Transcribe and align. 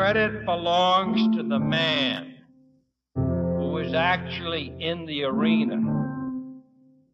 credit 0.00 0.46
belongs 0.46 1.36
to 1.36 1.42
the 1.42 1.58
man 1.58 2.34
who 3.14 3.76
is 3.76 3.92
actually 3.92 4.74
in 4.80 5.04
the 5.04 5.24
arena, 5.24 5.76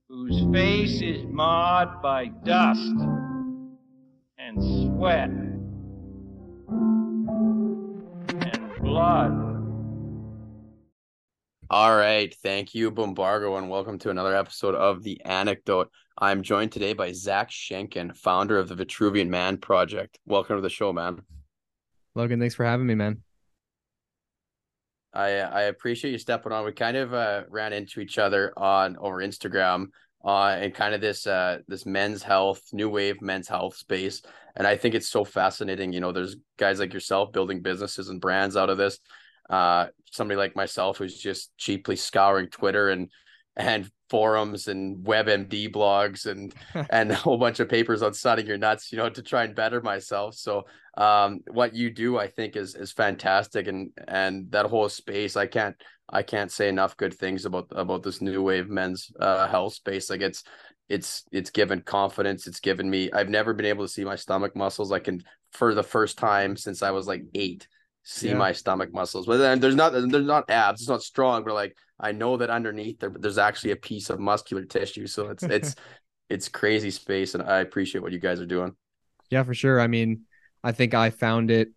whose 0.09 0.47
face 0.55 1.03
is 1.03 1.27
marred 1.27 2.01
by 2.01 2.27
dust 2.45 2.93
and 4.39 4.63
sweat 4.63 5.31
and 8.41 8.71
blood. 8.81 9.33
All 11.69 11.97
right. 11.97 12.33
Thank 12.41 12.73
you, 12.73 12.93
Bombargo, 12.93 13.57
and 13.57 13.69
welcome 13.69 13.99
to 13.99 14.11
another 14.11 14.37
episode 14.37 14.77
of 14.77 15.03
The 15.03 15.21
Anecdote. 15.25 15.91
I'm 16.17 16.45
joined 16.45 16.71
today 16.71 16.93
by 16.93 17.11
Zach 17.11 17.51
Schenken, 17.51 18.17
founder 18.17 18.57
of 18.61 18.69
the 18.69 18.77
Vitruvian 18.77 19.27
Man 19.27 19.57
Project. 19.57 20.21
Welcome 20.25 20.55
to 20.55 20.63
the 20.63 20.71
show, 20.71 20.93
man. 20.93 21.23
Logan, 22.17 22.41
thanks 22.41 22.55
for 22.55 22.65
having 22.65 22.87
me, 22.87 22.95
man. 22.95 23.23
I 25.13 25.33
I 25.39 25.63
appreciate 25.65 26.13
you 26.13 26.19
stepping 26.19 26.51
on. 26.51 26.65
We 26.65 26.73
kind 26.73 26.97
of 26.97 27.13
uh, 27.13 27.43
ran 27.51 27.75
into 27.75 28.01
each 28.01 28.19
other 28.19 28.53
on 28.57 28.97
over 28.97 29.19
Instagram 29.19 29.89
uh, 30.25 30.57
and 30.59 30.75
kind 30.75 30.95
of 30.95 31.03
this 31.03 31.27
uh, 31.27 31.59
this 31.69 31.85
men's 31.85 32.23
health, 32.23 32.63
new 32.73 32.89
wave 32.89 33.21
men's 33.21 33.49
health 33.49 33.77
space. 33.77 34.23
And 34.57 34.67
I 34.67 34.77
think 34.77 34.95
it's 34.95 35.09
so 35.09 35.25
fascinating. 35.25 35.93
You 35.93 36.01
know, 36.01 36.13
there's 36.13 36.37
guys 36.57 36.81
like 36.81 36.95
yourself 36.95 37.33
building 37.33 37.61
businesses 37.61 38.09
and 38.09 38.21
brands 38.21 38.57
out 38.57 38.71
of 38.71 38.79
this. 38.79 38.99
Uh, 39.51 39.89
somebody 40.11 40.39
like 40.39 40.57
myself 40.57 40.97
who's 40.97 41.19
just 41.19 41.57
cheaply 41.59 41.97
scouring 41.97 42.49
Twitter 42.49 42.89
and 42.89 43.11
and 43.57 43.91
forums 44.09 44.69
and 44.69 45.05
WebMD 45.05 45.73
blogs 45.73 46.27
and 46.27 46.55
and 46.91 47.11
a 47.11 47.15
whole 47.15 47.39
bunch 47.39 47.61
of 47.61 47.69
papers 47.69 48.03
on 48.03 48.15
sunning 48.15 48.47
your 48.47 48.59
nuts, 48.59 48.93
you 48.93 48.99
know, 48.99 49.09
to 49.09 49.23
try 49.23 49.45
and 49.45 49.55
better 49.55 49.81
myself. 49.81 50.35
So 50.35 50.65
um, 50.97 51.41
what 51.49 51.75
you 51.75 51.91
do, 51.91 52.19
I 52.19 52.29
think, 52.29 52.57
is 52.57 52.75
is 52.75 52.93
fantastic, 52.93 53.69
and 53.69 53.91
and 54.09 54.51
that 54.53 54.67
whole 54.67 54.89
space, 54.89 55.37
I 55.37 55.47
can't 55.47 55.77
I 56.09 56.23
can't 56.23 56.53
say 56.53 56.69
enough 56.69 56.97
good 56.97 57.15
things 57.15 57.45
about 57.45 57.69
about 57.71 58.03
this 58.03 58.21
new 58.21 58.43
wave 58.43 58.69
men's 58.69 59.11
uh, 59.21 59.49
health 59.49 59.75
space. 59.75 60.11
Like 60.11 60.21
it's 60.21 60.45
it's 60.89 61.25
it's 61.33 61.51
given 61.51 61.81
confidence. 61.83 62.47
It's 62.47 62.61
given 62.61 62.89
me. 62.89 63.11
I've 63.13 63.29
never 63.29 63.53
been 63.53 63.67
able 63.67 63.85
to 63.85 63.93
see 63.93 64.05
my 64.05 64.17
stomach 64.17 64.55
muscles. 64.55 64.93
I 64.93 65.01
can 65.01 65.23
for 65.53 65.75
the 65.75 65.83
first 65.83 66.19
time 66.19 66.57
since 66.57 66.83
I 66.83 66.91
was 66.91 67.07
like 67.07 67.23
eight 67.35 67.67
see 68.07 68.29
yeah. 68.29 68.37
my 68.37 68.53
stomach 68.53 68.95
muscles. 68.95 69.27
But 69.27 69.39
then 69.39 69.59
there's 69.59 69.75
not 69.75 69.93
there's 69.93 70.27
not 70.27 70.49
abs. 70.49 70.81
It's 70.81 70.89
not 70.89 71.03
strong, 71.03 71.45
but 71.45 71.55
like 71.55 71.77
I 71.99 72.13
know 72.13 72.37
that 72.37 72.51
underneath 72.51 73.01
there 73.01 73.11
there's 73.11 73.39
actually 73.39 73.71
a 73.73 73.77
piece 73.77 74.11
of 74.11 74.21
muscular 74.21 74.65
tissue. 74.65 75.07
So 75.07 75.29
it's 75.29 75.43
it's 75.43 75.75
it's 76.31 76.49
crazy 76.49 76.91
space, 76.91 77.35
and 77.35 77.43
I 77.43 77.61
appreciate 77.61 78.03
what 78.03 78.13
you 78.13 78.19
guys 78.19 78.41
are 78.41 78.47
doing. 78.47 78.75
Yeah, 79.31 79.43
for 79.43 79.55
sure. 79.55 79.81
I 79.81 79.87
mean, 79.87 80.23
I 80.63 80.73
think 80.73 80.95
I 80.95 81.11
found 81.11 81.51
it 81.51 81.71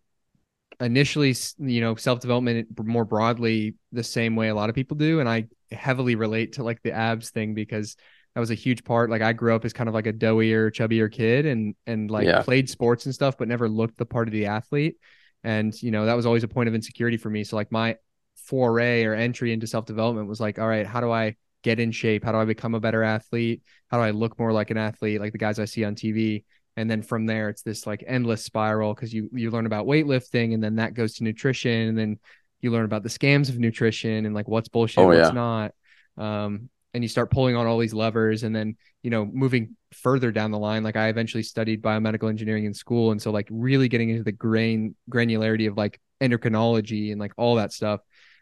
initially, 0.80 1.36
you 1.58 1.82
know, 1.82 1.96
self 1.96 2.20
development 2.20 2.68
more 2.84 3.06
broadly 3.06 3.76
the 3.92 4.04
same 4.04 4.36
way 4.36 4.50
a 4.50 4.56
lot 4.56 4.70
of 4.70 4.76
people 4.76 4.98
do, 4.98 5.20
and 5.20 5.30
I 5.30 5.48
heavily 5.72 6.16
relate 6.16 6.54
to 6.54 6.64
like 6.64 6.82
the 6.84 6.92
abs 6.92 7.30
thing 7.30 7.54
because 7.54 7.96
that 8.36 8.40
was 8.42 8.52
a 8.52 8.56
huge 8.56 8.84
part. 8.84 9.10
Like 9.10 9.22
I 9.22 9.34
grew 9.34 9.56
up 9.56 9.66
as 9.66 9.74
kind 9.74 9.88
of 9.88 9.96
like 9.96 10.08
a 10.08 10.14
doughier, 10.14 10.72
chubbier 10.72 11.12
kid, 11.12 11.46
and 11.46 11.76
and 11.88 12.12
like 12.12 12.28
yeah. 12.28 12.42
played 12.42 12.70
sports 12.70 13.06
and 13.06 13.16
stuff, 13.16 13.38
but 13.38 13.48
never 13.48 13.70
looked 13.70 13.98
the 13.98 14.06
part 14.06 14.28
of 14.28 14.34
the 14.34 14.48
athlete 14.48 14.98
and 15.44 15.82
you 15.82 15.92
know 15.92 16.06
that 16.06 16.16
was 16.16 16.26
always 16.26 16.44
a 16.44 16.48
point 16.48 16.68
of 16.68 16.76
insecurity 16.76 17.18
for 17.18 17.30
me 17.30 17.44
so 17.44 17.56
like 17.56 17.72
my 17.72 17.96
foray 18.46 19.04
or 19.04 19.14
entry 19.14 19.54
into 19.54 19.68
self-development 19.68 20.28
was 20.28 20.40
like 20.40 20.60
all 20.60 20.68
right 20.68 20.86
how 20.86 21.02
do 21.02 21.12
i 21.12 21.36
get 21.62 21.78
in 21.78 21.92
shape? 21.92 22.24
How 22.24 22.32
do 22.32 22.38
i 22.38 22.46
become 22.46 22.74
a 22.74 22.80
better 22.80 23.04
athlete? 23.04 23.62
How 23.90 23.98
do 23.98 24.04
i 24.04 24.12
look 24.12 24.40
more 24.40 24.54
like 24.54 24.72
an 24.72 24.78
athlete 24.78 25.20
like 25.20 25.34
the 25.34 25.38
guys 25.38 25.60
i 25.60 25.66
see 25.66 25.84
on 25.84 25.96
tv 25.96 26.44
and 26.78 26.90
then 26.90 27.02
from 27.02 27.26
there 27.26 27.50
it's 27.50 27.62
this 27.62 27.86
like 27.86 28.04
endless 28.08 28.44
spiral 28.44 28.94
because 28.94 29.14
you 29.14 29.30
you 29.34 29.52
learn 29.52 29.66
about 29.66 29.86
weightlifting 29.86 30.54
and 30.54 30.64
then 30.64 30.76
that 30.76 30.94
goes 30.94 31.16
to 31.16 31.24
nutrition 31.24 31.90
and 31.90 31.98
then 31.98 32.18
you 32.62 32.72
learn 32.72 32.86
about 32.86 33.04
the 33.04 33.10
scams 33.10 33.50
of 33.50 33.60
nutrition 33.60 34.26
and 34.26 34.34
like 34.34 34.48
what's 34.48 34.70
bullshit 34.70 35.04
oh, 35.04 35.08
what's 35.08 35.30
yeah. 35.30 35.32
not. 35.32 35.74
Um 36.18 36.70
and 36.94 37.04
you 37.04 37.08
start 37.08 37.32
pulling 37.32 37.56
on 37.56 37.68
all 37.68 37.78
these 37.78 37.94
levers 37.94 38.44
and 38.44 38.56
then 38.56 38.76
you 39.04 39.10
know 39.10 39.26
moving 39.26 39.76
further 39.92 40.32
down 40.32 40.52
the 40.52 40.58
line 40.58 40.84
like 40.84 40.96
i 40.96 41.08
eventually 41.08 41.44
studied 41.44 41.82
biomedical 41.82 42.30
engineering 42.30 42.66
in 42.66 42.74
school 42.74 43.12
and 43.12 43.22
so 43.22 43.32
like 43.32 43.48
really 43.52 43.88
getting 43.88 44.10
into 44.10 44.24
the 44.24 44.32
grain 44.32 44.96
granularity 45.10 45.68
of 45.68 45.78
like 45.78 46.00
endocrinology 46.22 47.12
and 47.12 47.20
like 47.20 47.32
all 47.38 47.56
that 47.56 47.72
stuff 47.72 48.02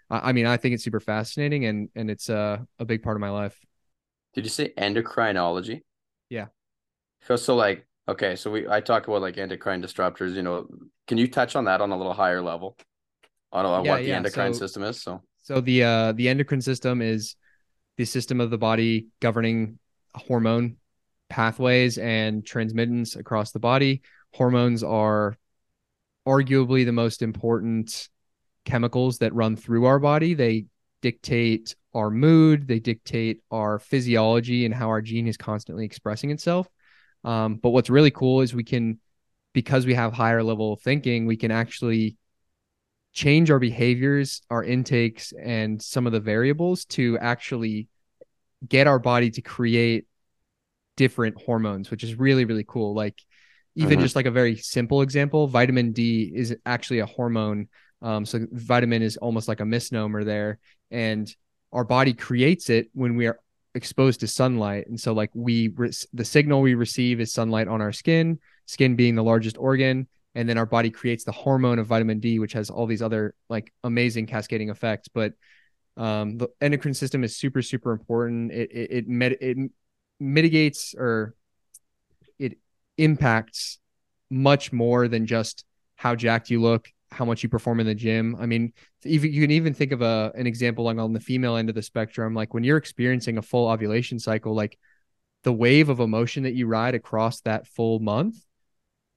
i, 0.10 0.30
I 0.30 0.32
mean 0.34 0.46
i 0.46 0.58
think 0.58 0.74
it's 0.74 0.84
super 0.84 1.00
fascinating 1.00 1.66
and 1.66 1.90
and 1.96 2.10
it's 2.10 2.30
uh, 2.30 2.60
a 2.80 2.86
big 2.86 3.04
part 3.04 3.18
of 3.18 3.22
my 3.22 3.30
life. 3.30 3.58
Did 4.34 4.44
you 4.44 4.50
say 4.50 4.74
endocrinology? 4.78 5.82
Yeah. 6.30 6.48
So 7.24 7.36
so 7.36 7.56
like 7.56 7.86
okay 8.10 8.36
so 8.36 8.52
we 8.52 8.68
i 8.70 8.80
talk 8.80 9.08
about 9.08 9.22
like 9.22 9.38
endocrine 9.38 9.82
disruptors 9.82 10.34
you 10.34 10.44
know 10.44 10.68
can 11.08 11.18
you 11.18 11.28
touch 11.28 11.56
on 11.56 11.66
that 11.66 11.82
on 11.82 11.92
a 11.92 11.98
little 11.98 12.14
higher 12.14 12.42
level? 12.42 12.78
On, 13.52 13.66
on 13.66 13.86
yeah, 13.86 13.92
what 13.92 14.02
the 14.02 14.08
yeah. 14.10 14.18
endocrine 14.18 14.54
so, 14.54 14.60
system 14.60 14.84
is 14.84 15.02
so. 15.02 15.22
so 15.42 15.62
the 15.62 15.84
uh 15.84 16.12
the 16.14 16.28
endocrine 16.30 16.62
system 16.62 17.02
is 17.02 17.36
the 17.98 18.06
system 18.06 18.40
of 18.42 18.50
the 18.50 18.58
body 18.58 19.08
governing 19.20 19.80
hormone 20.14 20.78
pathways 21.30 21.98
and 21.98 22.46
transmittance 22.46 23.16
across 23.16 23.52
the 23.52 23.60
body. 23.60 24.02
Hormones 24.34 24.84
are 24.84 25.36
arguably 26.28 26.86
the 26.86 26.92
most 26.92 27.22
important 27.22 28.10
chemicals 28.68 29.18
that 29.20 29.34
run 29.34 29.56
through 29.56 29.86
our 29.86 29.98
body. 29.98 30.36
They 30.36 30.66
dictate 31.02 31.76
our 31.94 32.12
mood, 32.12 32.68
they 32.68 32.80
dictate 32.80 33.42
our 33.50 33.80
physiology 33.80 34.66
and 34.66 34.74
how 34.74 34.90
our 34.90 35.02
gene 35.02 35.28
is 35.28 35.38
constantly 35.38 35.86
expressing 35.86 36.30
itself. 36.30 36.68
Um, 37.24 37.56
but 37.56 37.70
what's 37.72 37.90
really 37.90 38.12
cool 38.12 38.42
is 38.42 38.54
we 38.54 38.64
can, 38.64 39.00
because 39.54 39.86
we 39.86 39.96
have 39.96 40.14
higher 40.14 40.44
level 40.44 40.76
thinking, 40.76 41.26
we 41.26 41.38
can 41.38 41.50
actually 41.50 42.18
change 43.14 43.50
our 43.50 43.58
behaviors, 43.58 44.42
our 44.50 44.64
intakes, 44.64 45.34
and 45.42 45.82
some 45.82 46.06
of 46.06 46.14
the 46.14 46.20
variables 46.20 46.86
to 46.86 47.18
actually 47.20 47.88
get 48.68 48.86
our 48.86 49.00
body 49.00 49.32
to 49.32 49.42
create 49.42 50.06
different 50.98 51.42
hormones, 51.42 51.90
which 51.90 52.04
is 52.04 52.16
really, 52.16 52.46
really 52.46 52.66
cool. 52.68 52.94
Like 52.94 53.20
even 53.76 53.94
mm-hmm. 53.94 54.02
just 54.02 54.16
like 54.16 54.26
a 54.26 54.32
very 54.32 54.56
simple 54.58 55.02
example, 55.02 55.48
vitamin 55.48 55.94
D 55.94 56.32
is 56.36 56.56
actually 56.66 57.00
a 57.00 57.06
hormone. 57.06 57.70
Um, 58.02 58.26
so 58.26 58.46
vitamin 58.52 59.02
is 59.02 59.18
almost 59.18 59.48
like 59.48 59.60
a 59.60 59.66
misnomer 59.66 60.24
there. 60.24 60.60
And 60.92 61.34
our 61.72 61.84
body 61.84 62.14
creates 62.14 62.70
it 62.70 62.90
when 62.94 63.16
we 63.16 63.28
are 63.28 63.40
exposed 63.76 64.20
to 64.22 64.28
sunlight. 64.28 64.88
And 64.88 65.00
so 65.00 65.14
like 65.14 65.32
we, 65.34 65.70
re- 65.70 65.92
the 66.14 66.26
signal 66.26 66.62
we 66.62 66.76
receive 66.76 67.20
is 67.20 67.34
sunlight 67.34 67.68
on 67.68 67.82
our 67.82 67.92
skin, 67.92 68.40
skin 68.66 68.96
being 68.96 69.16
the 69.16 69.24
largest 69.24 69.58
organ 69.58 70.08
and 70.38 70.48
then 70.48 70.60
our 70.60 70.68
body 70.68 70.92
creates 70.92 71.24
the 71.24 71.32
hormone 71.32 71.80
of 71.80 71.88
vitamin 71.88 72.20
D, 72.20 72.38
which 72.38 72.54
has 72.54 72.70
all 72.70 72.86
these 72.86 73.02
other 73.02 73.34
like 73.50 73.74
amazing 73.84 74.28
cascading 74.28 74.70
effects. 74.70 75.08
But 75.08 75.34
um, 75.98 76.38
the 76.38 76.50
endocrine 76.62 76.94
system 76.94 77.24
is 77.24 77.36
super, 77.36 77.64
super 77.64 77.92
important. 77.92 78.52
It 78.52 78.72
it 78.72 78.92
it, 78.92 79.08
med- 79.08 79.38
it 79.42 79.58
mitigates 80.20 80.94
or 80.96 81.34
it 82.38 82.60
impacts 83.00 83.80
much 84.30 84.72
more 84.72 85.08
than 85.08 85.26
just 85.26 85.66
how 85.96 86.14
jacked 86.14 86.52
you 86.52 86.62
look, 86.62 86.88
how 87.12 87.26
much 87.26 87.44
you 87.44 87.50
perform 87.50 87.80
in 87.80 87.88
the 87.88 87.96
gym. 87.96 88.36
I 88.40 88.46
mean, 88.46 88.74
even 89.06 89.32
you 89.32 89.42
can 89.42 89.52
even 89.52 89.74
think 89.74 89.92
of 89.92 90.02
a 90.02 90.32
an 90.36 90.48
example 90.48 90.84
like 90.84 90.98
on 90.98 91.14
the 91.14 91.20
female 91.20 91.56
end 91.56 91.70
of 91.70 91.76
the 91.76 91.82
spectrum, 91.82 92.34
like 92.34 92.54
when 92.54 92.64
you're 92.64 92.78
experiencing 92.78 93.38
a 93.38 93.42
full 93.42 93.68
ovulation 93.68 94.20
cycle, 94.20 94.54
like 94.54 94.78
the 95.44 95.54
wave 95.54 95.90
of 95.90 96.00
emotion 96.00 96.44
that 96.44 96.54
you 96.54 96.68
ride 96.68 96.96
across 96.96 97.42
that 97.42 97.68
full 97.68 98.00
month 98.00 98.36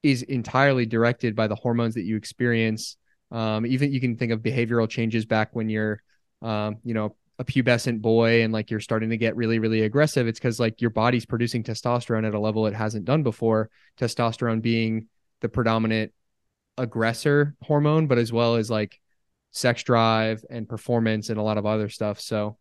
is 0.02 0.22
entirely 0.22 0.86
directed 0.86 1.34
by 1.34 1.46
the 1.46 1.54
hormones 1.54 1.94
that 1.94 2.04
you 2.04 2.16
experience. 2.16 2.96
Um, 3.30 3.66
even 3.66 3.92
you 3.92 4.00
can 4.00 4.16
think 4.16 4.32
of 4.32 4.40
behavioral 4.40 4.88
changes 4.88 5.26
back 5.26 5.54
when 5.54 5.68
you're, 5.68 6.02
um, 6.42 6.76
you 6.84 6.94
know, 6.94 7.16
a 7.38 7.44
pubescent 7.44 8.00
boy 8.02 8.42
and 8.42 8.52
like 8.52 8.70
you're 8.70 8.80
starting 8.80 9.10
to 9.10 9.16
get 9.16 9.34
really, 9.34 9.58
really 9.58 9.82
aggressive. 9.82 10.26
It's 10.26 10.38
because 10.38 10.60
like 10.60 10.80
your 10.80 10.90
body's 10.90 11.24
producing 11.24 11.62
testosterone 11.62 12.26
at 12.26 12.34
a 12.34 12.38
level 12.38 12.66
it 12.66 12.74
hasn't 12.74 13.06
done 13.06 13.22
before. 13.22 13.70
Testosterone 13.98 14.60
being 14.60 15.08
the 15.40 15.48
predominant 15.48 16.12
aggressor 16.80 17.54
hormone, 17.62 18.06
but 18.06 18.19
as 18.19 18.32
well 18.32 18.56
as 18.56 18.70
like 18.70 18.99
sex 19.52 19.82
drive 19.82 20.44
and 20.49 20.69
performance 20.69 21.28
and 21.28 21.38
a 21.38 21.43
lot 21.43 21.58
of 21.58 21.66
other 21.66 21.88
stuff. 21.88 22.20
So 22.20 22.56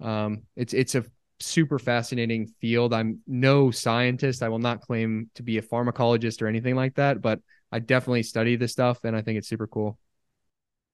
um, 0.00 0.42
it's 0.56 0.74
it's 0.74 0.94
a 0.94 1.04
super 1.40 1.78
fascinating 1.78 2.46
field. 2.60 2.94
I'm 2.94 3.20
no 3.26 3.70
scientist. 3.70 4.42
I 4.42 4.48
will 4.48 4.58
not 4.58 4.80
claim 4.80 5.30
to 5.34 5.42
be 5.42 5.58
a 5.58 5.62
pharmacologist 5.62 6.42
or 6.42 6.46
anything 6.46 6.76
like 6.76 6.94
that, 6.94 7.20
but 7.20 7.40
I 7.72 7.80
definitely 7.80 8.22
study 8.22 8.56
this 8.56 8.72
stuff 8.72 9.04
and 9.04 9.16
I 9.16 9.22
think 9.22 9.38
it's 9.38 9.48
super 9.48 9.66
cool. 9.66 9.98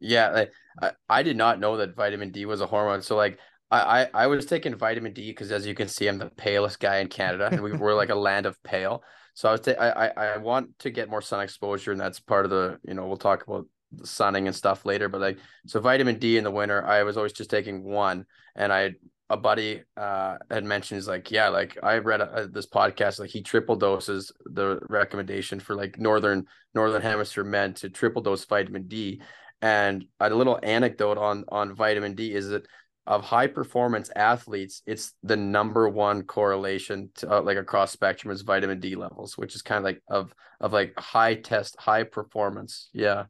Yeah, 0.00 0.46
I, 0.80 0.92
I 1.08 1.22
did 1.22 1.36
not 1.36 1.60
know 1.60 1.76
that 1.76 1.94
vitamin 1.94 2.30
D 2.30 2.46
was 2.46 2.62
a 2.62 2.66
hormone. 2.66 3.02
So 3.02 3.16
like 3.16 3.38
I, 3.70 4.02
I, 4.02 4.08
I 4.14 4.26
was 4.28 4.46
taking 4.46 4.74
vitamin 4.74 5.12
D 5.12 5.30
because 5.30 5.52
as 5.52 5.66
you 5.66 5.74
can 5.74 5.88
see, 5.88 6.08
I'm 6.08 6.18
the 6.18 6.30
palest 6.30 6.80
guy 6.80 6.98
in 6.98 7.08
Canada 7.08 7.48
and 7.52 7.62
we 7.62 7.72
were 7.72 7.94
like 7.94 8.08
a 8.08 8.14
land 8.14 8.46
of 8.46 8.60
pale. 8.62 9.02
So 9.40 9.48
I 9.48 9.52
was 9.52 9.62
ta- 9.62 9.70
I, 9.80 10.08
I 10.34 10.36
want 10.36 10.78
to 10.80 10.90
get 10.90 11.08
more 11.08 11.22
sun 11.22 11.40
exposure 11.40 11.92
and 11.92 12.00
that's 12.00 12.20
part 12.20 12.44
of 12.44 12.50
the, 12.50 12.78
you 12.86 12.92
know, 12.92 13.06
we'll 13.06 13.16
talk 13.16 13.42
about 13.46 13.64
the 13.90 14.06
sunning 14.06 14.46
and 14.46 14.54
stuff 14.54 14.84
later. 14.84 15.08
But 15.08 15.22
like 15.22 15.38
so 15.66 15.80
vitamin 15.80 16.18
D 16.18 16.36
in 16.36 16.44
the 16.44 16.50
winter, 16.50 16.86
I 16.86 17.04
was 17.04 17.16
always 17.16 17.32
just 17.32 17.48
taking 17.48 17.82
one 17.82 18.26
and 18.54 18.70
I 18.70 18.96
a 19.30 19.38
buddy 19.38 19.80
uh 19.96 20.36
had 20.50 20.64
mentioned 20.64 20.98
is 20.98 21.06
like 21.06 21.30
yeah 21.30 21.46
like 21.46 21.78
i 21.84 21.98
read 21.98 22.20
a, 22.20 22.34
a, 22.34 22.46
this 22.48 22.66
podcast 22.66 23.20
like 23.20 23.30
he 23.30 23.40
triple 23.42 23.76
doses 23.76 24.32
the 24.44 24.80
recommendation 24.88 25.60
for 25.60 25.76
like 25.76 26.00
northern 26.00 26.44
northern 26.74 27.00
hemisphere 27.00 27.44
men 27.44 27.72
to 27.72 27.88
triple 27.88 28.22
dose 28.22 28.44
vitamin 28.44 28.88
d 28.88 29.22
and 29.62 30.04
a 30.18 30.28
little 30.30 30.58
anecdote 30.64 31.16
on 31.16 31.44
on 31.46 31.76
vitamin 31.76 32.16
d 32.16 32.34
is 32.34 32.48
that 32.48 32.66
of 33.06 33.24
high 33.24 33.46
performance 33.46 34.10
athletes 34.14 34.82
it's 34.86 35.14
the 35.22 35.36
number 35.36 35.88
one 35.88 36.22
correlation 36.22 37.10
to 37.14 37.30
uh, 37.32 37.40
like 37.40 37.56
across 37.56 37.90
spectrum 37.90 38.32
is 38.32 38.42
vitamin 38.42 38.78
d 38.78 38.94
levels 38.94 39.38
which 39.38 39.54
is 39.54 39.62
kind 39.62 39.78
of 39.78 39.84
like 39.84 40.02
of 40.08 40.34
of 40.60 40.72
like 40.72 40.98
high 40.98 41.34
test 41.34 41.76
high 41.78 42.04
performance. 42.04 42.90
Yeah. 42.92 43.24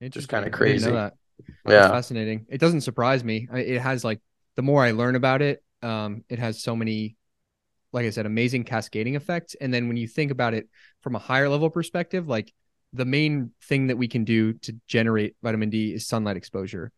It's 0.00 0.14
just 0.14 0.28
kind 0.28 0.44
of 0.44 0.52
crazy. 0.52 0.90
yeah. 0.90 1.10
fascinating. 1.64 2.46
It 2.48 2.60
doesn't 2.60 2.82
surprise 2.82 3.24
me. 3.24 3.48
It 3.52 3.80
has 3.80 4.04
like 4.04 4.20
the 4.56 4.62
more 4.62 4.84
I 4.84 4.90
learn 4.90 5.16
about 5.16 5.40
it, 5.40 5.62
um, 5.82 6.24
it 6.28 6.38
has 6.38 6.62
so 6.62 6.76
many, 6.76 7.16
like 7.92 8.06
I 8.06 8.10
said, 8.10 8.26
amazing 8.26 8.64
cascading 8.64 9.14
effects. 9.14 9.56
And 9.60 9.72
then 9.72 9.88
when 9.88 9.96
you 9.96 10.06
think 10.06 10.30
about 10.30 10.54
it 10.54 10.68
from 11.00 11.16
a 11.16 11.18
higher 11.18 11.48
level 11.48 11.70
perspective, 11.70 12.28
like 12.28 12.52
the 12.92 13.04
main 13.04 13.52
thing 13.62 13.88
that 13.88 13.96
we 13.96 14.08
can 14.08 14.24
do 14.24 14.52
to 14.52 14.76
generate 14.86 15.36
vitamin 15.42 15.70
D 15.70 15.94
is 15.94 16.06
sunlight 16.06 16.36
exposure. 16.36 16.92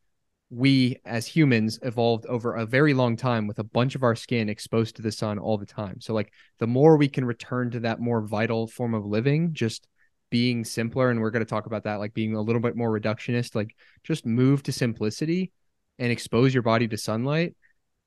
We 0.51 0.99
as 1.05 1.27
humans 1.27 1.79
evolved 1.83 2.27
over 2.27 2.55
a 2.55 2.67
very 2.67 2.95
long 2.95 3.17
time 3.17 3.47
with 3.47 3.59
a 3.59 3.65
bunch 3.65 3.95
of 3.95 4.03
our 4.03 4.15
skin 4.15 4.49
exposed 4.49 4.97
to 4.97 5.03
the 5.03 5.11
sun 5.11 5.39
all 5.39 5.59
the 5.59 5.67
time. 5.67 6.01
So, 6.01 6.15
like, 6.15 6.33
the 6.59 6.67
more 6.67 6.97
we 6.97 7.09
can 7.09 7.25
return 7.25 7.71
to 7.73 7.81
that 7.81 8.01
more 8.01 8.21
vital 8.21 8.67
form 8.67 8.95
of 8.95 9.05
living, 9.05 9.53
just 9.53 9.89
being 10.31 10.65
simpler, 10.65 11.11
and 11.11 11.21
we're 11.21 11.31
going 11.31 11.45
to 11.45 11.51
talk 11.51 11.67
about 11.67 11.85
that, 11.85 11.97
like 11.97 12.15
being 12.15 12.35
a 12.35 12.41
little 12.41 12.61
bit 12.61 12.77
more 12.77 12.91
reductionist, 12.91 13.55
like 13.55 13.75
just 14.05 14.27
move 14.27 14.63
to 14.65 14.73
simplicity 14.73 15.53
and 15.99 16.13
expose 16.13 16.53
your 16.53 16.63
body 16.63 16.87
to 16.89 16.97
sunlight, 16.97 17.55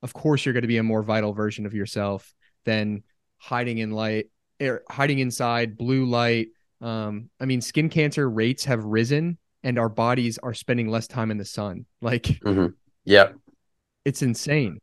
of 0.02 0.12
course 0.12 0.44
you're 0.44 0.52
going 0.52 0.62
to 0.62 0.68
be 0.68 0.78
a 0.78 0.82
more 0.82 1.02
vital 1.02 1.32
version 1.32 1.66
of 1.66 1.74
yourself 1.74 2.32
than 2.64 3.02
hiding 3.38 3.78
in 3.78 3.90
light 3.90 4.26
er, 4.60 4.82
hiding 4.88 5.18
inside 5.18 5.76
blue 5.76 6.04
light. 6.06 6.48
Um, 6.80 7.30
I 7.38 7.44
mean, 7.44 7.60
skin 7.60 7.88
cancer 7.88 8.28
rates 8.28 8.64
have 8.64 8.84
risen 8.84 9.38
and 9.62 9.78
our 9.78 9.88
bodies 9.88 10.38
are 10.38 10.54
spending 10.54 10.88
less 10.88 11.06
time 11.06 11.30
in 11.30 11.38
the 11.38 11.44
sun. 11.44 11.86
Like, 12.02 12.22
mm-hmm. 12.22 12.68
yeah, 13.04 13.32
it's 14.06 14.22
insane. 14.22 14.78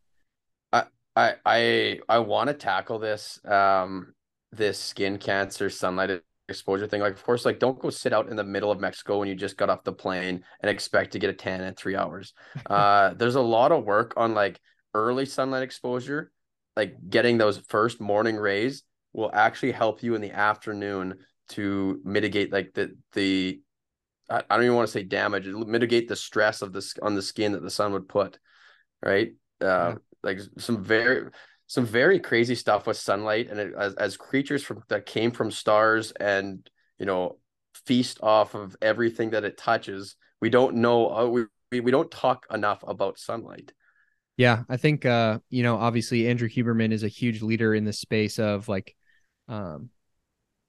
I, 0.72 0.84
I, 1.16 1.34
I, 1.44 2.00
I 2.08 2.20
want 2.20 2.50
to 2.50 2.54
tackle 2.54 3.00
this, 3.00 3.40
um, 3.44 4.14
this 4.52 4.78
skin 4.78 5.18
cancer 5.18 5.72
sunlight 5.72 6.22
exposure 6.48 6.88
thing. 6.88 7.02
Like, 7.02 7.14
of 7.14 7.24
course, 7.24 7.44
like 7.44 7.60
don't 7.60 7.80
go 7.80 7.90
sit 7.90 8.14
out 8.14 8.30
in 8.30 8.36
the 8.36 8.44
middle 8.44 8.72
of 8.72 8.80
Mexico 8.80 9.18
when 9.18 9.28
you 9.28 9.36
just 9.36 9.58
got 9.58 9.70
off 9.70 9.84
the 9.84 9.94
plane 9.94 10.44
and 10.62 10.70
expect 10.70 11.14
to 11.14 11.20
get 11.20 11.30
a 11.30 11.34
tan 11.34 11.62
in 11.62 11.74
three 11.74 11.96
hours. 11.96 12.34
Uh, 12.70 13.14
there's 13.16 13.36
a 13.36 13.42
lot 13.42 13.72
of 13.72 13.84
work 13.84 14.14
on 14.18 14.34
like 14.34 14.60
early 14.94 15.26
sunlight 15.26 15.64
exposure, 15.64 16.32
like 16.76 16.96
getting 17.10 17.38
those 17.38 17.58
first 17.68 18.00
morning 18.00 18.36
rays 18.36 18.84
will 19.14 19.32
actually 19.34 19.72
help 19.72 20.04
you 20.04 20.16
in 20.16 20.22
the 20.22 20.32
afternoon 20.32 21.16
to 21.50 22.02
mitigate 22.04 22.52
like 22.52 22.74
the 22.74 22.96
the 23.14 23.62
I, 24.30 24.44
I 24.50 24.56
don't 24.56 24.66
even 24.66 24.76
want 24.76 24.88
to 24.88 24.92
say 24.92 25.04
damage, 25.04 25.48
It'll 25.48 25.66
mitigate 25.66 26.08
the 26.08 26.16
stress 26.16 26.62
of 26.62 26.74
this 26.74 26.96
on 27.02 27.16
the 27.16 27.22
skin 27.22 27.54
that 27.54 27.64
the 27.64 27.70
sun 27.70 27.94
would 27.94 28.08
put, 28.08 28.40
right? 29.04 29.34
Uh, 29.62 29.66
yeah. 29.66 29.96
like 30.24 30.40
some 30.58 30.84
very 30.84 31.30
some 31.68 31.86
very 31.86 32.20
crazy 32.20 32.56
stuff 32.56 32.88
with 32.88 32.98
sunlight 32.98 33.50
and 33.50 33.60
it, 33.60 33.74
as, 33.78 33.94
as 33.96 34.18
creatures 34.18 34.64
from 34.64 34.82
that 34.88 35.06
came 35.06 35.32
from 35.32 35.52
stars 35.52 36.12
and 36.14 36.70
you 36.98 37.06
know 37.06 37.38
feast 37.86 38.20
off 38.24 38.56
of 38.56 38.76
everything 38.82 39.32
that 39.32 39.44
it 39.44 39.58
touches 39.58 40.16
we 40.42 40.50
don't 40.50 40.76
know 40.76 41.14
uh, 41.14 41.28
we, 41.28 41.44
we 41.72 41.80
we 41.82 41.92
don't 41.92 42.10
talk 42.10 42.46
enough 42.52 42.84
about 42.88 43.20
sunlight 43.20 43.74
yeah 44.38 44.64
i 44.70 44.78
think 44.78 45.06
uh 45.06 45.38
you 45.50 45.62
know 45.62 45.76
obviously 45.76 46.28
andrew 46.28 46.48
huberman 46.50 46.92
is 46.92 47.04
a 47.04 47.10
huge 47.10 47.42
leader 47.42 47.74
in 47.76 47.84
the 47.84 47.94
space 47.94 48.40
of 48.40 48.68
like 48.70 48.96
um 49.50 49.90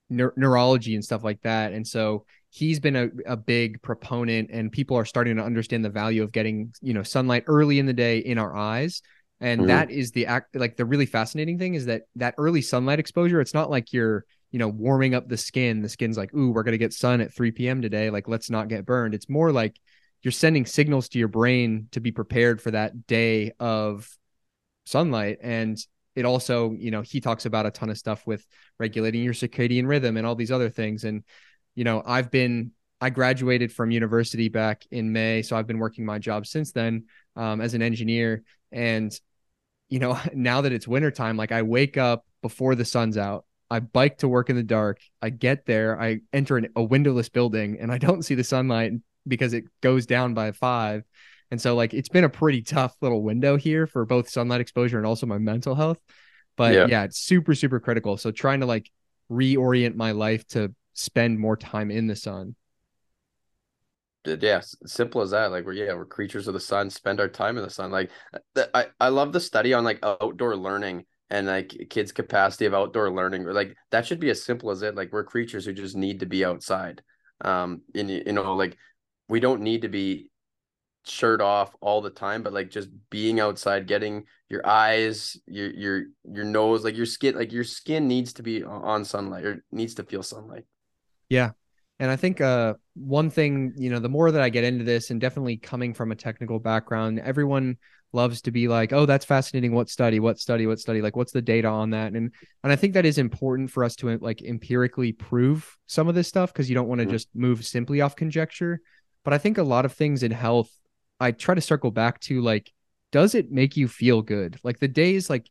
ne- 0.09 0.35
neurology 0.35 0.95
and 0.95 1.03
stuff 1.03 1.23
like 1.23 1.41
that 1.41 1.71
and 1.71 1.87
so 1.87 2.25
he's 2.51 2.79
been 2.79 2.95
a, 2.95 3.09
a 3.27 3.37
big 3.37 3.81
proponent 3.81 4.49
and 4.51 4.71
people 4.71 4.97
are 4.97 5.05
starting 5.05 5.37
to 5.37 5.43
understand 5.43 5.85
the 5.85 5.89
value 5.89 6.23
of 6.23 6.31
getting 6.31 6.73
you 6.81 6.93
know 6.93 7.03
sunlight 7.03 7.43
early 7.47 7.79
in 7.79 7.85
the 7.85 7.93
day 7.93 8.19
in 8.19 8.37
our 8.37 8.55
eyes. 8.55 9.01
And 9.41 9.61
mm-hmm. 9.61 9.67
that 9.67 9.91
is 9.91 10.11
the 10.11 10.25
act 10.25 10.55
like 10.55 10.75
the 10.75 10.85
really 10.85 11.05
fascinating 11.05 11.57
thing 11.57 11.75
is 11.75 11.85
that 11.85 12.03
that 12.15 12.35
early 12.37 12.61
sunlight 12.61 12.99
exposure 12.99 13.39
it's 13.39 13.53
not 13.53 13.69
like 13.69 13.93
you're 13.93 14.25
you 14.51 14.59
know 14.59 14.67
warming 14.67 15.13
up 15.13 15.29
the 15.29 15.37
skin. 15.37 15.81
The 15.81 15.89
skin's 15.89 16.17
like 16.17 16.33
ooh 16.33 16.51
we're 16.51 16.63
going 16.63 16.73
to 16.73 16.79
get 16.79 16.93
sun 16.93 17.21
at 17.21 17.33
3 17.33 17.51
p.m 17.51 17.81
today. 17.81 18.09
Like 18.09 18.27
let's 18.27 18.49
not 18.49 18.67
get 18.67 18.85
burned. 18.85 19.13
It's 19.13 19.29
more 19.29 19.51
like 19.51 19.79
you're 20.23 20.31
sending 20.31 20.65
signals 20.65 21.09
to 21.09 21.19
your 21.19 21.29
brain 21.29 21.87
to 21.91 22.01
be 22.01 22.11
prepared 22.11 22.61
for 22.61 22.71
that 22.71 23.07
day 23.07 23.53
of 23.59 24.09
sunlight. 24.85 25.37
And 25.41 25.77
it 26.15 26.25
also 26.25 26.71
you 26.71 26.89
know 26.89 27.01
he 27.01 27.21
talks 27.21 27.45
about 27.45 27.67
a 27.67 27.71
ton 27.71 27.91
of 27.91 27.97
stuff 27.97 28.25
with 28.25 28.43
regulating 28.79 29.23
your 29.23 29.33
circadian 29.33 29.87
rhythm 29.87 30.17
and 30.17 30.25
all 30.25 30.35
these 30.35 30.51
other 30.51 30.71
things. 30.71 31.03
And 31.03 31.23
you 31.79 31.85
know 31.85 32.03
i've 32.05 32.29
been 32.29 32.71
i 32.99 33.09
graduated 33.09 33.71
from 33.71 33.89
university 33.89 34.49
back 34.49 34.83
in 34.91 35.11
may 35.11 35.41
so 35.41 35.55
i've 35.55 35.67
been 35.67 35.79
working 35.79 36.05
my 36.05 36.19
job 36.19 36.45
since 36.45 36.71
then 36.73 37.05
um, 37.35 37.61
as 37.61 37.73
an 37.73 37.81
engineer 37.81 38.43
and 38.71 39.19
you 39.89 39.99
know, 39.99 40.17
now 40.33 40.61
that 40.61 40.71
it's 40.71 40.87
wintertime, 40.87 41.35
like 41.35 41.51
I 41.51 41.63
wake 41.63 41.97
up 41.97 42.25
before 42.41 42.75
the 42.75 42.85
sun's 42.85 43.17
out. 43.17 43.45
I 43.71 43.79
bike 43.79 44.19
to 44.19 44.27
work 44.27 44.49
in 44.49 44.55
the 44.55 44.63
dark. 44.63 44.99
I 45.21 45.29
get 45.29 45.65
there. 45.65 45.99
I 45.99 46.21
enter 46.33 46.57
an, 46.57 46.69
a 46.75 46.81
windowless 46.81 47.29
building 47.29 47.77
and 47.79 47.91
I 47.91 47.97
don't 47.97 48.23
see 48.23 48.35
the 48.35 48.43
sunlight 48.43 48.93
because 49.27 49.53
it 49.53 49.65
goes 49.81 50.05
down 50.05 50.33
by 50.33 50.53
five. 50.53 51.03
And 51.51 51.59
so, 51.59 51.75
like, 51.75 51.93
it's 51.93 52.09
been 52.09 52.23
a 52.23 52.29
pretty 52.29 52.61
tough 52.61 52.95
little 53.01 53.23
window 53.23 53.57
here 53.57 53.87
for 53.87 54.05
both 54.05 54.29
sunlight 54.29 54.61
exposure 54.61 54.97
and 54.97 55.05
also 55.05 55.25
my 55.25 55.39
mental 55.39 55.75
health. 55.75 55.99
But 56.55 56.73
yeah, 56.73 56.85
yeah 56.87 57.03
it's 57.03 57.19
super, 57.19 57.55
super 57.55 57.79
critical. 57.79 58.17
So, 58.17 58.31
trying 58.31 58.59
to 58.59 58.65
like 58.67 58.89
reorient 59.31 59.95
my 59.95 60.11
life 60.11 60.45
to 60.49 60.73
spend 60.99 61.39
more 61.39 61.57
time 61.57 61.91
in 61.91 62.07
the 62.07 62.15
sun. 62.15 62.55
Yeah 64.25 64.61
simple 64.85 65.21
as 65.21 65.31
that 65.31 65.49
like 65.49 65.65
we're 65.65 65.73
yeah 65.73 65.93
we're 65.93 66.05
creatures 66.05 66.47
of 66.47 66.53
the 66.53 66.59
sun 66.59 66.89
spend 66.89 67.19
our 67.19 67.29
time 67.29 67.57
in 67.57 67.63
the 67.63 67.69
sun 67.69 67.89
like 67.89 68.11
i 68.73 68.87
i 68.99 69.07
love 69.07 69.31
the 69.31 69.39
study 69.39 69.73
on 69.73 69.83
like 69.83 69.97
outdoor 70.03 70.55
learning 70.57 71.05
and 71.29 71.47
like 71.47 71.87
kids 71.89 72.11
capacity 72.11 72.65
of 72.65 72.73
outdoor 72.73 73.09
learning 73.11 73.45
like 73.45 73.75
that 73.91 74.05
should 74.05 74.19
be 74.19 74.29
as 74.29 74.43
simple 74.43 74.71
as 74.71 74.81
it 74.81 74.93
like 74.93 75.11
we're 75.13 75.23
creatures 75.23 75.65
who 75.65 75.73
just 75.73 75.95
need 75.95 76.19
to 76.19 76.25
be 76.25 76.43
outside 76.43 77.01
um 77.41 77.81
and 77.95 78.09
you 78.09 78.33
know 78.33 78.55
like 78.55 78.77
we 79.29 79.39
don't 79.39 79.61
need 79.61 79.83
to 79.83 79.89
be 79.89 80.29
shirt 81.05 81.41
off 81.41 81.73
all 81.81 82.01
the 82.01 82.09
time 82.09 82.43
but 82.43 82.53
like 82.53 82.69
just 82.69 82.89
being 83.09 83.39
outside 83.39 83.87
getting 83.87 84.25
your 84.49 84.67
eyes 84.67 85.37
your 85.47 85.71
your 85.71 86.03
your 86.25 86.45
nose 86.45 86.83
like 86.83 86.97
your 86.97 87.05
skin 87.05 87.35
like 87.35 87.53
your 87.53 87.63
skin 87.63 88.07
needs 88.07 88.33
to 88.33 88.43
be 88.43 88.63
on 88.63 89.05
sunlight 89.05 89.45
or 89.45 89.63
needs 89.71 89.95
to 89.95 90.03
feel 90.03 90.21
sunlight 90.21 90.65
yeah 91.29 91.51
and 91.99 92.09
I 92.09 92.15
think 92.15 92.39
uh, 92.39 92.75
one 92.93 93.29
thing, 93.29 93.73
you 93.75 93.89
know, 93.89 93.99
the 93.99 94.09
more 94.09 94.31
that 94.31 94.41
I 94.41 94.49
get 94.49 94.63
into 94.63 94.85
this, 94.85 95.09
and 95.09 95.19
definitely 95.19 95.57
coming 95.57 95.93
from 95.93 96.11
a 96.11 96.15
technical 96.15 96.57
background, 96.57 97.19
everyone 97.19 97.77
loves 98.13 98.41
to 98.43 98.51
be 98.51 98.69
like, 98.69 98.93
"Oh, 98.93 99.05
that's 99.05 99.25
fascinating. 99.25 99.73
What 99.73 99.89
study? 99.89 100.19
What 100.19 100.39
study? 100.39 100.65
What 100.65 100.79
study? 100.79 101.01
Like, 101.01 101.17
what's 101.17 101.33
the 101.33 101.41
data 101.41 101.67
on 101.67 101.89
that?" 101.89 102.13
And 102.13 102.33
and 102.63 102.71
I 102.71 102.77
think 102.77 102.93
that 102.93 103.05
is 103.05 103.17
important 103.17 103.69
for 103.69 103.83
us 103.83 103.97
to 103.97 104.17
like 104.19 104.41
empirically 104.41 105.11
prove 105.11 105.77
some 105.87 106.07
of 106.07 106.15
this 106.15 106.29
stuff 106.29 106.53
because 106.53 106.69
you 106.69 106.75
don't 106.75 106.87
want 106.87 106.99
to 106.99 107.05
mm-hmm. 107.05 107.11
just 107.11 107.27
move 107.35 107.65
simply 107.65 107.99
off 107.99 108.15
conjecture. 108.15 108.79
But 109.25 109.33
I 109.33 109.37
think 109.37 109.57
a 109.57 109.63
lot 109.63 109.83
of 109.83 109.91
things 109.91 110.23
in 110.23 110.31
health, 110.31 110.71
I 111.19 111.33
try 111.33 111.53
to 111.53 111.61
circle 111.61 111.91
back 111.91 112.21
to 112.21 112.41
like, 112.41 112.71
does 113.11 113.35
it 113.35 113.51
make 113.51 113.75
you 113.75 113.89
feel 113.89 114.21
good? 114.21 114.57
Like 114.63 114.79
the 114.79 114.87
days 114.87 115.29
like 115.29 115.49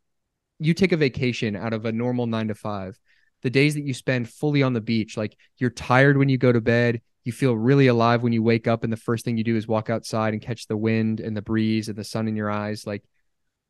you 0.59 0.73
take 0.73 0.93
a 0.93 0.97
vacation 0.97 1.57
out 1.57 1.75
of 1.75 1.85
a 1.85 1.93
normal 1.93 2.27
nine 2.27 2.49
to 2.49 2.55
five 2.55 2.99
the 3.43 3.51
days 3.51 3.75
that 3.75 3.85
you 3.85 3.95
spend 3.95 4.29
fully 4.29 4.63
on 4.63 4.73
the 4.73 4.81
beach, 4.81 5.17
like 5.17 5.37
you're 5.59 5.71
tired 5.71 6.17
when 6.17 6.29
you 6.29 6.39
go 6.39 6.53
to 6.53 6.61
bed, 6.61 7.01
you 7.25 7.33
feel 7.33 7.57
really 7.57 7.87
alive 7.87 8.23
when 8.23 8.33
you 8.33 8.43
wake 8.43 8.67
up, 8.67 8.85
and 8.85 8.93
the 8.93 8.97
first 8.97 9.25
thing 9.25 9.37
you 9.37 9.45
do 9.45 9.57
is 9.57 9.69
walk 9.69 9.91
outside 9.91 10.33
and 10.33 10.43
catch 10.43 10.67
the 10.67 10.77
wind 10.77 11.21
and 11.21 11.37
the 11.37 11.43
breeze 11.43 11.89
and 11.89 11.97
the 11.97 12.05
sun 12.05 12.27
in 12.27 12.37
your 12.37 12.51
eyes. 12.51 12.87
Like 12.87 13.05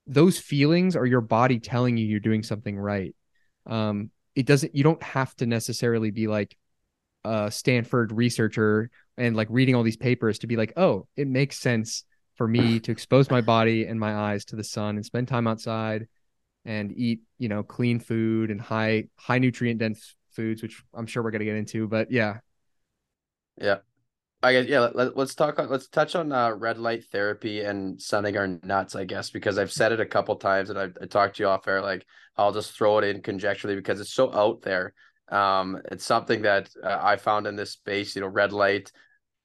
those 0.06 0.38
feelings 0.38 0.96
are 0.96 1.06
your 1.06 1.20
body 1.20 1.58
telling 1.58 1.96
you 1.96 2.06
you're 2.06 2.20
doing 2.20 2.42
something 2.42 2.78
right. 2.78 3.14
Um, 3.66 4.10
it 4.34 4.46
doesn't, 4.46 4.74
you 4.74 4.84
don't 4.84 5.02
have 5.02 5.34
to 5.36 5.46
necessarily 5.46 6.10
be 6.10 6.28
like 6.28 6.56
a 7.24 7.50
Stanford 7.50 8.12
researcher 8.12 8.90
and 9.16 9.36
like 9.36 9.48
reading 9.50 9.74
all 9.74 9.82
these 9.82 9.96
papers 9.96 10.38
to 10.38 10.46
be 10.46 10.56
like, 10.56 10.72
oh, 10.76 11.06
it 11.16 11.28
makes 11.28 11.58
sense 11.58 12.04
for 12.36 12.46
me 12.46 12.78
to 12.80 12.92
expose 12.92 13.30
my 13.30 13.40
body 13.40 13.86
and 13.86 13.98
my 13.98 14.14
eyes 14.14 14.44
to 14.46 14.56
the 14.56 14.64
sun 14.64 14.96
and 14.96 15.04
spend 15.04 15.26
time 15.26 15.48
outside 15.48 16.06
and 16.68 16.92
eat 16.92 17.22
you 17.38 17.48
know 17.48 17.62
clean 17.62 17.98
food 17.98 18.50
and 18.50 18.60
high 18.60 19.04
high 19.16 19.38
nutrient 19.38 19.80
dense 19.80 20.14
foods 20.32 20.62
which 20.62 20.82
i'm 20.94 21.06
sure 21.06 21.22
we're 21.22 21.30
going 21.30 21.40
to 21.40 21.46
get 21.46 21.56
into 21.56 21.88
but 21.88 22.12
yeah. 22.12 22.38
Yeah. 23.56 23.78
I 24.42 24.52
guess 24.52 24.68
yeah 24.68 24.90
let, 24.94 25.16
us 25.16 25.34
talk 25.34 25.58
let's 25.58 25.88
touch 25.88 26.14
on 26.14 26.30
uh, 26.30 26.50
red 26.50 26.78
light 26.78 27.04
therapy 27.10 27.62
and 27.62 28.00
sunning 28.00 28.36
our 28.36 28.46
nuts 28.46 28.94
i 28.94 29.04
guess 29.04 29.30
because 29.30 29.58
i've 29.58 29.72
said 29.72 29.90
it 29.90 29.98
a 29.98 30.06
couple 30.06 30.36
times 30.36 30.70
and 30.70 30.78
i 30.78 30.88
i 31.02 31.06
talked 31.06 31.36
to 31.36 31.42
you 31.42 31.48
off 31.48 31.66
air 31.66 31.80
like 31.80 32.06
i'll 32.36 32.52
just 32.52 32.72
throw 32.72 32.98
it 32.98 33.04
in 33.04 33.22
conjecturally 33.22 33.74
because 33.74 33.98
it's 33.98 34.12
so 34.12 34.32
out 34.32 34.62
there. 34.62 34.92
Um 35.28 35.80
it's 35.90 36.04
something 36.04 36.42
that 36.42 36.70
uh, 36.84 36.98
i 37.00 37.16
found 37.16 37.46
in 37.46 37.56
this 37.56 37.72
space 37.72 38.14
you 38.14 38.20
know 38.20 38.28
red 38.28 38.52
light 38.52 38.92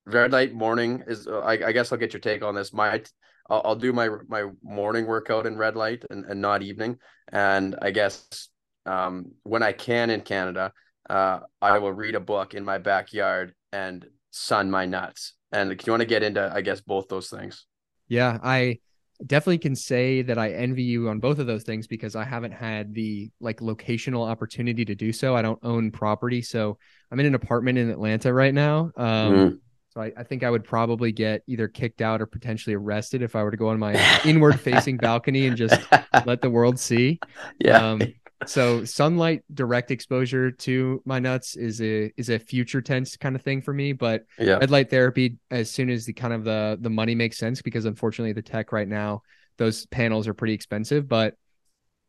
red 0.05 0.31
light 0.31 0.53
morning 0.53 1.03
is 1.07 1.25
uh, 1.25 1.39
I, 1.39 1.53
I 1.53 1.71
guess 1.71 1.91
i'll 1.91 1.97
get 1.97 2.13
your 2.13 2.19
take 2.19 2.43
on 2.43 2.53
this. 2.53 2.71
My 2.71 3.01
I'll, 3.49 3.61
I'll 3.65 3.75
do 3.75 3.93
my 3.93 4.09
my 4.27 4.49
morning 4.63 5.05
workout 5.05 5.45
in 5.45 5.57
red 5.57 5.75
light 5.75 6.03
and, 6.09 6.25
and 6.25 6.41
not 6.41 6.61
evening. 6.61 6.97
And 7.31 7.75
I 7.81 7.91
guess 7.91 8.49
um, 8.85 9.31
when 9.43 9.63
I 9.63 9.71
can 9.71 10.09
in 10.09 10.21
Canada, 10.21 10.71
uh, 11.09 11.39
I 11.61 11.79
will 11.79 11.93
read 11.93 12.15
a 12.15 12.19
book 12.19 12.53
in 12.53 12.63
my 12.63 12.77
backyard 12.77 13.53
and 13.71 14.05
sun 14.31 14.69
my 14.69 14.85
nuts. 14.85 15.33
And 15.51 15.69
do 15.69 15.83
you 15.85 15.91
want 15.91 16.01
to 16.01 16.07
get 16.07 16.23
into, 16.23 16.51
I 16.53 16.61
guess, 16.61 16.81
both 16.81 17.07
those 17.07 17.29
things? 17.29 17.65
Yeah, 18.07 18.39
I 18.43 18.79
definitely 19.25 19.59
can 19.59 19.75
say 19.75 20.21
that 20.23 20.37
I 20.37 20.51
envy 20.51 20.83
you 20.83 21.09
on 21.09 21.19
both 21.19 21.39
of 21.39 21.47
those 21.47 21.63
things 21.63 21.87
because 21.87 22.15
I 22.15 22.23
haven't 22.23 22.51
had 22.51 22.93
the 22.93 23.29
like 23.39 23.59
locational 23.59 24.27
opportunity 24.27 24.83
to 24.85 24.95
do 24.95 25.13
so. 25.13 25.35
I 25.35 25.41
don't 25.41 25.59
own 25.63 25.91
property, 25.91 26.41
so 26.41 26.77
I'm 27.11 27.19
in 27.19 27.25
an 27.27 27.35
apartment 27.35 27.77
in 27.77 27.89
Atlanta 27.89 28.33
right 28.33 28.53
now. 28.53 28.91
Um, 28.97 29.33
mm. 29.33 29.59
So 29.93 30.01
I, 30.01 30.11
I, 30.17 30.23
think 30.23 30.43
I 30.43 30.49
would 30.49 30.63
probably 30.63 31.11
get 31.11 31.43
either 31.45 31.67
kicked 31.67 32.01
out 32.01 32.19
or 32.19 32.25
potentially 32.25 32.75
arrested 32.75 33.21
if 33.21 33.35
I 33.35 33.43
were 33.43 33.51
to 33.51 33.57
go 33.57 33.69
on 33.69 33.77
my 33.77 33.93
inward 34.25 34.59
facing 34.59 34.97
balcony 34.97 35.45
and 35.45 35.55
just 35.55 35.79
let 36.25 36.41
the 36.41 36.49
world 36.49 36.79
see. 36.79 37.19
Yeah. 37.59 37.91
Um, 37.91 38.01
so 38.47 38.83
sunlight 38.85 39.43
direct 39.53 39.91
exposure 39.91 40.49
to 40.51 41.01
my 41.05 41.19
nuts 41.19 41.55
is 41.55 41.79
a 41.81 42.11
is 42.17 42.29
a 42.29 42.39
future 42.39 42.81
tense 42.81 43.15
kind 43.15 43.37
of 43.37 43.41
thing 43.41 43.61
for 43.61 43.73
me 43.73 43.93
but 43.93 44.25
yeah. 44.37 44.55
red 44.55 44.69
light 44.69 44.89
therapy 44.89 45.37
as 45.49 45.71
soon 45.71 45.89
as 45.89 46.05
the 46.05 46.11
kind 46.11 46.33
of 46.33 46.43
the 46.43 46.77
the 46.81 46.89
money 46.89 47.15
makes 47.15 47.37
sense 47.37 47.61
because 47.61 47.85
unfortunately 47.85 48.33
the 48.33 48.41
tech 48.41 48.73
right 48.73 48.89
now 48.89 49.21
those 49.57 49.85
panels 49.85 50.27
are 50.27 50.33
pretty 50.33 50.53
expensive 50.53 51.07
but 51.07 51.35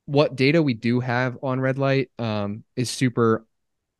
what 0.06 0.34
data 0.34 0.60
we 0.60 0.74
do 0.74 0.98
have 0.98 1.38
on 1.40 1.60
red 1.60 1.78
light 1.78 2.10
um, 2.18 2.64
is 2.74 2.90
super 2.90 3.46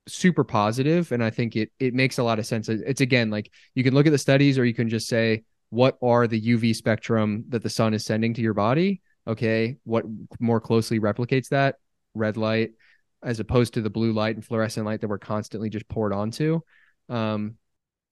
super 0.07 0.45
positive 0.45 1.13
and 1.13 1.25
i 1.25 1.31
think 1.31 1.57
it 1.57 1.71
it 1.79 1.95
makes 1.95 2.19
a 2.19 2.23
lot 2.23 2.39
of 2.39 2.45
sense 2.45 2.69
it's 2.69 3.01
again 3.01 3.31
like 3.31 3.51
you 3.75 3.83
can 3.83 3.95
look 3.95 4.07
at 4.07 4.11
the 4.11 4.19
studies 4.19 4.59
or 4.59 4.65
you 4.65 4.75
can 4.75 4.89
just 4.89 5.09
say 5.09 5.43
what 5.71 5.97
are 6.03 6.27
the 6.27 6.41
uv 6.53 6.77
spectrum 6.77 7.45
that 7.49 7.63
the 7.63 7.71
sun 7.71 7.95
is 7.95 8.05
sending 8.05 8.35
to 8.35 8.43
your 8.43 8.55
body 8.55 9.01
okay 9.27 9.77
what 9.85 10.05
more 10.39 10.61
closely 10.61 11.01
replicates 11.01 11.49
that 11.49 11.77
red 12.15 12.37
light 12.37 12.73
as 13.25 13.41
opposed 13.41 13.75
to 13.75 13.81
the 13.81 13.91
blue 13.91 14.13
light 14.13 14.37
and 14.37 14.45
fluorescent 14.45 14.87
light 14.87 15.01
that 15.01 15.09
we're 15.09 15.19
constantly 15.19 15.71
just 15.71 15.89
poured 15.89 16.13
onto. 16.13 16.61
Um, 17.09 17.57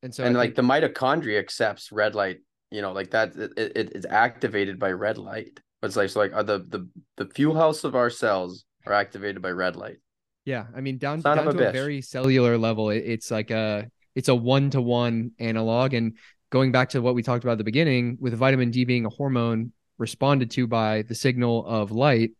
and 0.02 0.12
so, 0.12 0.24
and 0.24 0.36
I 0.36 0.40
like 0.40 0.56
think... 0.56 0.68
the 0.68 0.88
mitochondria 0.88 1.38
accepts 1.38 1.92
red 1.92 2.14
light, 2.14 2.38
you 2.70 2.82
know, 2.82 2.92
like 2.92 3.10
that, 3.10 3.36
it, 3.36 3.52
it, 3.56 3.92
it's 3.94 4.06
activated 4.06 4.78
by 4.78 4.90
red 4.92 5.18
light. 5.18 5.60
But 5.80 5.88
it's 5.88 5.96
like, 5.96 6.10
so 6.10 6.20
like 6.20 6.32
the, 6.32 6.64
the, 6.66 6.88
the 7.18 7.26
fuel 7.26 7.54
house 7.54 7.84
of 7.84 7.94
our 7.94 8.10
cells 8.10 8.64
are 8.86 8.92
activated 8.92 9.42
by 9.42 9.50
red 9.50 9.76
light. 9.76 9.98
Yeah. 10.44 10.66
I 10.74 10.80
mean, 10.80 10.98
down, 10.98 11.20
down 11.20 11.38
a 11.38 11.44
to 11.44 11.50
bitch. 11.52 11.68
a 11.68 11.72
very 11.72 12.00
cellular 12.00 12.58
level, 12.58 12.90
it, 12.90 13.04
it's 13.06 13.30
like 13.30 13.50
a, 13.50 13.88
it's 14.14 14.28
a 14.28 14.34
one-to-one 14.34 15.32
analog. 15.38 15.94
And 15.94 16.16
going 16.50 16.72
back 16.72 16.90
to 16.90 17.00
what 17.00 17.14
we 17.14 17.22
talked 17.22 17.44
about 17.44 17.52
at 17.52 17.58
the 17.58 17.64
beginning 17.64 18.18
with 18.20 18.34
vitamin 18.34 18.70
D 18.70 18.84
being 18.84 19.06
a 19.06 19.08
hormone 19.10 19.72
responded 19.98 20.50
to 20.52 20.66
by 20.66 21.02
the 21.02 21.14
signal 21.14 21.64
of 21.66 21.92
light, 21.92 22.32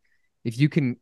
if 0.45 0.59
you 0.59 0.69
can 0.69 0.97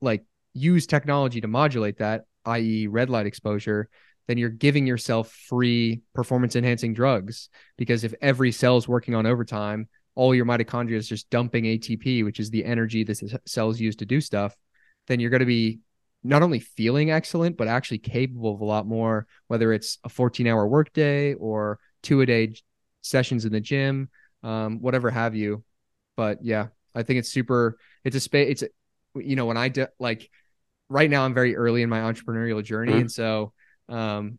like 0.00 0.24
use 0.52 0.86
technology 0.86 1.40
to 1.40 1.48
modulate 1.48 1.98
that, 1.98 2.24
i.e., 2.44 2.86
red 2.88 3.08
light 3.08 3.26
exposure, 3.26 3.88
then 4.26 4.38
you're 4.38 4.48
giving 4.50 4.86
yourself 4.86 5.32
free 5.48 6.02
performance 6.14 6.56
enhancing 6.56 6.94
drugs. 6.94 7.48
Because 7.76 8.04
if 8.04 8.14
every 8.20 8.52
cell 8.52 8.76
is 8.76 8.88
working 8.88 9.14
on 9.14 9.26
overtime, 9.26 9.88
all 10.14 10.34
your 10.34 10.44
mitochondria 10.44 10.96
is 10.96 11.08
just 11.08 11.30
dumping 11.30 11.64
ATP, 11.64 12.24
which 12.24 12.40
is 12.40 12.50
the 12.50 12.64
energy 12.64 13.04
that 13.04 13.40
cells 13.46 13.80
use 13.80 13.96
to 13.96 14.06
do 14.06 14.20
stuff, 14.20 14.54
then 15.06 15.20
you're 15.20 15.30
going 15.30 15.40
to 15.40 15.46
be 15.46 15.78
not 16.22 16.42
only 16.42 16.60
feeling 16.60 17.10
excellent, 17.10 17.56
but 17.56 17.68
actually 17.68 17.98
capable 17.98 18.54
of 18.54 18.60
a 18.60 18.64
lot 18.64 18.86
more, 18.86 19.26
whether 19.48 19.72
it's 19.72 19.98
a 20.04 20.08
14 20.08 20.46
hour 20.46 20.66
workday 20.66 21.34
or 21.34 21.78
two 22.02 22.20
a 22.20 22.26
day 22.26 22.54
sessions 23.02 23.44
in 23.44 23.52
the 23.52 23.60
gym, 23.60 24.08
um, 24.42 24.80
whatever 24.80 25.10
have 25.10 25.34
you. 25.34 25.64
But 26.16 26.44
yeah, 26.44 26.68
I 26.94 27.02
think 27.02 27.18
it's 27.18 27.30
super, 27.30 27.78
it's 28.04 28.16
a 28.16 28.20
space, 28.20 28.62
it's, 28.62 28.72
you 29.14 29.36
know, 29.36 29.46
when 29.46 29.56
I 29.56 29.68
do 29.68 29.86
like 29.98 30.30
right 30.88 31.08
now, 31.08 31.24
I'm 31.24 31.34
very 31.34 31.56
early 31.56 31.82
in 31.82 31.88
my 31.88 32.00
entrepreneurial 32.00 32.62
journey. 32.62 32.92
Mm-hmm. 32.92 33.00
And 33.02 33.12
so, 33.12 33.52
um, 33.88 34.38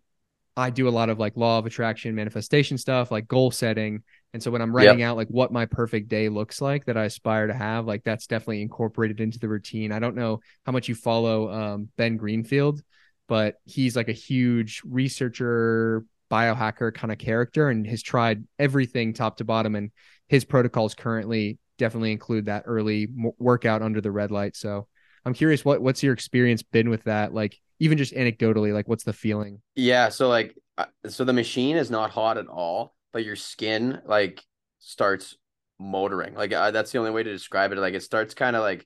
I 0.56 0.70
do 0.70 0.88
a 0.88 0.92
lot 0.92 1.10
of 1.10 1.18
like 1.18 1.38
law 1.38 1.60
of 1.60 1.66
attraction 1.66 2.14
manifestation 2.14 2.78
stuff, 2.78 3.10
like 3.12 3.28
goal 3.28 3.52
setting. 3.52 4.04
And 4.34 4.42
so 4.42 4.52
when 4.52 4.62
I'm 4.62 4.76
writing 4.76 5.00
yep. 5.00 5.10
out 5.10 5.18
like 5.18 5.28
what 5.28 5.52
my 5.52 5.66
perfect 5.66 6.08
day 6.08 6.30
looks 6.30 6.62
like 6.62 6.86
that 6.86 6.98
I 6.98 7.06
aspire 7.06 7.48
to 7.48 7.54
have, 7.54 7.86
like 7.86 8.04
that's 8.04 8.28
definitely 8.28 8.62
incorporated 8.62 9.20
into 9.20 9.40
the 9.40 9.50
routine. 9.50 9.92
I 9.92 10.00
don't 10.00 10.16
know 10.16 10.40
how 10.66 10.72
much 10.72 10.88
you 10.88 10.96
follow 10.96 11.52
um, 11.52 11.90
Ben 11.98 12.18
Greenfield, 12.18 12.82
but 13.28 13.56
he's 13.66 13.96
like 13.96 14.10
a 14.10 14.14
huge 14.14 14.82
researcher, 14.86 16.06
biohacker 16.30 16.94
kind 16.94 17.12
of 17.12 17.18
character 17.18 17.70
and 17.70 17.86
has 17.86 18.02
tried 18.02 18.46
everything 18.58 19.14
top 19.14 19.38
to 19.38 19.44
bottom. 19.44 19.76
And 19.76 19.92
his 20.30 20.46
protocols 20.46 20.96
currently 20.96 21.60
definitely 21.78 22.14
include 22.14 22.46
that 22.46 22.64
early 22.66 23.10
workout 23.38 23.82
under 23.82 24.00
the 24.00 24.12
red 24.12 24.32
light. 24.32 24.56
So 24.56 24.88
I'm 25.26 25.34
curious, 25.34 25.66
what 25.66 25.82
what's 25.82 26.04
your 26.04 26.14
experience 26.14 26.64
been 26.64 26.90
with 26.90 27.04
that? 27.04 27.34
Like 27.34 27.60
even 27.80 27.98
just 27.98 28.14
anecdotally, 28.14 28.74
like 28.74 28.88
what's 28.88 29.04
the 29.04 29.14
feeling? 29.14 29.62
Yeah, 29.76 30.10
so 30.10 30.30
like 30.30 30.56
uh, 30.78 30.86
so 31.08 31.26
the 31.26 31.34
machine 31.34 31.78
is 31.78 31.92
not 31.92 32.12
hot 32.12 32.38
at 32.38 32.48
all, 32.48 32.96
but 33.12 33.26
your 33.26 33.36
skin 33.36 34.02
like 34.06 34.44
starts 34.80 35.36
motoring. 35.80 36.34
Like 36.36 36.54
uh, 36.54 36.72
that's 36.72 36.92
the 36.92 37.00
only 37.00 37.12
way 37.12 37.24
to 37.24 37.32
describe 37.32 37.72
it. 37.72 37.78
Like 37.78 37.94
it 37.94 38.04
starts 38.04 38.34
kind 38.34 38.56
of 38.56 38.62
like 38.62 38.86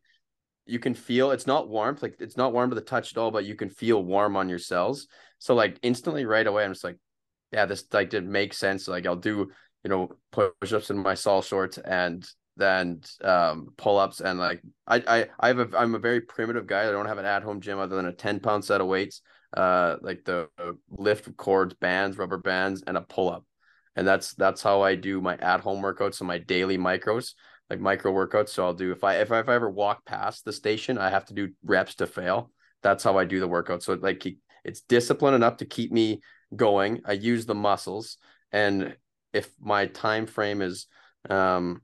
you 0.66 0.80
can 0.80 0.94
feel 0.96 1.32
it's 1.32 1.48
not 1.48 1.70
warmth, 1.70 2.02
like 2.02 2.16
it's 2.20 2.38
not 2.38 2.54
warm 2.54 2.70
to 2.70 2.76
the 2.76 2.82
touch 2.82 3.12
at 3.12 3.18
all, 3.18 3.32
but 3.32 3.46
you 3.46 3.56
can 3.56 3.70
feel 3.70 4.04
warm 4.04 4.36
on 4.36 4.50
your 4.50 4.60
cells. 4.60 5.08
So 5.40 5.54
like 5.54 5.78
instantly 5.82 6.26
right 6.26 6.48
away, 6.48 6.66
I'm 6.66 6.72
just 6.74 6.84
like, 6.84 6.98
yeah, 7.52 7.66
this 7.66 7.86
like 7.94 8.10
did 8.10 8.26
make 8.26 8.54
sense. 8.54 8.88
Like 8.88 9.06
I'll 9.06 9.16
do 9.16 9.52
you 9.84 9.90
know 9.90 10.10
push 10.32 10.74
ups 10.74 10.90
in 10.90 10.98
my 10.98 11.14
sol 11.14 11.42
shorts 11.42 11.78
and 11.78 12.28
then 12.58 13.02
um, 13.24 13.68
pull 13.78 14.00
ups 14.00 14.22
and 14.22 14.40
like 14.40 14.62
I 14.88 15.04
I 15.08 15.28
I 15.40 15.48
have 15.50 15.60
a 15.60 15.78
I'm 15.78 15.96
a 15.96 16.00
very 16.00 16.22
primitive 16.22 16.68
guy. 16.68 16.88
I 16.88 16.92
don't 16.92 17.06
have 17.06 17.18
an 17.18 17.26
at 17.26 17.44
home 17.44 17.62
gym 17.62 17.80
other 17.80 17.96
than 17.96 18.08
a 18.08 18.14
ten 18.14 18.40
pound 18.40 18.66
set 18.66 18.82
of 18.82 18.88
weights, 18.88 19.22
uh, 19.56 19.98
like 20.02 20.24
the 20.26 20.50
lift 20.90 21.36
cords, 21.38 21.76
bands, 21.76 22.18
rubber 22.18 22.38
bands, 22.38 22.84
and 22.88 22.98
a 22.98 23.02
pull 23.02 23.30
up, 23.30 23.46
and 23.96 24.08
that's 24.08 24.34
that's 24.34 24.62
how 24.62 24.82
I 24.82 24.96
do 24.96 25.22
my 25.22 25.36
at 25.38 25.62
home 25.62 25.82
workouts. 25.82 26.20
and 26.22 26.28
my 26.28 26.38
daily 26.38 26.78
micros, 26.78 27.34
like 27.70 27.80
micro 27.80 28.12
workouts. 28.12 28.50
So 28.50 28.66
I'll 28.66 28.74
do 28.74 28.92
if 28.92 29.04
I 29.04 29.16
if 29.18 29.32
I, 29.32 29.40
if 29.40 29.50
I 29.50 29.56
ever 29.56 29.70
walk 29.70 30.06
past 30.06 30.46
the 30.46 30.54
station, 30.54 30.98
I 30.98 31.10
have 31.10 31.26
to 31.26 31.34
do 31.34 31.50
reps 31.64 31.96
to 31.96 32.08
fail. 32.08 32.52
That's 32.84 33.04
how 33.04 33.18
I 33.18 33.26
do 33.26 33.40
the 33.40 33.48
workout. 33.48 33.84
So 33.84 33.94
like 33.94 34.26
it's 34.64 34.82
discipline 34.82 35.34
enough 35.34 35.58
to 35.58 35.66
keep 35.66 35.92
me 35.92 36.22
going. 36.56 37.02
I 37.06 37.14
use 37.14 37.46
the 37.46 37.56
muscles, 37.56 38.18
and 38.52 38.96
if 39.34 39.52
my 39.60 39.88
time 39.88 40.26
frame 40.26 40.62
is 40.62 40.88
um 41.30 41.82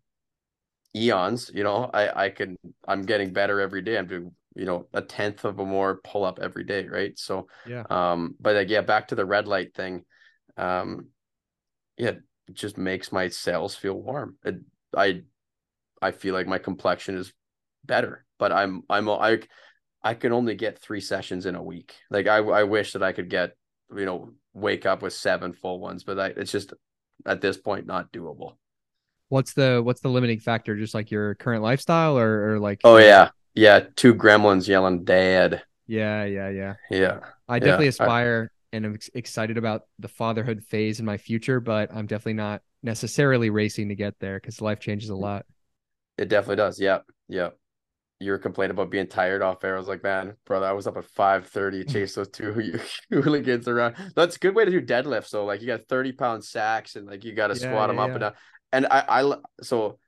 eons 0.96 1.50
you 1.53 1.63
know 1.63 1.89
i 1.94 2.25
i 2.25 2.30
can 2.30 2.58
i'm 2.88 3.03
getting 3.03 3.32
better 3.32 3.60
every 3.60 3.82
day 3.82 3.98
i'm 3.98 4.08
doing 4.08 4.32
you 4.56 4.65
know 4.65 4.88
a 4.94 5.01
tenth 5.01 5.46
of 5.46 5.60
a 5.60 5.65
more 5.65 6.01
pull 6.03 6.25
up 6.25 6.39
every 6.41 6.63
day 6.63 6.86
right 6.88 7.18
so 7.18 7.48
yeah 7.68 7.84
um 7.89 8.36
but 8.39 8.56
like 8.56 8.70
yeah 8.70 8.82
back 8.82 9.08
to 9.08 9.15
the 9.15 9.25
red 9.25 9.48
light 9.48 9.74
thing 9.74 10.03
um 10.58 11.08
yeah 12.01 12.10
it 12.48 12.53
just 12.53 12.77
makes 12.77 13.12
my 13.12 13.29
cells 13.29 13.75
feel 13.75 13.93
warm 13.93 14.36
it, 14.43 14.55
i 14.96 15.22
i 16.01 16.12
feel 16.12 16.34
like 16.34 16.48
my 16.48 16.58
complexion 16.58 17.15
is 17.15 17.31
better 17.86 18.25
but 18.38 18.51
i'm 18.51 18.84
i'm 18.89 19.10
i 19.10 19.39
i 20.03 20.13
can 20.13 20.34
only 20.34 20.55
get 20.55 20.79
three 20.79 21.01
sessions 21.01 21.46
in 21.46 21.55
a 21.55 21.63
week 21.63 21.96
like 22.10 22.27
i 22.27 22.38
i 22.38 22.63
wish 22.63 22.93
that 22.93 23.03
i 23.03 23.12
could 23.12 23.29
get 23.29 23.55
you 23.96 24.05
know 24.05 24.31
wake 24.53 24.86
up 24.86 25.01
with 25.01 25.13
seven 25.13 25.53
full 25.53 25.79
ones 25.79 26.03
but 26.03 26.20
I, 26.20 26.27
it's 26.27 26.51
just 26.51 26.74
at 27.25 27.39
this 27.39 27.58
point 27.58 27.86
not 27.86 28.12
doable 28.12 28.55
what's 29.31 29.53
the 29.53 29.81
what's 29.84 30.01
the 30.01 30.10
limiting 30.10 30.39
factor? 30.39 30.77
Just 30.77 30.93
like 30.93 31.10
your 31.10 31.36
current 31.36 31.63
lifestyle, 31.63 32.17
or, 32.17 32.51
or 32.51 32.60
like? 32.60 32.81
Oh 32.84 32.98
yeah, 32.98 33.29
yeah. 33.55 33.86
Two 33.96 34.13
gremlins 34.13 34.67
yelling 34.67 35.03
"Dad." 35.03 35.63
Yeah, 35.88 36.25
yeah, 36.25 36.50
yeah. 36.50 36.74
Yeah. 36.91 37.20
I 37.50 37.60
definitely 37.60 37.86
yeah. 37.86 37.89
aspire 37.89 38.51
I... 38.51 38.55
and 38.74 38.86
I'm 38.86 38.98
excited 39.13 39.58
about 39.58 39.84
the 40.00 40.08
fatherhood 40.08 40.63
phase 40.63 41.00
in 41.00 41.06
my 41.06 41.18
future, 41.18 41.60
but 41.60 41.94
I'm 41.94 42.08
definitely 42.08 42.34
not 42.34 42.62
necessarily 42.84 43.50
racing 43.50 43.90
to 43.90 43.96
get 43.96 44.20
there 44.20 44.40
because 44.40 44.62
life 44.62 44.80
changes 44.80 45.10
a 45.10 45.16
lot. 45.16 45.46
It 46.18 46.30
definitely 46.30 46.58
does. 46.58 46.80
Yep. 46.80 47.06
Yep. 47.30 47.58
You 48.20 48.32
were 48.32 48.38
complaining 48.38 48.72
about 48.72 48.92
being 48.92 49.08
tired 49.08 49.42
off 49.42 49.63
air. 49.63 49.75
I 49.75 49.80
was 49.80 49.88
like, 49.88 50.04
man, 50.04 50.36
brother, 50.46 50.68
I 50.68 50.74
was 50.74 50.86
up 50.86 50.96
at 50.96 51.06
5 51.06 51.48
30, 51.48 51.86
chase 51.86 52.13
those 52.13 52.30
two 52.30 52.80
hooligans 53.10 53.68
around. 53.68 53.96
That's 54.16 54.36
a 54.36 54.40
good 54.40 54.54
way 54.54 54.63
to 54.63 54.72
do 54.72 54.82
deadlifts. 54.82 55.30
So, 55.30 55.44
like, 55.46 55.62
you 55.62 55.68
got 55.68 55.88
30 55.90 56.12
pound 56.12 56.44
sacks 56.44 56.96
and 56.96 57.08
like 57.08 57.24
you 57.24 57.34
got 57.34 57.48
to 57.48 57.56
yeah, 57.56 57.70
squat 57.70 57.82
yeah, 57.82 57.88
them 57.88 58.00
up 58.00 58.08
yeah. 58.10 58.13
and 58.13 58.22
down 58.22 58.34
and 58.72 58.88
I, 58.90 59.04
I 59.08 59.36
so 59.62 60.00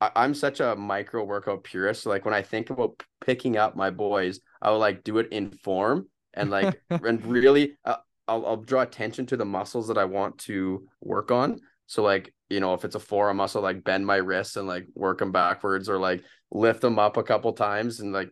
I, 0.00 0.24
am 0.24 0.34
such 0.34 0.60
a 0.60 0.76
micro 0.76 1.24
workout 1.24 1.64
purist. 1.64 2.02
So 2.02 2.10
like 2.10 2.24
when 2.24 2.34
I 2.34 2.42
think 2.42 2.70
about 2.70 3.02
picking 3.24 3.56
up 3.56 3.76
my 3.76 3.90
boys, 3.90 4.40
I 4.60 4.70
will 4.70 4.78
like 4.78 5.04
do 5.04 5.18
it 5.18 5.28
in 5.30 5.50
form 5.50 6.08
and 6.34 6.50
like 6.50 6.80
and 6.90 7.24
really 7.24 7.76
uh, 7.84 7.96
I'll 8.28 8.46
I'll 8.46 8.56
draw 8.56 8.82
attention 8.82 9.26
to 9.26 9.36
the 9.36 9.44
muscles 9.44 9.88
that 9.88 9.98
I 9.98 10.04
want 10.04 10.38
to 10.40 10.86
work 11.00 11.30
on. 11.30 11.60
So 11.86 12.02
like 12.02 12.34
you 12.48 12.60
know 12.60 12.74
if 12.74 12.84
it's 12.84 12.94
a 12.94 13.00
forearm 13.00 13.38
muscle, 13.38 13.62
like 13.62 13.84
bend 13.84 14.06
my 14.06 14.16
wrists 14.16 14.56
and 14.56 14.68
like 14.68 14.86
work 14.94 15.18
them 15.18 15.32
backwards 15.32 15.88
or 15.88 15.98
like 15.98 16.24
lift 16.50 16.80
them 16.80 16.98
up 16.98 17.16
a 17.16 17.22
couple 17.22 17.52
times 17.52 18.00
and 18.00 18.12
like 18.12 18.30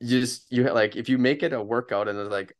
you 0.00 0.20
just 0.20 0.50
you 0.50 0.64
like 0.72 0.96
if 0.96 1.08
you 1.08 1.18
make 1.18 1.42
it 1.42 1.52
a 1.52 1.62
workout 1.62 2.08
and 2.08 2.18
it's 2.18 2.30
like 2.30 2.54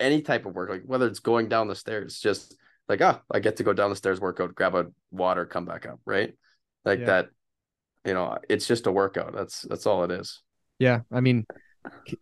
any 0.00 0.22
type 0.22 0.46
of 0.46 0.54
work, 0.54 0.70
like 0.70 0.82
whether 0.86 1.06
it's 1.06 1.20
going 1.20 1.48
down 1.48 1.68
the 1.68 1.74
stairs, 1.74 2.18
just 2.18 2.56
like, 2.88 3.02
ah, 3.02 3.20
I 3.30 3.40
get 3.40 3.56
to 3.56 3.64
go 3.64 3.72
down 3.72 3.90
the 3.90 3.96
stairs, 3.96 4.20
workout, 4.20 4.54
grab 4.54 4.74
a 4.74 4.86
water, 5.10 5.46
come 5.46 5.64
back 5.64 5.86
up, 5.86 6.00
right? 6.04 6.34
like 6.84 7.00
Yeah. 7.00 7.06
that 7.06 7.28
you 8.04 8.14
know 8.14 8.38
it's 8.48 8.66
just 8.66 8.86
a 8.86 8.92
workout 8.92 9.32
that's 9.34 9.62
that's 9.62 9.86
all 9.86 10.04
it 10.04 10.10
is 10.10 10.42
Yeah, 10.78 11.00
I 11.10 11.20
mean, 11.20 11.46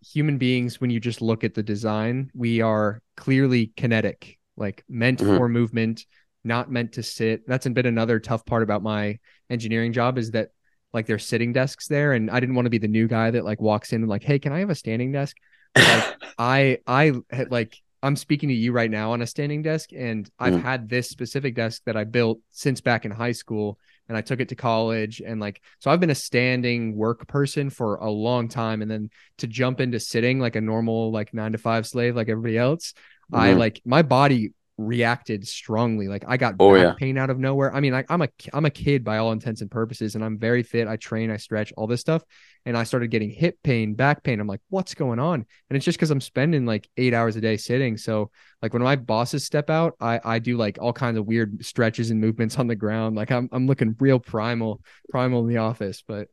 human 0.01 0.39
beings, 0.39 0.81
when 0.81 0.91
you 0.91 1.01
just 1.01 1.21
look 1.21 1.45
at 1.45 1.55
the 1.55 1.63
design, 1.63 2.31
we 2.35 2.61
are 2.61 3.01
clearly 3.17 3.73
kinetic, 3.77 4.39
like 4.57 4.85
meant 4.89 5.21
Mhm. 5.21 5.29
for 5.29 5.49
movement, 5.49 6.07
not 6.45 6.71
meant 6.71 6.93
to 6.93 7.03
sit. 7.03 7.47
That's 7.47 7.67
been 7.69 7.87
another 7.87 8.21
tough 8.21 8.45
part 8.47 8.63
about 8.63 8.83
my 8.83 9.19
engineering 9.51 9.93
job 9.93 10.19
is 10.19 10.33
that 10.33 10.49
like 10.93 11.07
there's 11.07 11.27
sitting 11.27 11.53
desks 11.53 11.89
there, 11.89 12.13
and 12.13 12.31
I 12.31 12.41
didn't 12.41 12.55
want 12.55 12.67
to 12.67 12.71
be 12.71 12.79
the 12.79 12.89
new 12.89 13.09
guy 13.09 13.31
that 13.31 13.45
like 13.45 13.61
walks 13.61 13.93
in 13.93 14.03
and 14.03 14.11
like, 14.11 14.23
hey, 14.23 14.39
can 14.39 14.53
I 14.53 14.61
have 14.61 14.71
a 14.71 14.75
standing 14.75 15.13
desk? 15.13 15.37
Like, 15.85 16.13
I 16.39 16.79
I 16.87 17.13
had 17.31 17.51
like 17.51 17.77
I'm 18.03 18.17
speaking 18.17 18.49
to 18.49 18.55
you 18.55 18.73
right 18.73 18.91
now 18.91 19.13
on 19.13 19.23
a 19.23 19.27
standing 19.27 19.63
desk, 19.63 19.91
and 19.97 20.29
I've 20.39 20.57
Mhm. 20.57 20.63
had 20.63 20.89
this 20.89 21.09
specific 21.09 21.55
desk 21.55 21.83
that 21.87 21.97
I 21.97 22.05
built 22.05 22.41
since 22.51 22.81
back 22.81 23.05
in 23.05 23.11
high 23.11 23.33
school, 23.33 23.79
and 24.13 24.19
I 24.19 24.21
took 24.21 24.41
it 24.41 24.51
to 24.51 24.55
college, 24.55 25.23
and 25.25 25.41
like 25.41 25.63
so 25.79 25.91
I've 25.91 26.01
been 26.01 26.11
a 26.11 26.15
standing 26.15 26.95
work 26.95 27.27
person 27.27 27.71
for 27.71 27.97
a 27.97 28.11
long 28.11 28.49
time, 28.49 28.83
and 28.83 28.91
then 28.91 29.09
to 29.39 29.47
jump 29.47 29.81
into 29.81 29.99
sitting 29.99 30.39
like 30.39 30.55
a 30.55 30.61
normal 30.61 31.11
like 31.11 31.33
nine 31.33 31.53
to 31.53 31.59
five 31.59 31.87
slave 31.87 32.15
like 32.15 32.29
everybody 32.29 32.59
else, 32.59 32.93
I 33.33 33.53
Mhm. 33.53 33.59
like 33.59 33.81
my 33.87 34.03
body 34.03 34.53
reacted 34.79 35.47
strongly. 35.47 36.09
Like 36.09 36.25
I 36.27 36.37
got 36.37 36.55
Oh, 36.59 36.75
back 36.75 36.83
yeah. 36.83 36.95
pain 36.97 37.19
out 37.19 37.31
of 37.31 37.39
nowhere. 37.39 37.75
I 37.75 37.81
mean, 37.81 37.93
like 37.93 38.07
I'm 38.11 38.23
a 38.23 38.29
I'm 38.53 38.65
a 38.65 38.71
kid 38.71 39.05
by 39.05 39.19
all 39.19 39.33
intents 39.33 39.61
and 39.61 39.71
purposes, 39.71 40.15
and 40.15 40.25
I'm 40.25 40.39
very 40.39 40.63
fit. 40.63 40.89
I 40.89 40.97
train, 40.97 41.31
I 41.31 41.37
stretch, 41.37 41.73
all 41.77 41.87
this 41.87 42.01
stuff, 42.01 42.23
and 42.65 42.77
I 42.77 42.85
started 42.85 43.09
getting 43.11 43.31
hip 43.31 43.59
pain, 43.63 43.95
back 43.95 44.23
pain. 44.23 44.41
I'm 44.41 44.47
like, 44.47 44.61
what's 44.71 44.95
going 44.95 45.19
on? 45.19 45.45
And 45.69 45.77
it's 45.77 45.85
just 45.85 45.99
because 45.99 46.11
I'm 46.11 46.21
spending 46.21 46.67
like 46.67 46.89
eight 46.97 47.15
hours 47.15 47.37
a 47.37 47.41
day 47.41 47.57
sitting. 47.57 47.97
So 47.97 48.31
like 48.61 48.73
when 48.73 48.83
my 48.83 48.97
bosses 48.97 49.45
step 49.45 49.71
out, 49.71 49.95
I 50.01 50.21
I 50.25 50.39
do 50.39 50.57
like 50.57 50.79
all 50.81 50.93
kinds 50.93 51.19
of 51.19 51.27
weird 51.27 51.65
stretches 51.65 52.11
and 52.11 52.21
movements 52.21 52.59
on 52.59 52.67
the 52.67 52.77
ground. 52.77 53.17
Like 53.17 53.31
I'm 53.31 53.49
I'm 53.53 53.67
looking 53.67 53.97
real 54.01 54.19
primal, 54.19 54.81
primal 55.11 55.41
in 55.43 55.49
the 55.49 55.59
office, 55.59 56.03
but 56.07 56.29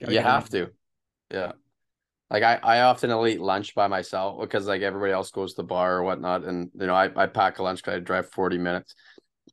you 0.00 0.18
have 0.20 0.48
to 0.50 0.70
yeah 1.30 1.52
like 2.30 2.42
I, 2.42 2.58
I 2.62 2.80
often 2.80 3.10
will 3.10 3.26
eat 3.26 3.40
lunch 3.40 3.74
by 3.74 3.86
myself 3.86 4.40
because 4.40 4.66
like 4.66 4.82
everybody 4.82 5.12
else 5.12 5.30
goes 5.30 5.52
to 5.54 5.62
the 5.62 5.68
bar 5.68 5.96
or 5.96 6.02
whatnot 6.02 6.44
and 6.44 6.70
you 6.78 6.86
know 6.86 6.94
I, 6.94 7.10
I 7.14 7.26
pack 7.26 7.58
a 7.58 7.62
lunch 7.62 7.82
because 7.82 7.96
I 7.96 8.00
drive 8.00 8.30
40 8.30 8.58
minutes. 8.58 8.94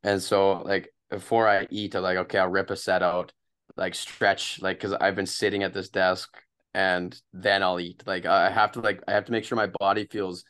And 0.04 0.22
so 0.22 0.62
like 0.64 0.90
before 1.10 1.48
I 1.48 1.68
eat 1.70 1.96
I'm 1.96 2.04
like 2.04 2.18
okay 2.18 2.40
I'll 2.40 2.50
rip 2.50 2.72
a 2.72 2.76
set 2.76 3.04
out 3.04 3.32
like 3.78 3.96
stretch 3.96 4.62
like 4.62 4.78
because 4.78 4.94
I've 4.94 5.16
been 5.16 5.26
sitting 5.26 5.64
at 5.64 5.74
this 5.74 5.90
desk 5.90 6.30
and 6.74 7.20
then 7.34 7.62
I'll 7.62 7.80
eat. 7.80 8.04
Like 8.06 8.26
I 8.26 8.50
have 8.50 8.72
to 8.74 8.82
like 8.82 9.02
I 9.08 9.12
have 9.12 9.26
to 9.26 9.32
make 9.32 9.44
sure 9.44 9.56
my 9.56 9.70
body 9.80 10.08
feels 10.10 10.44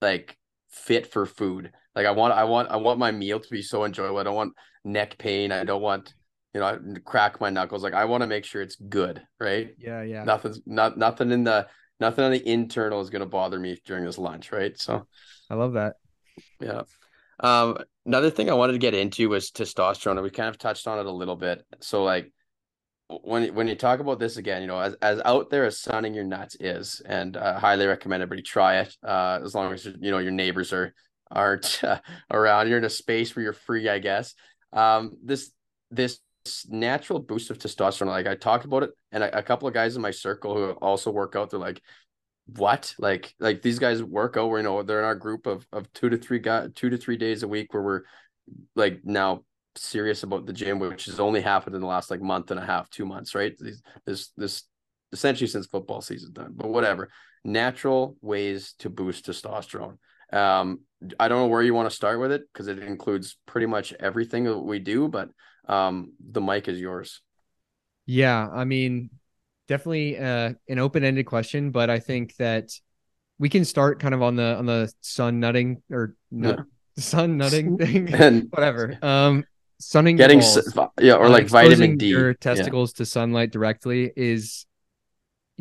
like 0.00 0.36
fit 0.70 1.06
for 1.12 1.26
food. 1.26 1.72
Like 1.94 2.06
I 2.06 2.12
want 2.12 2.34
I 2.34 2.44
want 2.44 2.70
I 2.70 2.76
want 2.76 2.98
my 2.98 3.10
meal 3.10 3.40
to 3.40 3.50
be 3.50 3.62
so 3.62 3.84
enjoyable. 3.84 4.18
I 4.18 4.22
don't 4.22 4.34
want 4.36 4.54
neck 4.84 5.18
pain. 5.18 5.50
I 5.50 5.64
don't 5.64 5.82
want 5.82 6.14
you 6.54 6.60
know 6.60 6.66
I 6.66 6.78
crack 7.04 7.40
my 7.40 7.50
knuckles 7.50 7.82
like 7.82 7.94
I 7.94 8.04
want 8.04 8.22
to 8.22 8.26
make 8.26 8.44
sure 8.44 8.62
it's 8.62 8.76
good 8.76 9.22
right? 9.40 9.74
Yeah, 9.78 10.02
yeah. 10.02 10.24
nothing's 10.24 10.60
not 10.66 10.96
nothing 10.96 11.30
in 11.30 11.44
the 11.44 11.66
nothing 12.00 12.24
on 12.24 12.30
the 12.30 12.48
internal 12.48 13.00
is 13.00 13.10
going 13.10 13.20
to 13.20 13.26
bother 13.26 13.58
me 13.58 13.78
during 13.84 14.04
this 14.04 14.18
lunch 14.18 14.52
right? 14.52 14.78
So 14.78 15.06
I 15.50 15.54
love 15.54 15.74
that. 15.74 15.96
yeah. 16.60 16.82
Um 17.40 17.78
another 18.06 18.30
thing 18.30 18.50
i 18.50 18.54
wanted 18.54 18.74
to 18.74 18.78
get 18.78 18.94
into 18.94 19.28
was 19.28 19.50
testosterone 19.50 20.12
and 20.12 20.22
we 20.22 20.30
kind 20.30 20.48
of 20.48 20.58
touched 20.58 20.86
on 20.86 20.98
it 20.98 21.06
a 21.06 21.12
little 21.12 21.36
bit. 21.36 21.64
So 21.80 22.04
like 22.04 22.32
when 23.22 23.54
when 23.54 23.68
you 23.68 23.74
talk 23.74 24.00
about 24.00 24.18
this 24.18 24.38
again 24.38 24.62
you 24.62 24.68
know 24.68 24.78
as, 24.80 24.94
as 25.02 25.20
out 25.24 25.50
there 25.50 25.66
as 25.66 25.78
sunning 25.78 26.14
your 26.14 26.24
nuts 26.24 26.56
is 26.58 27.02
and 27.04 27.36
uh, 27.36 27.58
highly 27.58 27.86
recommend 27.86 28.22
everybody 28.22 28.40
try 28.40 28.78
it 28.78 28.96
uh 29.06 29.38
as 29.44 29.54
long 29.54 29.72
as 29.74 29.84
you 29.84 30.10
know 30.10 30.18
your 30.18 30.32
neighbors 30.32 30.72
are 30.72 30.94
aren't 31.30 31.82
uh, 31.82 31.98
around. 32.30 32.68
You're 32.68 32.78
in 32.78 32.84
a 32.84 32.90
space 32.90 33.34
where 33.34 33.42
you're 33.42 33.52
free 33.52 33.88
i 33.88 33.98
guess. 33.98 34.34
Um 34.72 35.12
this 35.22 35.50
this 35.90 36.18
natural 36.68 37.18
boost 37.18 37.50
of 37.50 37.58
testosterone 37.58 38.08
like 38.08 38.26
i 38.26 38.34
talked 38.34 38.66
about 38.66 38.82
it 38.82 38.90
and 39.12 39.22
a, 39.22 39.42
couple 39.42 39.66
of 39.66 39.72
guys 39.72 39.96
in 39.96 40.02
my 40.02 40.10
circle 40.10 40.54
who 40.54 40.70
also 40.72 41.10
work 41.10 41.34
out 41.36 41.48
they're 41.50 41.58
like 41.58 41.80
what? 42.46 42.94
Like 42.98 43.34
like 43.40 43.62
these 43.62 43.78
guys 43.78 44.02
work 44.02 44.36
out 44.36 44.48
where 44.48 44.58
you 44.58 44.64
know 44.64 44.82
they're 44.82 44.98
in 44.98 45.04
our 45.04 45.14
group 45.14 45.46
of 45.46 45.66
of 45.72 45.92
two 45.92 46.10
to 46.10 46.16
three 46.16 46.38
guys 46.38 46.70
two 46.74 46.90
to 46.90 46.96
three 46.96 47.16
days 47.16 47.42
a 47.42 47.48
week 47.48 47.72
where 47.72 47.82
we're 47.82 48.02
like 48.76 49.00
now 49.04 49.44
serious 49.76 50.22
about 50.22 50.46
the 50.46 50.52
gym 50.52 50.78
which 50.78 51.06
has 51.06 51.18
only 51.18 51.40
happened 51.40 51.74
in 51.74 51.80
the 51.80 51.86
last 51.86 52.10
like 52.10 52.20
month 52.20 52.50
and 52.50 52.60
a 52.60 52.64
half 52.64 52.88
two 52.90 53.06
months 53.06 53.34
right? 53.34 53.56
These- 53.58 53.82
this 54.06 54.30
this 54.36 54.64
essentially 55.12 55.48
since 55.48 55.66
football 55.66 56.00
season's 56.00 56.32
done 56.32 56.52
but 56.54 56.68
whatever. 56.68 57.10
Natural 57.46 58.16
ways 58.20 58.74
to 58.78 58.90
boost 58.90 59.26
testosterone. 59.26 59.98
Um 60.32 60.80
i 61.18 61.28
don't 61.28 61.40
know 61.40 61.48
where 61.48 61.62
you 61.62 61.74
want 61.74 61.88
to 61.88 61.96
start 61.96 62.20
with 62.20 62.32
it 62.32 62.42
because 62.52 62.66
it 62.66 62.78
includes 62.78 63.36
pretty 63.46 63.66
much 63.66 63.92
everything 64.00 64.44
that 64.44 64.58
we 64.58 64.78
do 64.78 65.08
but 65.08 65.28
um 65.68 66.12
the 66.20 66.40
mic 66.40 66.68
is 66.68 66.80
yours. 66.80 67.20
Yeah, 68.06 68.48
I 68.52 68.64
mean, 68.64 69.10
definitely 69.68 70.18
uh, 70.18 70.54
an 70.68 70.78
open-ended 70.78 71.26
question, 71.26 71.70
but 71.70 71.88
I 71.90 71.98
think 72.00 72.36
that 72.36 72.70
we 73.38 73.48
can 73.48 73.64
start 73.64 74.00
kind 74.00 74.14
of 74.14 74.22
on 74.22 74.36
the 74.36 74.56
on 74.56 74.66
the 74.66 74.92
sun 75.00 75.40
nutting 75.40 75.82
or 75.90 76.14
nut, 76.30 76.60
sun 76.98 77.38
nutting 77.38 77.72
thing, 77.78 78.08
and 78.14 78.48
whatever. 78.50 78.98
Um, 79.02 79.44
sunning 79.80 80.16
getting 80.18 80.38
balls, 80.38 80.74
yeah 81.00 81.14
or 81.14 81.26
uh, 81.26 81.30
like 81.30 81.48
vitamin 81.48 81.96
d. 81.96 82.06
your 82.06 82.34
Yeah. 82.34 82.40
testicles 82.40 82.92
to 82.94 83.06
sunlight 83.06 83.50
directly 83.52 84.12
is 84.16 84.66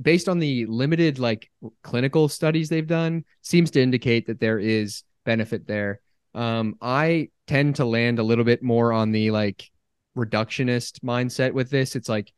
based 0.02 0.28
on 0.30 0.39
the 0.39 0.66
limited 0.66 1.20
like 1.20 1.50
clinical 1.84 2.28
studies 2.28 2.70
they've 2.70 2.88
done 2.88 3.24
seems 3.42 3.72
to 3.72 3.82
indicate 3.82 4.28
that 4.28 4.39
there 4.39 4.60
is 4.60 5.04
benefit 5.26 5.68
there. 5.68 6.02
Um 6.34 6.76
i 6.82 7.30
tend 7.48 7.76
to 7.78 7.86
land 7.86 8.20
a 8.20 8.24
little 8.24 8.46
bit 8.46 8.63
more 8.63 8.94
on 8.94 9.12
the 9.12 9.32
like 9.32 9.70
reductionist 10.17 10.99
mindset 10.99 11.54
with 11.54 11.69
this. 11.69 11.95
It's 11.95 12.10
like 12.10 12.32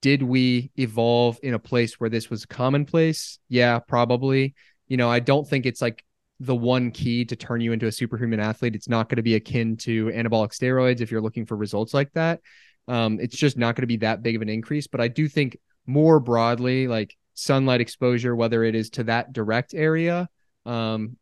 did 0.00 0.22
we 0.22 0.70
evolve 0.78 1.40
in 1.42 1.54
a 1.54 1.58
place 1.58 1.98
where 1.98 2.10
this 2.10 2.30
was 2.30 2.46
commonplace? 2.46 3.38
Yeah 3.48 3.78
probably. 3.78 4.54
You 4.86 4.96
know 4.96 5.10
i 5.10 5.20
don't 5.20 5.46
think 5.46 5.66
it's 5.66 5.82
like 5.82 6.04
the 6.40 6.54
one 6.54 6.92
key 6.92 7.24
to 7.24 7.34
turn 7.34 7.60
you 7.60 7.72
into 7.72 7.86
a 7.86 7.92
superhuman 7.92 8.40
athlete. 8.40 8.76
It's 8.76 8.88
not 8.88 9.08
going 9.08 9.16
to 9.16 9.22
be 9.22 9.34
akin 9.34 9.76
to 9.78 10.06
anabolic 10.06 10.52
steroids 10.52 11.00
if 11.00 11.10
you're 11.10 11.20
looking 11.20 11.46
for 11.46 11.56
results 11.56 11.92
like 11.92 12.12
that. 12.12 12.40
Um, 12.86 13.18
it's 13.20 13.36
just 13.36 13.58
not 13.58 13.74
going 13.74 13.82
to 13.82 13.88
be 13.88 13.98
that 13.98 14.22
big 14.22 14.36
of 14.36 14.40
an 14.40 14.48
increase 14.48 14.86
but 14.86 15.00
i 15.00 15.08
do 15.08 15.28
think 15.28 15.58
more 15.86 16.20
broadly 16.20 16.88
like 16.88 17.14
sunlight 17.34 17.82
exposure 17.82 18.34
whether 18.34 18.64
it 18.64 18.74
is 18.74 18.88
to 18.90 19.04
that 19.04 19.32
direct 19.32 19.74
area 19.74 20.26
um, 20.64 21.16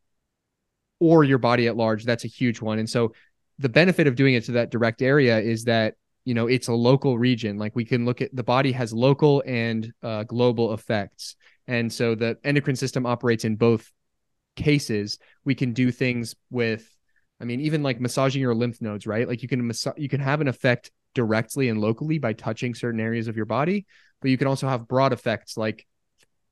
or 1.00 1.24
your 1.24 1.38
body 1.38 1.66
at 1.66 1.76
large 1.76 2.04
that's 2.04 2.24
a 2.24 2.28
huge 2.28 2.60
one. 2.60 2.78
And 2.78 2.88
so 2.88 3.12
the 3.58 3.68
benefit 3.68 4.06
of 4.06 4.16
doing 4.16 4.34
it 4.34 4.44
to 4.44 4.52
that 4.52 4.70
direct 4.70 5.02
area 5.02 5.38
is 5.38 5.64
that 5.64 5.94
you 6.24 6.34
know 6.34 6.46
it's 6.46 6.68
a 6.68 6.72
local 6.72 7.18
region. 7.18 7.58
Like 7.58 7.74
we 7.76 7.84
can 7.84 8.04
look 8.04 8.20
at 8.20 8.34
the 8.34 8.44
body 8.44 8.72
has 8.72 8.92
local 8.92 9.42
and 9.46 9.92
uh, 10.02 10.24
global 10.24 10.74
effects. 10.74 11.36
And 11.68 11.92
so 11.92 12.14
the 12.14 12.38
endocrine 12.44 12.76
system 12.76 13.06
operates 13.06 13.44
in 13.44 13.56
both 13.56 13.90
cases. 14.56 15.18
We 15.44 15.54
can 15.54 15.72
do 15.72 15.90
things 15.90 16.34
with 16.50 16.88
i 17.38 17.44
mean 17.44 17.60
even 17.60 17.82
like 17.82 18.00
massaging 18.00 18.40
your 18.40 18.54
lymph 18.54 18.80
nodes 18.80 19.06
right? 19.06 19.28
Like 19.28 19.42
you 19.42 19.48
can 19.48 19.66
massa- 19.66 19.94
you 19.96 20.08
can 20.08 20.20
have 20.20 20.40
an 20.40 20.48
effect 20.48 20.90
directly 21.14 21.68
and 21.68 21.80
locally 21.80 22.18
by 22.18 22.32
touching 22.32 22.74
certain 22.74 23.00
areas 23.00 23.28
of 23.28 23.36
your 23.36 23.46
body 23.46 23.86
but 24.20 24.30
you 24.30 24.38
can 24.38 24.46
also 24.46 24.68
have 24.68 24.88
broad 24.88 25.12
effects 25.12 25.56
like 25.56 25.86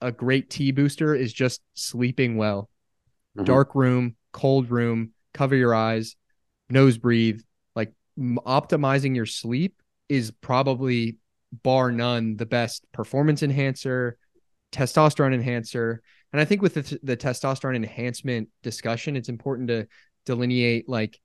a 0.00 0.12
great 0.12 0.50
T 0.50 0.70
booster 0.72 1.14
is 1.14 1.32
just 1.32 1.62
sleeping 1.74 2.36
well. 2.36 2.68
Mhm. 3.38 3.44
dark 3.46 3.74
room 3.74 4.16
cold 4.32 4.70
room 4.70 5.12
cover 5.32 5.56
your 5.56 5.74
eyes 5.74 6.16
nose 6.74 6.98
breathe 6.98 7.40
like 7.74 7.92
m- 8.18 8.38
optimizing 8.44 9.14
your 9.16 9.26
sleep 9.26 9.80
is 10.08 10.30
probably 10.40 11.16
bar 11.62 11.90
none 11.90 12.36
the 12.36 12.46
best 12.46 12.84
performance 12.92 13.42
enhancer 13.42 14.18
testosterone 14.72 15.32
enhancer. 15.34 16.02
And 16.32 16.40
i 16.40 16.44
think 16.44 16.60
with 16.62 16.74
the, 16.74 16.98
the 17.02 17.16
testosterone 17.16 17.76
enhancement 17.76 18.48
discussion 18.62 19.16
it's 19.16 19.28
important 19.28 19.68
to 19.68 19.86
delineate 20.26 20.88
like 20.88 21.20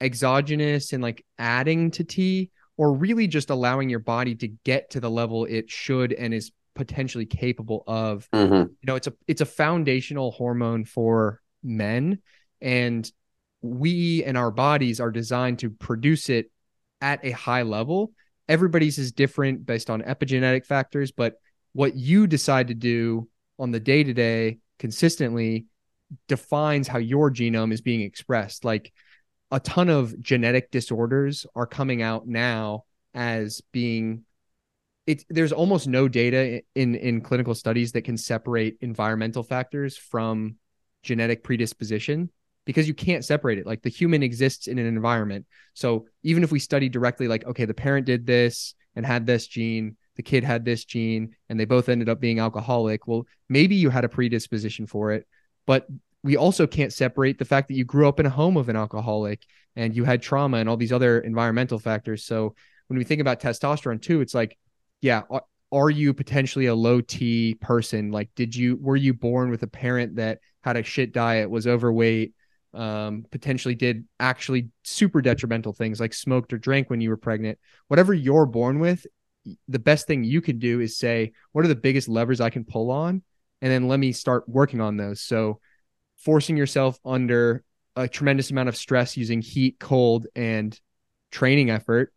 exogenous 0.00 0.92
and 0.92 1.02
like 1.02 1.24
adding 1.38 1.90
to 1.92 2.04
t 2.04 2.50
or 2.76 2.92
really 2.94 3.26
just 3.26 3.50
allowing 3.50 3.88
your 3.90 3.98
body 4.00 4.34
to 4.34 4.48
get 4.64 4.90
to 4.90 5.00
the 5.00 5.10
level 5.10 5.44
it 5.44 5.70
should 5.70 6.12
and 6.12 6.32
is 6.34 6.50
potentially 6.74 7.26
capable 7.26 7.84
of. 7.86 8.26
Mhm. 8.32 8.68
you 8.70 8.86
know 8.86 8.96
it's 8.96 9.06
a 9.06 9.12
it's 9.28 9.42
a 9.42 9.46
foundational 9.46 10.30
hormone 10.30 10.84
for 10.84 11.40
men. 11.62 12.18
And 12.60 13.10
we 13.62 14.24
and 14.24 14.36
our 14.36 14.50
bodies 14.50 15.00
are 15.00 15.10
designed 15.10 15.60
to 15.60 15.70
produce 15.70 16.28
it 16.28 16.50
at 17.00 17.24
a 17.24 17.30
high 17.30 17.62
level. 17.62 18.12
Everybody's 18.48 18.98
is 18.98 19.12
different 19.12 19.64
based 19.64 19.88
on 19.88 20.02
epigenetic 20.02 20.66
factors 20.66 21.12
but 21.12 21.36
what 21.72 21.96
you 21.96 22.26
decide 22.26 22.68
to 22.68 22.74
do 22.74 23.28
on 23.58 23.70
the 23.70 23.80
day 23.80 24.04
to 24.04 24.12
day 24.12 24.58
consistently 24.78 25.66
defines 26.28 26.88
how 26.88 26.98
your 26.98 27.30
genome 27.30 27.72
is 27.72 27.80
being 27.80 28.02
expressed. 28.02 28.64
Like 28.64 28.92
a 29.50 29.60
ton 29.60 29.88
of 29.88 30.18
genetic 30.20 30.70
disorders 30.70 31.46
are 31.54 31.66
coming 31.66 32.02
out 32.02 32.26
now 32.26 32.84
as 33.14 33.60
being 33.72 34.24
it 35.06 35.24
there's 35.28 35.52
almost 35.52 35.86
no 35.86 36.08
data 36.08 36.62
in 36.74 36.94
in 36.94 37.20
clinical 37.20 37.54
studies 37.54 37.92
that 37.92 38.02
can 38.02 38.16
separate 38.16 38.78
environmental 38.80 39.42
factors 39.42 39.96
from 39.96 40.56
genetic 41.02 41.42
predisposition 41.42 42.30
because 42.64 42.86
you 42.86 42.94
can't 42.94 43.24
separate 43.24 43.58
it. 43.58 43.66
Like 43.66 43.82
the 43.82 43.88
human 43.88 44.22
exists 44.22 44.66
in 44.66 44.78
an 44.78 44.86
environment. 44.86 45.46
So 45.74 46.06
even 46.22 46.44
if 46.44 46.52
we 46.52 46.58
study 46.58 46.88
directly, 46.88 47.28
like, 47.28 47.44
okay, 47.46 47.64
the 47.64 47.74
parent 47.74 48.06
did 48.06 48.26
this 48.26 48.74
and 48.94 49.04
had 49.04 49.26
this 49.26 49.46
gene, 49.46 49.96
the 50.16 50.22
kid 50.22 50.44
had 50.44 50.64
this 50.64 50.84
gene, 50.84 51.34
and 51.48 51.58
they 51.58 51.64
both 51.64 51.88
ended 51.88 52.08
up 52.08 52.20
being 52.20 52.38
alcoholic. 52.38 53.06
Well, 53.06 53.26
maybe 53.48 53.74
you 53.74 53.90
had 53.90 54.04
a 54.04 54.08
predisposition 54.08 54.86
for 54.86 55.12
it, 55.12 55.26
but 55.66 55.86
we 56.22 56.36
also 56.36 56.66
can't 56.66 56.92
separate 56.92 57.38
the 57.38 57.44
fact 57.44 57.68
that 57.68 57.74
you 57.74 57.84
grew 57.84 58.06
up 58.06 58.20
in 58.20 58.26
a 58.26 58.30
home 58.30 58.56
of 58.56 58.68
an 58.68 58.76
alcoholic 58.76 59.42
and 59.74 59.96
you 59.96 60.04
had 60.04 60.22
trauma 60.22 60.58
and 60.58 60.68
all 60.68 60.76
these 60.76 60.92
other 60.92 61.20
environmental 61.20 61.78
factors. 61.78 62.24
So 62.24 62.54
when 62.86 62.98
we 62.98 63.04
think 63.04 63.20
about 63.20 63.40
testosterone 63.40 64.00
too, 64.00 64.20
it's 64.20 64.34
like, 64.34 64.56
yeah, 65.00 65.22
are 65.72 65.90
you 65.90 66.14
potentially 66.14 66.66
a 66.66 66.74
low 66.74 67.00
T 67.00 67.54
person? 67.54 68.12
Like, 68.12 68.28
did 68.36 68.54
you 68.54 68.78
were 68.80 68.96
you 68.96 69.14
born 69.14 69.50
with 69.50 69.62
a 69.62 69.66
parent 69.66 70.16
that 70.16 70.38
had 70.60 70.76
a 70.76 70.82
shit 70.82 71.12
diet, 71.12 71.50
was 71.50 71.66
overweight, 71.66 72.34
um, 72.74 73.26
potentially 73.30 73.74
did 73.74 74.06
actually 74.18 74.68
super 74.82 75.20
detrimental 75.20 75.72
things 75.72 76.00
like 76.00 76.14
smoked 76.14 76.52
or 76.52 76.58
drank 76.58 76.90
when 76.90 77.00
you 77.00 77.10
were 77.10 77.16
pregnant? 77.16 77.58
Whatever 77.88 78.14
you're 78.14 78.46
born 78.46 78.78
with, 78.78 79.06
the 79.68 79.78
best 79.78 80.06
thing 80.06 80.24
you 80.24 80.40
can 80.40 80.58
do 80.58 80.80
is 80.80 80.96
say, 80.96 81.32
what 81.52 81.64
are 81.64 81.68
the 81.68 81.74
biggest 81.74 82.08
levers 82.08 82.40
I 82.40 82.50
can 82.50 82.64
pull 82.64 82.90
on? 82.90 83.22
And 83.60 83.70
then 83.70 83.88
let 83.88 84.00
me 84.00 84.12
start 84.12 84.48
working 84.48 84.80
on 84.80 84.96
those. 84.96 85.20
So 85.20 85.60
forcing 86.18 86.56
yourself 86.56 86.98
under 87.04 87.64
a 87.96 88.08
tremendous 88.08 88.50
amount 88.50 88.68
of 88.68 88.76
stress 88.76 89.16
using 89.16 89.42
heat, 89.42 89.76
cold, 89.78 90.26
and 90.34 90.78
training 91.30 91.70
effort 91.70 92.12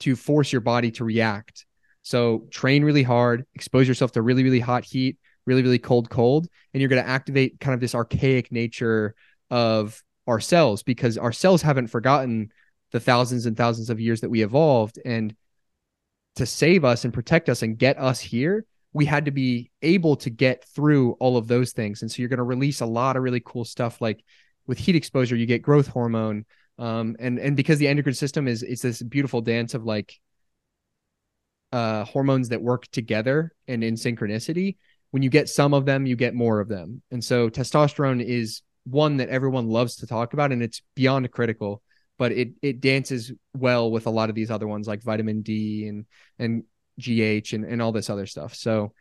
to 0.00 0.16
force 0.16 0.52
your 0.52 0.60
body 0.60 0.90
to 0.92 1.04
react. 1.04 1.66
So 2.02 2.46
train 2.50 2.84
really 2.84 3.02
hard, 3.02 3.44
expose 3.54 3.86
yourself 3.86 4.12
to 4.12 4.22
really, 4.22 4.42
really 4.42 4.60
hot 4.60 4.84
heat, 4.84 5.18
really, 5.46 5.62
really 5.62 5.78
cold, 5.78 6.08
cold, 6.10 6.48
and 6.72 6.80
you're 6.80 6.88
going 6.88 7.02
to 7.02 7.08
activate 7.08 7.60
kind 7.60 7.74
of 7.74 7.80
this 7.80 7.94
archaic 7.94 8.52
nature 8.52 9.14
of 9.50 10.02
ourselves 10.26 10.82
because 10.82 11.16
ourselves 11.18 11.62
haven't 11.62 11.88
forgotten 11.88 12.52
the 12.92 13.00
thousands 13.00 13.46
and 13.46 13.56
thousands 13.56 13.90
of 13.90 14.00
years 14.00 14.20
that 14.20 14.30
we 14.30 14.42
evolved. 14.42 14.98
And 15.04 15.34
to 16.36 16.46
save 16.46 16.84
us 16.84 17.04
and 17.04 17.12
protect 17.12 17.48
us 17.48 17.62
and 17.62 17.78
get 17.78 17.98
us 17.98 18.20
here, 18.20 18.64
we 18.92 19.04
had 19.04 19.26
to 19.26 19.30
be 19.30 19.70
able 19.82 20.16
to 20.16 20.30
get 20.30 20.64
through 20.74 21.12
all 21.12 21.36
of 21.36 21.48
those 21.48 21.72
things. 21.72 22.02
And 22.02 22.10
so 22.10 22.20
you're 22.20 22.28
going 22.28 22.38
to 22.38 22.44
release 22.44 22.80
a 22.80 22.86
lot 22.86 23.16
of 23.16 23.22
really 23.22 23.42
cool 23.44 23.64
stuff 23.64 24.00
like 24.00 24.24
with 24.66 24.78
heat 24.78 24.96
exposure, 24.96 25.36
you 25.36 25.46
get 25.46 25.62
growth 25.62 25.88
hormone. 25.88 26.44
Um, 26.78 27.16
and 27.18 27.38
and 27.38 27.56
because 27.56 27.78
the 27.78 27.88
endocrine 27.88 28.14
system 28.14 28.46
is 28.46 28.62
it's 28.62 28.82
this 28.82 29.02
beautiful 29.02 29.40
dance 29.40 29.74
of 29.74 29.84
like 29.84 30.14
uh 31.72 32.04
hormones 32.04 32.50
that 32.50 32.62
work 32.62 32.86
together 32.92 33.52
and 33.66 33.82
in 33.82 33.94
synchronicity, 33.94 34.76
when 35.10 35.22
you 35.22 35.30
get 35.30 35.48
some 35.48 35.74
of 35.74 35.86
them, 35.86 36.06
you 36.06 36.14
get 36.16 36.34
more 36.34 36.60
of 36.60 36.68
them. 36.68 37.02
And 37.10 37.24
so 37.24 37.50
testosterone 37.50 38.22
is 38.22 38.62
one 38.88 39.18
that 39.18 39.28
everyone 39.28 39.68
loves 39.68 39.96
to 39.96 40.06
talk 40.06 40.32
about 40.32 40.52
and 40.52 40.62
it's 40.62 40.82
beyond 40.94 41.30
critical, 41.30 41.82
but 42.18 42.32
it 42.32 42.50
it 42.62 42.80
dances 42.80 43.32
well 43.54 43.90
with 43.90 44.06
a 44.06 44.10
lot 44.10 44.28
of 44.28 44.34
these 44.34 44.50
other 44.50 44.66
ones 44.66 44.86
like 44.86 45.02
vitamin 45.02 45.42
D 45.42 45.86
and 45.86 46.06
and 46.38 46.64
GH 46.98 47.52
and, 47.52 47.64
and 47.64 47.80
all 47.80 47.92
this 47.92 48.10
other 48.10 48.26
stuff. 48.26 48.54
So 48.54 48.92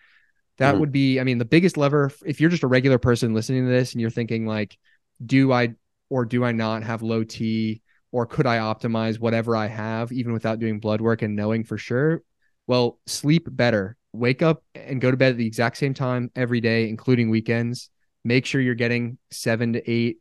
that 0.57 0.71
mm-hmm. 0.71 0.79
would 0.79 0.91
be, 0.91 1.19
I 1.19 1.23
mean, 1.23 1.37
the 1.37 1.45
biggest 1.45 1.77
lever, 1.77 2.11
if 2.25 2.39
you're 2.39 2.49
just 2.49 2.63
a 2.63 2.67
regular 2.67 2.97
person 2.97 3.33
listening 3.33 3.65
to 3.65 3.71
this 3.71 3.93
and 3.93 4.01
you're 4.01 4.09
thinking 4.09 4.45
like, 4.45 4.77
do 5.23 5.51
I 5.51 5.75
or 6.09 6.25
do 6.25 6.43
I 6.43 6.51
not 6.51 6.83
have 6.83 7.01
low 7.01 7.23
T 7.23 7.81
or 8.11 8.25
could 8.25 8.45
I 8.45 8.57
optimize 8.57 9.19
whatever 9.19 9.55
I 9.55 9.67
have 9.67 10.11
even 10.11 10.33
without 10.33 10.59
doing 10.59 10.79
blood 10.79 11.01
work 11.01 11.21
and 11.21 11.35
knowing 11.35 11.63
for 11.63 11.77
sure? 11.77 12.23
Well, 12.65 12.99
sleep 13.05 13.47
better. 13.49 13.97
Wake 14.13 14.41
up 14.41 14.63
and 14.73 15.01
go 15.01 15.11
to 15.11 15.17
bed 15.17 15.31
at 15.31 15.37
the 15.37 15.45
exact 15.45 15.77
same 15.77 15.93
time 15.93 16.31
every 16.35 16.61
day, 16.61 16.89
including 16.89 17.29
weekends. 17.29 17.89
Make 18.27 18.45
sure 18.45 18.59
you're 18.59 18.75
getting 18.75 19.17
seven 19.31 19.71
to 19.71 19.89
eight 19.89 20.17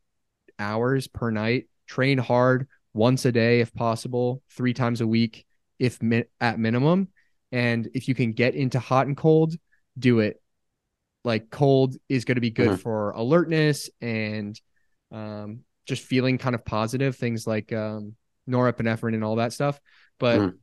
hours 0.60 1.08
per 1.08 1.32
night. 1.32 1.66
Train 1.88 2.18
hard 2.18 2.68
once 2.94 3.24
a 3.24 3.32
day 3.32 3.58
if 3.58 3.74
possible, 3.74 4.44
three 4.48 4.74
times 4.74 5.00
a 5.00 5.08
week 5.08 5.44
if 5.80 6.00
mi- 6.00 6.22
at 6.40 6.56
minimum 6.60 7.08
and 7.50 7.88
if 7.94 8.06
you 8.06 8.14
can 8.14 8.30
get 8.30 8.54
into 8.54 8.78
hot 8.78 9.08
and 9.08 9.16
cold, 9.16 9.56
do 9.98 10.20
it. 10.20 10.40
Like 11.24 11.50
cold 11.50 11.96
is 12.08 12.24
going 12.24 12.36
to 12.36 12.40
be 12.40 12.52
good 12.52 12.68
mm-hmm. 12.68 12.76
for 12.76 13.10
alertness 13.10 13.90
and 14.00 14.56
um, 15.10 15.64
just 15.84 16.04
feeling 16.04 16.38
kind 16.38 16.54
of 16.54 16.64
positive, 16.64 17.16
things 17.16 17.44
like 17.44 17.72
um, 17.72 18.14
norepinephrine 18.48 19.14
and 19.14 19.24
all 19.24 19.34
that 19.36 19.52
stuff. 19.52 19.80
But 20.20 20.38
mm-hmm. 20.38 20.56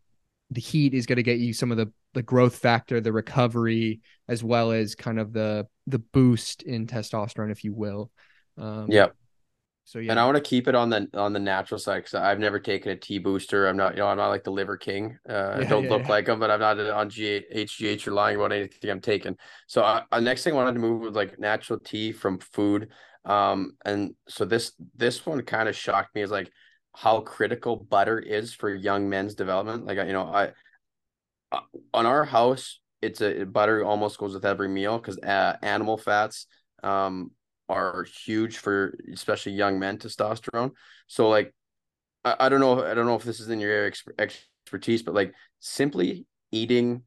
the 0.51 0.61
heat 0.61 0.93
is 0.93 1.07
going 1.07 1.17
to 1.17 1.23
get 1.23 1.39
you 1.39 1.51
some 1.51 1.71
of 1.71 1.77
the 1.77 1.91
the 2.13 2.23
growth 2.23 2.55
factor, 2.55 3.01
the 3.01 3.11
recovery, 3.11 3.99
as 4.29 4.41
well 4.41 4.71
as 4.71 4.95
kind 4.95 5.19
of 5.19 5.33
the 5.33 5.67
the 5.87 5.99
boost 5.99 6.63
in 6.63 6.87
testosterone, 6.87 7.51
if 7.51 7.63
you 7.63 7.73
will. 7.73 8.11
Um, 8.57 8.87
yep. 8.89 9.15
So 9.85 9.99
yeah, 9.99 10.11
and 10.11 10.19
I 10.19 10.25
want 10.25 10.37
to 10.37 10.41
keep 10.41 10.69
it 10.69 10.75
on 10.75 10.89
the 10.89 11.07
on 11.13 11.33
the 11.33 11.39
natural 11.39 11.77
side 11.77 11.97
because 11.97 12.13
I've 12.13 12.39
never 12.39 12.57
taken 12.57 12.91
a 12.91 12.95
T 12.95 13.19
booster. 13.19 13.67
I'm 13.67 13.75
not, 13.75 13.93
you 13.93 13.99
know, 13.99 14.07
I'm 14.07 14.15
not 14.15 14.29
like 14.29 14.45
the 14.45 14.51
liver 14.51 14.77
king. 14.77 15.17
Uh, 15.27 15.33
yeah, 15.33 15.57
I 15.57 15.63
don't 15.65 15.83
yeah, 15.83 15.89
look 15.89 16.03
yeah. 16.03 16.09
like 16.09 16.25
them, 16.25 16.39
but 16.39 16.49
I'm 16.49 16.61
not 16.61 16.79
on 16.79 17.09
G- 17.09 17.43
HGH 17.53 18.07
or 18.07 18.11
lying 18.11 18.37
about 18.37 18.53
anything 18.53 18.89
I'm 18.89 19.01
taking. 19.01 19.35
So 19.67 19.83
I, 19.83 20.03
uh, 20.09 20.21
next 20.21 20.43
thing 20.43 20.53
I 20.53 20.55
wanted 20.55 20.73
to 20.73 20.79
move 20.79 21.01
was 21.01 21.15
like 21.15 21.37
natural 21.37 21.79
tea 21.79 22.13
from 22.13 22.39
food. 22.39 22.89
Um, 23.25 23.73
and 23.83 24.15
so 24.29 24.45
this 24.45 24.71
this 24.95 25.25
one 25.25 25.41
kind 25.41 25.67
of 25.67 25.75
shocked 25.75 26.15
me 26.15 26.21
is 26.21 26.31
like 26.31 26.49
how 26.95 27.19
critical 27.19 27.75
butter 27.75 28.19
is 28.19 28.53
for 28.53 28.73
young 28.73 29.09
men's 29.09 29.35
development. 29.35 29.85
Like 29.85 29.97
you 29.97 30.13
know, 30.13 30.23
I 30.23 30.53
uh, 31.51 31.59
on 31.93 32.05
our 32.05 32.23
house, 32.23 32.79
it's 33.03 33.21
a 33.21 33.45
butter 33.45 33.83
almost 33.83 34.17
goes 34.17 34.33
with 34.33 34.45
every 34.45 34.69
meal 34.69 34.97
because 34.97 35.17
uh, 35.19 35.57
animal 35.61 35.97
fats 35.97 36.47
um 36.83 37.31
are 37.69 38.05
huge 38.25 38.57
for 38.57 38.97
especially 39.11 39.53
young 39.53 39.79
men 39.79 39.97
testosterone. 39.97 40.71
So 41.07 41.29
like 41.29 41.53
I, 42.23 42.35
I 42.41 42.49
don't 42.49 42.59
know 42.59 42.83
I 42.83 42.93
don't 42.93 43.05
know 43.05 43.15
if 43.15 43.23
this 43.23 43.39
is 43.39 43.49
in 43.49 43.59
your 43.59 43.91
expertise, 44.19 45.03
but 45.03 45.13
like 45.13 45.33
simply 45.59 46.25
eating 46.51 47.03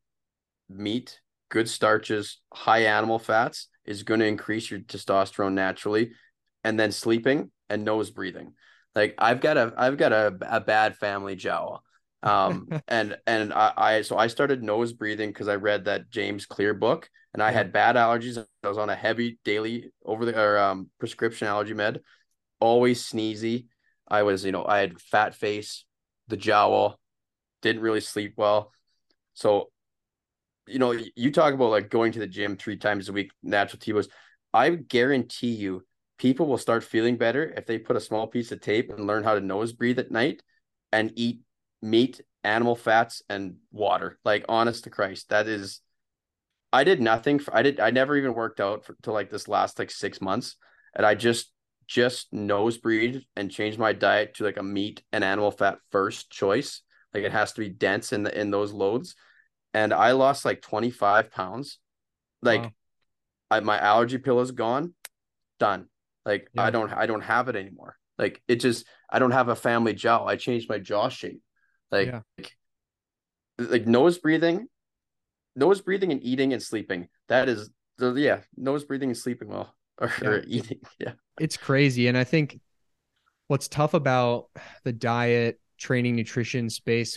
meat, 0.69 1.21
good 1.49 1.69
starches, 1.69 2.41
high 2.53 2.85
animal 2.85 3.19
fats 3.19 3.69
is 3.85 4.03
going 4.03 4.21
to 4.21 4.27
increase 4.27 4.71
your 4.71 4.81
testosterone 4.81 5.53
naturally, 5.53 6.13
and 6.65 6.79
then 6.79 6.91
sleeping 6.91 7.51
and 7.69 7.85
nose 7.85 8.11
breathing. 8.11 8.55
Like 8.95 9.15
I've 9.19 9.41
got 9.41 9.57
a 9.57 9.73
I've 9.77 9.99
got 9.99 10.13
a, 10.13 10.37
a 10.49 10.61
bad 10.61 10.97
family 10.97 11.37
jowl 11.37 11.83
um 12.23 12.69
and 12.89 13.17
and 13.27 13.53
I, 13.53 13.73
I 13.77 14.03
so 14.03 14.17
i 14.17 14.27
started 14.27 14.63
nose 14.63 14.93
breathing 14.93 15.31
because 15.31 15.49
i 15.49 15.55
read 15.55 15.85
that 15.85 16.11
james 16.11 16.47
clear 16.47 16.75
book 16.75 17.09
and 17.35 17.43
i 17.43 17.51
had 17.51 17.73
bad 17.73 17.97
allergies 17.97 18.43
i 18.63 18.69
was 18.69 18.79
on 18.79 18.91
a 18.91 18.97
heavy 18.97 19.39
daily 19.45 19.93
over 20.05 20.25
the 20.25 20.41
or 20.41 20.59
um 20.59 20.91
prescription 20.99 21.49
allergy 21.49 21.75
med 21.75 22.01
always 22.61 23.03
sneezy. 23.03 23.67
I 24.09 24.23
was 24.23 24.45
you 24.45 24.53
know 24.53 24.65
i 24.65 24.79
had 24.79 25.01
fat 25.01 25.35
face 25.35 25.85
the 26.29 26.37
jowl 26.37 26.99
didn't 27.63 27.83
really 27.83 28.01
sleep 28.01 28.35
well. 28.37 28.73
So 29.35 29.71
you 30.67 30.79
know 30.79 30.93
you 31.15 31.33
talk 31.33 31.55
about 31.55 31.71
like 31.71 31.91
going 31.91 32.13
to 32.13 32.19
the 32.19 32.27
gym 32.27 32.57
three 32.57 32.77
times 32.77 33.09
a 33.09 33.13
week 33.13 33.31
natural 33.43 33.79
t 33.79 33.95
i 34.53 34.71
guarantee 34.71 35.53
you 35.53 35.83
people 36.19 36.47
will 36.47 36.59
start 36.59 36.83
feeling 36.83 37.17
better 37.17 37.45
if 37.57 37.67
they 37.67 37.79
put 37.79 37.97
a 37.97 38.01
small 38.01 38.27
piece 38.27 38.51
of 38.51 38.61
tape 38.61 38.91
and 38.91 39.07
learn 39.07 39.23
how 39.23 39.35
to 39.35 39.41
nose 39.41 39.73
breathe 39.73 39.99
at 39.99 40.11
night 40.11 40.43
and 40.93 41.13
eat 41.15 41.41
meat, 41.83 42.21
animal 42.45 42.77
fats, 42.77 43.23
and 43.29 43.57
water. 43.73 44.19
Like 44.25 44.45
honest 44.49 44.85
to 44.85 44.91
Christ, 44.91 45.31
that 45.31 45.47
is. 45.47 45.81
I 46.73 46.85
did 46.85 47.01
nothing. 47.01 47.39
For, 47.39 47.57
I 47.57 47.63
did. 47.63 47.81
I 47.81 47.91
never 47.91 48.17
even 48.17 48.35
worked 48.35 48.61
out 48.61 48.85
for, 48.85 48.97
to 49.03 49.13
like 49.13 49.31
this 49.31 49.49
last 49.49 49.79
like 49.79 49.91
six 49.91 50.21
months, 50.21 50.57
and 50.95 51.07
I 51.07 51.15
just 51.15 51.53
just 51.87 52.33
nose 52.33 52.79
and 53.37 53.51
changed 53.51 53.79
my 53.79 53.93
diet 53.93 54.35
to 54.35 54.45
like 54.45 54.57
a 54.57 54.63
meat 54.63 55.03
and 55.13 55.23
animal 55.23 55.51
fat 55.51 55.79
first 55.91 56.31
choice. 56.31 56.83
Like 57.15 57.25
it 57.25 57.33
has 57.33 57.53
to 57.55 57.61
be 57.61 57.69
dense 57.69 58.13
in 58.13 58.25
the 58.25 58.39
in 58.39 58.51
those 58.51 58.73
loads, 58.73 59.15
and 59.73 59.93
I 59.93 60.13
lost 60.13 60.45
like 60.45 60.61
twenty 60.61 60.91
five 60.91 61.31
pounds. 61.31 61.79
Like, 62.43 62.63
wow. 62.63 62.71
I, 63.51 63.61
my 63.61 63.79
allergy 63.79 64.19
pill 64.19 64.41
is 64.41 64.51
gone, 64.51 64.95
done. 65.59 65.87
Like 66.25 66.51
yeah. 66.53 66.65
I 66.65 66.71
don't 66.71 66.93
I 66.93 67.07
don't 67.07 67.23
have 67.23 67.49
it 67.49 67.57
anymore. 67.57 67.97
Like 68.19 68.43
it 68.49 68.57
just 68.57 68.85
I 69.09 69.19
don't 69.19 69.31
have 69.31 69.49
a 69.49 69.57
family 69.57 69.95
jaw. 69.95 70.25
I 70.27 70.37
changed 70.37 70.69
my 70.69 70.79
jaw 70.79 71.09
shape. 71.09 71.41
Like, 71.91 72.09
yeah. 72.09 72.21
like, 72.39 72.53
like 73.59 73.87
nose 73.87 74.19
breathing, 74.19 74.67
nose 75.55 75.81
breathing 75.81 76.13
and 76.13 76.23
eating 76.23 76.53
and 76.53 76.63
sleeping. 76.63 77.09
That 77.29 77.49
is, 77.49 77.71
the, 77.99 78.13
yeah, 78.13 78.41
nose 78.57 78.85
breathing 78.85 79.11
and 79.11 79.17
sleeping 79.17 79.49
well 79.49 79.75
or, 79.99 80.13
yeah. 80.23 80.29
or 80.29 80.45
eating. 80.47 80.81
Yeah, 80.99 81.13
it's 81.41 81.57
crazy, 81.57 82.09
and 82.09 82.17
I 82.17 82.25
think 82.25 82.61
what's 83.49 83.69
tough 83.69 83.95
about 83.95 84.49
the 84.85 84.93
diet, 84.93 85.61
training, 85.79 86.17
nutrition 86.17 86.71
space 86.71 87.17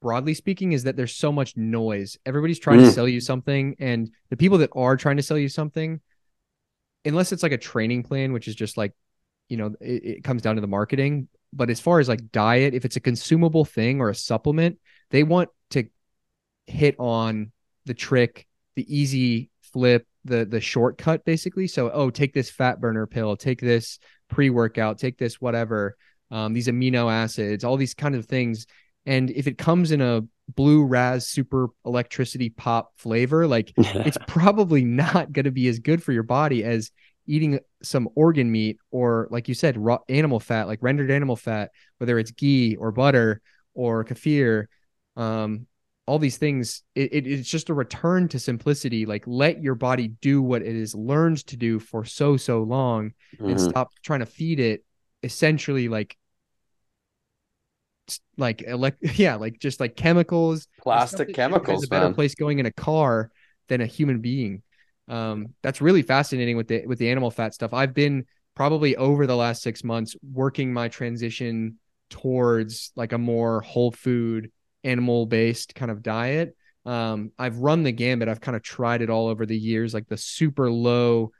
broadly 0.00 0.34
speaking 0.34 0.72
is 0.72 0.84
that 0.84 0.96
there's 0.96 1.14
so 1.14 1.30
much 1.30 1.56
noise. 1.56 2.16
Everybody's 2.24 2.58
trying 2.58 2.80
mm. 2.80 2.86
to 2.86 2.92
sell 2.92 3.08
you 3.08 3.20
something 3.20 3.76
and 3.78 4.10
the 4.30 4.36
people 4.36 4.58
that 4.58 4.70
are 4.74 4.96
trying 4.96 5.18
to 5.18 5.22
sell 5.22 5.38
you 5.38 5.48
something 5.48 6.00
unless 7.04 7.32
it's 7.32 7.42
like 7.42 7.52
a 7.52 7.58
training 7.58 8.02
plan 8.02 8.32
which 8.32 8.48
is 8.48 8.54
just 8.54 8.76
like 8.76 8.92
you 9.48 9.56
know 9.56 9.74
it, 9.80 10.04
it 10.04 10.24
comes 10.24 10.42
down 10.42 10.54
to 10.54 10.60
the 10.60 10.66
marketing, 10.66 11.28
but 11.52 11.70
as 11.70 11.80
far 11.80 12.00
as 12.00 12.08
like 12.08 12.30
diet, 12.30 12.74
if 12.74 12.84
it's 12.84 12.96
a 12.96 13.00
consumable 13.00 13.64
thing 13.64 14.00
or 14.00 14.08
a 14.08 14.14
supplement, 14.14 14.78
they 15.10 15.22
want 15.22 15.48
to 15.70 15.84
hit 16.66 16.96
on 16.98 17.52
the 17.86 17.94
trick, 17.94 18.46
the 18.76 18.94
easy 18.94 19.50
flip, 19.60 20.06
the 20.24 20.44
the 20.44 20.60
shortcut 20.60 21.24
basically. 21.24 21.66
So, 21.66 21.90
oh, 21.90 22.10
take 22.10 22.32
this 22.32 22.50
fat 22.50 22.80
burner 22.80 23.06
pill, 23.06 23.36
take 23.36 23.60
this 23.60 23.98
pre-workout, 24.28 24.98
take 24.98 25.18
this 25.18 25.40
whatever, 25.40 25.96
um, 26.30 26.52
these 26.52 26.68
amino 26.68 27.12
acids, 27.12 27.64
all 27.64 27.76
these 27.76 27.94
kind 27.94 28.14
of 28.14 28.26
things. 28.26 28.66
And 29.06 29.30
if 29.30 29.46
it 29.46 29.58
comes 29.58 29.92
in 29.92 30.00
a 30.00 30.22
blue 30.48 30.84
raz 30.84 31.26
super 31.28 31.68
electricity 31.84 32.50
pop 32.50 32.92
flavor, 32.96 33.46
like 33.46 33.72
it's 33.76 34.18
probably 34.26 34.84
not 34.84 35.32
going 35.32 35.44
to 35.44 35.50
be 35.50 35.68
as 35.68 35.78
good 35.78 36.02
for 36.02 36.12
your 36.12 36.22
body 36.22 36.64
as 36.64 36.90
eating 37.26 37.58
some 37.82 38.08
organ 38.14 38.50
meat 38.50 38.78
or 38.90 39.28
like 39.30 39.48
you 39.48 39.54
said 39.54 39.76
raw 39.76 39.98
animal 40.08 40.40
fat 40.40 40.66
like 40.66 40.78
rendered 40.82 41.10
animal 41.10 41.36
fat 41.36 41.70
whether 41.98 42.18
it's 42.18 42.30
ghee 42.32 42.76
or 42.76 42.90
butter 42.92 43.40
or 43.74 44.04
kefir 44.04 44.66
um 45.16 45.66
all 46.10 46.18
these 46.18 46.38
things 46.38 46.82
it, 46.96 47.12
it, 47.12 47.26
it's 47.28 47.48
just 47.48 47.68
a 47.68 47.74
return 47.74 48.26
to 48.26 48.40
simplicity. 48.40 49.06
Like 49.06 49.22
let 49.28 49.62
your 49.62 49.76
body 49.76 50.08
do 50.08 50.42
what 50.42 50.60
it 50.60 50.76
has 50.76 50.92
learned 50.92 51.46
to 51.46 51.56
do 51.56 51.78
for 51.78 52.04
so 52.04 52.36
so 52.36 52.64
long 52.64 53.12
mm-hmm. 53.36 53.50
and 53.50 53.60
stop 53.60 53.92
trying 54.02 54.18
to 54.18 54.26
feed 54.26 54.58
it 54.58 54.84
essentially 55.22 55.86
like 55.86 56.16
like 58.36 58.62
elect 58.62 58.98
yeah 59.20 59.36
like 59.36 59.60
just 59.60 59.78
like 59.78 59.94
chemicals. 59.94 60.66
Plastic 60.82 61.32
chemicals 61.32 61.84
a 61.84 61.86
better 61.86 62.12
place 62.12 62.34
going 62.34 62.58
in 62.58 62.66
a 62.66 62.72
car 62.72 63.30
than 63.68 63.80
a 63.80 63.86
human 63.86 64.20
being 64.20 64.64
um 65.10 65.48
that's 65.62 65.82
really 65.82 66.02
fascinating 66.02 66.56
with 66.56 66.68
the 66.68 66.86
with 66.86 66.98
the 66.98 67.10
animal 67.10 67.30
fat 67.30 67.52
stuff 67.52 67.74
i've 67.74 67.92
been 67.92 68.24
probably 68.54 68.96
over 68.96 69.26
the 69.26 69.36
last 69.36 69.62
six 69.62 69.84
months 69.84 70.16
working 70.32 70.72
my 70.72 70.88
transition 70.88 71.78
towards 72.10 72.92
like 72.96 73.12
a 73.12 73.18
more 73.18 73.60
whole 73.62 73.90
food 73.90 74.50
animal 74.84 75.26
based 75.26 75.74
kind 75.74 75.90
of 75.90 76.02
diet. 76.02 76.56
Um, 76.84 77.32
I've 77.38 77.58
run 77.58 77.82
the 77.82 77.92
gambit. 77.92 78.28
I've 78.28 78.40
kind 78.40 78.56
of 78.56 78.62
tried 78.62 79.02
it 79.02 79.10
all 79.10 79.28
over 79.28 79.46
the 79.46 79.56
years, 79.56 79.94
like 79.94 80.08
the 80.08 80.16
super 80.16 80.70
low, 80.70 81.30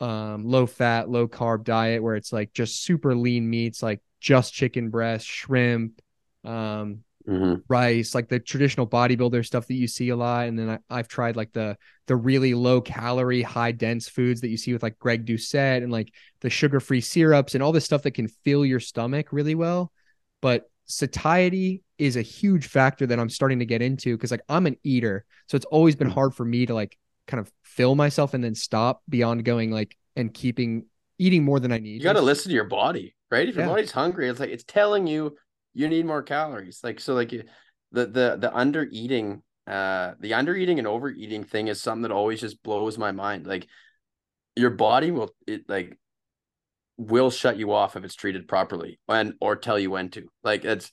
um, 0.00 0.44
low 0.44 0.66
fat, 0.66 1.08
low 1.10 1.28
carb 1.28 1.64
diet 1.64 2.02
where 2.02 2.16
it's 2.16 2.32
like 2.32 2.52
just 2.52 2.82
super 2.82 3.14
lean 3.14 3.48
meats, 3.48 3.82
like 3.82 4.00
just 4.20 4.52
chicken 4.52 4.90
breast, 4.90 5.26
shrimp, 5.26 6.00
um, 6.44 7.04
mm-hmm. 7.28 7.54
rice, 7.68 8.14
like 8.14 8.28
the 8.28 8.40
traditional 8.40 8.86
bodybuilder 8.86 9.44
stuff 9.44 9.66
that 9.66 9.74
you 9.74 9.86
see 9.86 10.08
a 10.08 10.16
lot. 10.16 10.48
And 10.48 10.58
then 10.58 10.78
I, 10.88 10.96
have 10.96 11.08
tried 11.08 11.36
like 11.36 11.52
the 11.52 11.76
the 12.06 12.16
really 12.16 12.54
low 12.54 12.80
calorie, 12.80 13.42
high 13.42 13.72
dense 13.72 14.08
foods 14.08 14.40
that 14.40 14.48
you 14.48 14.56
see 14.56 14.72
with 14.72 14.82
like 14.82 14.98
Greg 14.98 15.26
Doucette 15.26 15.82
and 15.82 15.92
like 15.92 16.12
the 16.40 16.50
sugar 16.50 16.80
free 16.80 17.00
syrups 17.00 17.54
and 17.54 17.62
all 17.62 17.72
this 17.72 17.84
stuff 17.84 18.02
that 18.02 18.12
can 18.12 18.28
fill 18.28 18.64
your 18.64 18.80
stomach 18.80 19.28
really 19.32 19.54
well. 19.54 19.92
But 20.40 20.70
satiety 20.86 21.82
is 21.98 22.16
a 22.16 22.22
huge 22.22 22.68
factor 22.68 23.06
that 23.06 23.18
I'm 23.18 23.28
starting 23.28 23.58
to 23.58 23.66
get 23.66 23.82
into 23.82 24.16
because 24.16 24.30
like 24.30 24.42
I'm 24.48 24.66
an 24.66 24.76
eater. 24.82 25.24
So 25.46 25.56
it's 25.56 25.66
always 25.66 25.96
been 25.96 26.08
mm. 26.08 26.14
hard 26.14 26.34
for 26.34 26.44
me 26.44 26.66
to 26.66 26.74
like 26.74 26.96
kind 27.26 27.40
of 27.40 27.52
fill 27.62 27.94
myself 27.94 28.34
and 28.34 28.42
then 28.42 28.54
stop 28.54 29.02
beyond 29.08 29.44
going 29.44 29.70
like 29.70 29.96
and 30.16 30.32
keeping 30.32 30.86
eating 31.18 31.44
more 31.44 31.60
than 31.60 31.72
I 31.72 31.78
need. 31.78 31.96
You 31.96 32.02
got 32.02 32.14
to 32.14 32.22
listen 32.22 32.48
to 32.50 32.54
your 32.54 32.64
body, 32.64 33.14
right? 33.30 33.48
If 33.48 33.56
your 33.56 33.64
yeah. 33.64 33.70
body's 33.70 33.90
hungry, 33.90 34.28
it's 34.28 34.40
like 34.40 34.50
it's 34.50 34.64
telling 34.64 35.06
you 35.06 35.36
you 35.78 35.88
need 35.88 36.06
more 36.06 36.24
calories. 36.24 36.80
Like 36.82 36.98
so 36.98 37.14
like 37.14 37.30
the 37.30 37.46
the 38.06 38.36
the 38.36 38.50
under 38.52 38.88
eating 38.90 39.42
uh 39.64 40.14
the 40.18 40.34
under 40.34 40.56
eating 40.56 40.78
and 40.78 40.88
overeating 40.88 41.44
thing 41.44 41.68
is 41.68 41.80
something 41.80 42.02
that 42.02 42.10
always 42.10 42.40
just 42.40 42.64
blows 42.64 42.98
my 42.98 43.12
mind. 43.12 43.46
Like 43.46 43.68
your 44.56 44.70
body 44.70 45.12
will 45.12 45.30
it 45.46 45.68
like 45.68 45.96
will 46.96 47.30
shut 47.30 47.58
you 47.58 47.72
off 47.72 47.94
if 47.94 48.02
it's 48.02 48.16
treated 48.16 48.48
properly 48.48 48.98
and 49.08 49.34
or 49.40 49.54
tell 49.54 49.78
you 49.78 49.92
when 49.92 50.08
to. 50.10 50.28
Like 50.42 50.64
it's 50.64 50.90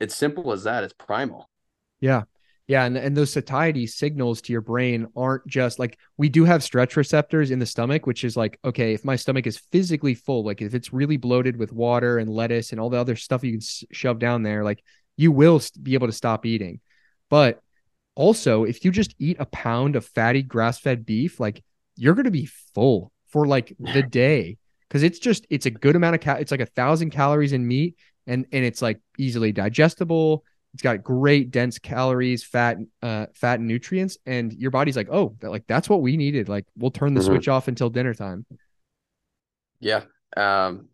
it's 0.00 0.14
simple 0.14 0.50
as 0.52 0.64
that. 0.64 0.82
It's 0.82 0.94
primal. 0.94 1.50
Yeah. 2.00 2.22
Yeah, 2.66 2.84
and, 2.84 2.96
and 2.96 3.14
those 3.14 3.30
satiety 3.30 3.86
signals 3.86 4.40
to 4.42 4.52
your 4.52 4.62
brain 4.62 5.06
aren't 5.14 5.46
just 5.46 5.78
like 5.78 5.98
we 6.16 6.30
do 6.30 6.44
have 6.44 6.62
stretch 6.62 6.96
receptors 6.96 7.50
in 7.50 7.58
the 7.58 7.66
stomach, 7.66 8.06
which 8.06 8.24
is 8.24 8.38
like, 8.38 8.58
okay, 8.64 8.94
if 8.94 9.04
my 9.04 9.16
stomach 9.16 9.46
is 9.46 9.58
physically 9.70 10.14
full, 10.14 10.44
like 10.44 10.62
if 10.62 10.74
it's 10.74 10.92
really 10.92 11.18
bloated 11.18 11.56
with 11.56 11.72
water 11.72 12.16
and 12.16 12.30
lettuce 12.30 12.72
and 12.72 12.80
all 12.80 12.88
the 12.88 12.98
other 12.98 13.16
stuff 13.16 13.44
you 13.44 13.52
can 13.52 13.60
s- 13.60 13.84
shove 13.92 14.18
down 14.18 14.42
there, 14.42 14.64
like 14.64 14.82
you 15.18 15.30
will 15.30 15.60
be 15.82 15.92
able 15.92 16.06
to 16.06 16.12
stop 16.12 16.46
eating. 16.46 16.80
But 17.28 17.60
also, 18.14 18.64
if 18.64 18.82
you 18.82 18.90
just 18.90 19.14
eat 19.18 19.36
a 19.38 19.46
pound 19.46 19.94
of 19.94 20.06
fatty 20.06 20.42
grass 20.42 20.78
fed 20.78 21.04
beef, 21.04 21.38
like 21.38 21.62
you're 21.96 22.14
going 22.14 22.24
to 22.24 22.30
be 22.30 22.48
full 22.74 23.12
for 23.28 23.46
like 23.46 23.74
the 23.78 24.02
day 24.10 24.56
because 24.88 25.02
it's 25.02 25.18
just 25.18 25.46
it's 25.50 25.66
a 25.66 25.70
good 25.70 25.96
amount 25.96 26.14
of 26.14 26.22
cal- 26.22 26.38
it's 26.38 26.50
like 26.50 26.60
a 26.60 26.66
thousand 26.66 27.10
calories 27.10 27.52
in 27.52 27.66
meat 27.66 27.96
and 28.26 28.46
and 28.52 28.64
it's 28.64 28.80
like 28.80 29.00
easily 29.18 29.52
digestible 29.52 30.44
it's 30.74 30.82
got 30.82 31.02
great 31.02 31.50
dense 31.50 31.78
calories 31.78 32.44
fat 32.44 32.76
uh 33.02 33.26
fat 33.34 33.58
and 33.60 33.68
nutrients 33.68 34.18
and 34.26 34.52
your 34.52 34.70
body's 34.70 34.96
like 34.96 35.08
oh 35.10 35.34
that, 35.40 35.50
like 35.50 35.66
that's 35.66 35.88
what 35.88 36.02
we 36.02 36.16
needed 36.16 36.48
like 36.48 36.66
we'll 36.76 36.90
turn 36.90 37.14
the 37.14 37.20
mm-hmm. 37.20 37.30
switch 37.30 37.48
off 37.48 37.68
until 37.68 37.88
dinner 37.88 38.12
time 38.12 38.44
yeah 39.80 40.02
um 40.36 40.88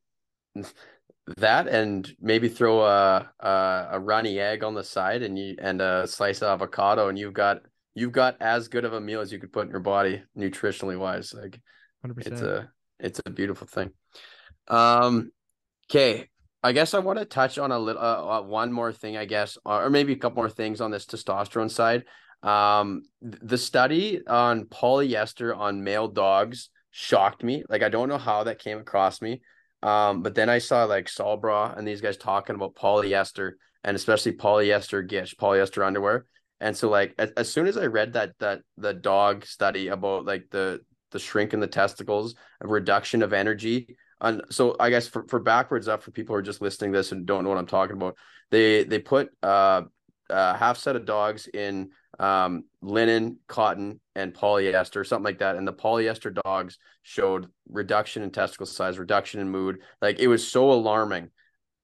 that 1.36 1.68
and 1.68 2.14
maybe 2.20 2.48
throw 2.48 2.82
a, 2.82 3.30
a, 3.40 3.88
a 3.92 3.98
runny 3.98 4.38
egg 4.38 4.62
on 4.64 4.74
the 4.74 4.84
side 4.84 5.22
and 5.22 5.38
you 5.38 5.56
and 5.58 5.80
a 5.80 6.06
slice 6.06 6.42
of 6.42 6.48
avocado 6.48 7.08
and 7.08 7.18
you've 7.18 7.32
got 7.32 7.62
you've 7.94 8.12
got 8.12 8.36
as 8.40 8.68
good 8.68 8.84
of 8.84 8.92
a 8.92 9.00
meal 9.00 9.20
as 9.20 9.32
you 9.32 9.38
could 9.38 9.52
put 9.52 9.64
in 9.64 9.70
your 9.70 9.80
body 9.80 10.22
nutritionally 10.36 10.98
wise 10.98 11.32
like 11.32 11.60
100%. 12.04 12.26
it's 12.26 12.40
a 12.40 12.70
it's 13.02 13.20
a 13.24 13.30
beautiful 13.30 13.66
thing. 13.66 13.90
Um, 14.68 15.32
okay, 15.90 16.28
I 16.62 16.72
guess 16.72 16.92
I 16.92 16.98
want 16.98 17.18
to 17.18 17.24
touch 17.24 17.58
on 17.58 17.72
a 17.72 17.78
little 17.78 18.02
uh, 18.02 18.38
uh, 18.38 18.42
one 18.42 18.72
more 18.72 18.92
thing, 18.92 19.16
I 19.16 19.24
guess, 19.24 19.56
or 19.64 19.88
maybe 19.88 20.12
a 20.12 20.16
couple 20.16 20.42
more 20.42 20.50
things 20.50 20.80
on 20.80 20.90
this 20.90 21.06
testosterone 21.06 21.70
side. 21.70 22.04
Um, 22.42 23.02
the 23.20 23.58
study 23.58 24.20
on 24.26 24.66
polyester 24.66 25.56
on 25.56 25.84
male 25.84 26.08
dogs 26.08 26.70
shocked 26.90 27.42
me. 27.42 27.64
Like 27.68 27.82
I 27.82 27.88
don't 27.88 28.08
know 28.08 28.18
how 28.18 28.44
that 28.44 28.58
came 28.58 28.78
across 28.78 29.22
me. 29.22 29.40
Um, 29.82 30.22
but 30.22 30.34
then 30.34 30.50
I 30.50 30.58
saw 30.58 30.84
like 30.84 31.08
Sol 31.08 31.40
Brah 31.40 31.76
and 31.76 31.88
these 31.88 32.02
guys 32.02 32.16
talking 32.16 32.54
about 32.54 32.74
polyester 32.74 33.52
and 33.82 33.96
especially 33.96 34.32
polyester 34.32 35.06
gish, 35.06 35.34
polyester 35.36 35.86
underwear. 35.86 36.26
And 36.60 36.76
so 36.76 36.90
like 36.90 37.14
as, 37.18 37.30
as 37.36 37.50
soon 37.50 37.66
as 37.66 37.78
I 37.78 37.86
read 37.86 38.12
that 38.12 38.32
that 38.40 38.60
the 38.76 38.92
dog 38.92 39.46
study 39.46 39.88
about 39.88 40.26
like 40.26 40.46
the 40.50 40.80
the 41.10 41.18
shrink 41.18 41.54
in 41.54 41.60
the 41.60 41.66
testicles, 41.66 42.34
a 42.60 42.68
reduction 42.68 43.22
of 43.22 43.32
energy. 43.32 43.96
And 44.20 44.42
so 44.50 44.76
I 44.78 44.90
guess 44.90 45.08
for, 45.08 45.24
for 45.28 45.38
backwards 45.38 45.88
up 45.88 46.02
for 46.02 46.10
people 46.10 46.34
who 46.34 46.38
are 46.38 46.42
just 46.42 46.60
listening 46.60 46.92
this 46.92 47.12
and 47.12 47.26
don't 47.26 47.44
know 47.44 47.50
what 47.50 47.58
I'm 47.58 47.66
talking 47.66 47.96
about, 47.96 48.16
they 48.50 48.84
they 48.84 48.98
put 48.98 49.30
uh, 49.42 49.82
a 50.28 50.56
half 50.56 50.78
set 50.78 50.96
of 50.96 51.04
dogs 51.06 51.48
in 51.48 51.90
um, 52.18 52.64
linen, 52.82 53.38
cotton, 53.46 54.00
and 54.14 54.34
polyester, 54.34 55.06
something 55.06 55.24
like 55.24 55.38
that. 55.38 55.56
And 55.56 55.66
the 55.66 55.72
polyester 55.72 56.34
dogs 56.44 56.78
showed 57.02 57.48
reduction 57.68 58.22
in 58.22 58.30
testicle 58.30 58.66
size, 58.66 58.98
reduction 58.98 59.40
in 59.40 59.50
mood. 59.50 59.80
Like 60.02 60.18
it 60.18 60.28
was 60.28 60.46
so 60.46 60.70
alarming 60.70 61.30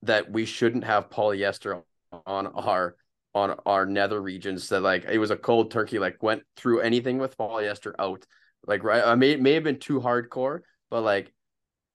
that 0.02 0.30
we 0.30 0.44
shouldn't 0.44 0.84
have 0.84 1.10
polyester 1.10 1.82
on 2.26 2.46
our 2.46 2.96
on 3.34 3.54
our 3.66 3.84
nether 3.84 4.20
regions 4.20 4.68
that 4.70 4.80
like 4.80 5.04
it 5.04 5.18
was 5.18 5.30
a 5.30 5.36
cold 5.36 5.70
turkey 5.70 5.98
like 5.98 6.22
went 6.22 6.42
through 6.56 6.80
anything 6.80 7.18
with 7.18 7.36
polyester 7.36 7.92
out 7.98 8.24
like 8.66 8.82
right, 8.82 9.04
I 9.04 9.14
may 9.14 9.36
may 9.36 9.52
have 9.52 9.64
been 9.64 9.78
too 9.78 10.00
hardcore, 10.00 10.60
but 10.90 11.02
like 11.02 11.32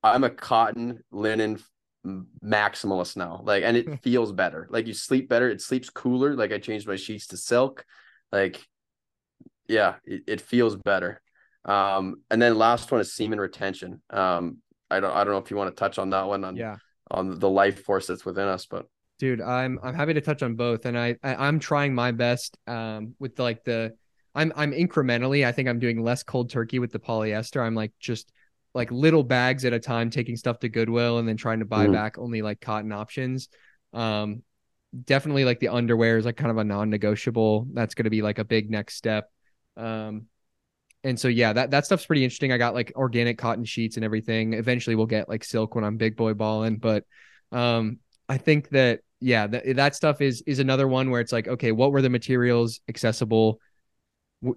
I'm 0.04 0.24
a 0.24 0.30
cotton 0.30 1.04
linen 1.12 1.60
maximalist 2.44 3.16
now. 3.16 3.42
Like, 3.44 3.64
and 3.64 3.78
it 3.78 4.02
feels 4.02 4.32
better. 4.32 4.68
Like 4.70 4.88
you 4.88 4.94
sleep 4.94 5.30
better. 5.30 5.50
It 5.50 5.62
sleeps 5.62 5.90
cooler. 5.90 6.36
Like 6.36 6.52
I 6.52 6.58
changed 6.58 6.88
my 6.88 6.96
sheets 6.96 7.28
to 7.28 7.38
silk. 7.38 7.86
Like, 8.32 8.66
yeah, 9.68 9.96
it, 10.06 10.24
it 10.28 10.42
feels 10.42 10.76
better. 10.76 11.22
Um, 11.66 12.22
and 12.32 12.42
then 12.42 12.58
last 12.58 12.92
one 12.92 13.02
is 13.02 13.14
semen 13.14 13.40
retention. 13.40 14.02
Um, 14.10 14.58
I 14.90 15.00
don't 15.00 15.16
I 15.16 15.24
don't 15.24 15.34
know 15.34 15.40
if 15.40 15.52
you 15.52 15.58
want 15.58 15.76
to 15.76 15.80
touch 15.80 16.00
on 16.00 16.10
that 16.10 16.28
one 16.28 16.44
on 16.44 16.56
yeah 16.56 16.78
on 17.10 17.40
the 17.40 17.50
life 17.50 17.84
force 17.84 18.08
that's 18.08 18.26
within 18.26 18.48
us, 18.48 18.66
but 18.66 18.88
dude, 19.20 19.42
I'm 19.42 19.80
I'm 19.84 19.94
happy 19.94 20.14
to 20.14 20.22
touch 20.22 20.44
on 20.44 20.56
both, 20.56 20.86
and 20.86 20.98
I, 20.98 21.16
I 21.24 21.48
am 21.48 21.60
trying 21.60 21.94
my 21.94 22.12
best 22.12 22.58
um 22.68 23.16
with 23.20 23.40
like 23.40 23.64
the 23.64 23.94
I'm 24.34 24.52
I'm 24.56 24.72
incrementally. 24.72 25.46
I 25.46 25.52
think 25.52 25.70
I'm 25.70 25.80
doing 25.80 26.04
less 26.04 26.24
cold 26.24 26.50
turkey 26.50 26.80
with 26.80 26.92
the 26.92 27.00
polyester. 27.00 27.62
I'm 27.62 27.76
like 27.76 27.94
just 28.00 28.32
like 28.74 28.92
little 28.92 29.24
bags 29.24 29.66
at 29.66 29.74
a 29.74 29.80
time, 29.80 30.10
taking 30.10 30.36
stuff 30.36 30.60
to 30.60 30.70
Goodwill 30.70 31.18
and 31.18 31.28
then 31.28 31.38
trying 31.38 31.60
to 31.60 31.66
buy 31.66 31.88
mm. 31.88 31.94
back 31.94 32.18
only 32.18 32.42
like 32.42 32.62
cotton 32.62 32.92
options. 32.92 33.50
Um, 33.94 34.44
definitely 35.06 35.46
like 35.46 35.60
the 35.60 35.70
underwear 35.70 36.18
is 36.18 36.26
like 36.26 36.38
kind 36.38 36.52
of 36.52 36.58
a 36.58 36.64
non-negotiable. 36.64 37.68
That's 37.74 37.96
going 37.96 38.06
to 38.06 38.10
be 38.10 38.22
like 38.22 38.40
a 38.40 38.46
big 38.46 38.70
next 38.70 38.96
step. 38.96 39.30
Um, 39.78 40.28
and 41.04 41.20
so 41.20 41.28
yeah, 41.28 41.54
that 41.54 41.72
that 41.72 41.86
stuff's 41.86 42.06
pretty 42.06 42.24
interesting. 42.24 42.52
I 42.52 42.58
got 42.58 42.74
like 42.74 42.94
organic 42.96 43.38
cotton 43.38 43.66
sheets 43.66 43.96
and 43.96 44.06
everything. 44.06 44.54
Eventually, 44.54 44.96
we'll 44.96 45.08
get 45.08 45.28
like 45.28 45.44
silk 45.44 45.76
when 45.76 45.84
I'm 45.84 45.98
big 45.98 46.16
boy 46.16 46.34
balling. 46.34 46.78
But 46.78 47.06
um, 47.52 47.98
I 48.30 48.38
think 48.38 48.70
that 48.70 49.02
yeah, 49.20 49.48
that 49.48 49.76
that 49.76 49.96
stuff 49.96 50.22
is 50.22 50.44
is 50.46 50.60
another 50.60 50.88
one 50.88 51.10
where 51.10 51.22
it's 51.22 51.32
like, 51.32 51.48
okay, 51.48 51.72
what 51.72 51.92
were 51.92 52.02
the 52.02 52.10
materials 52.10 52.82
accessible? 52.88 53.60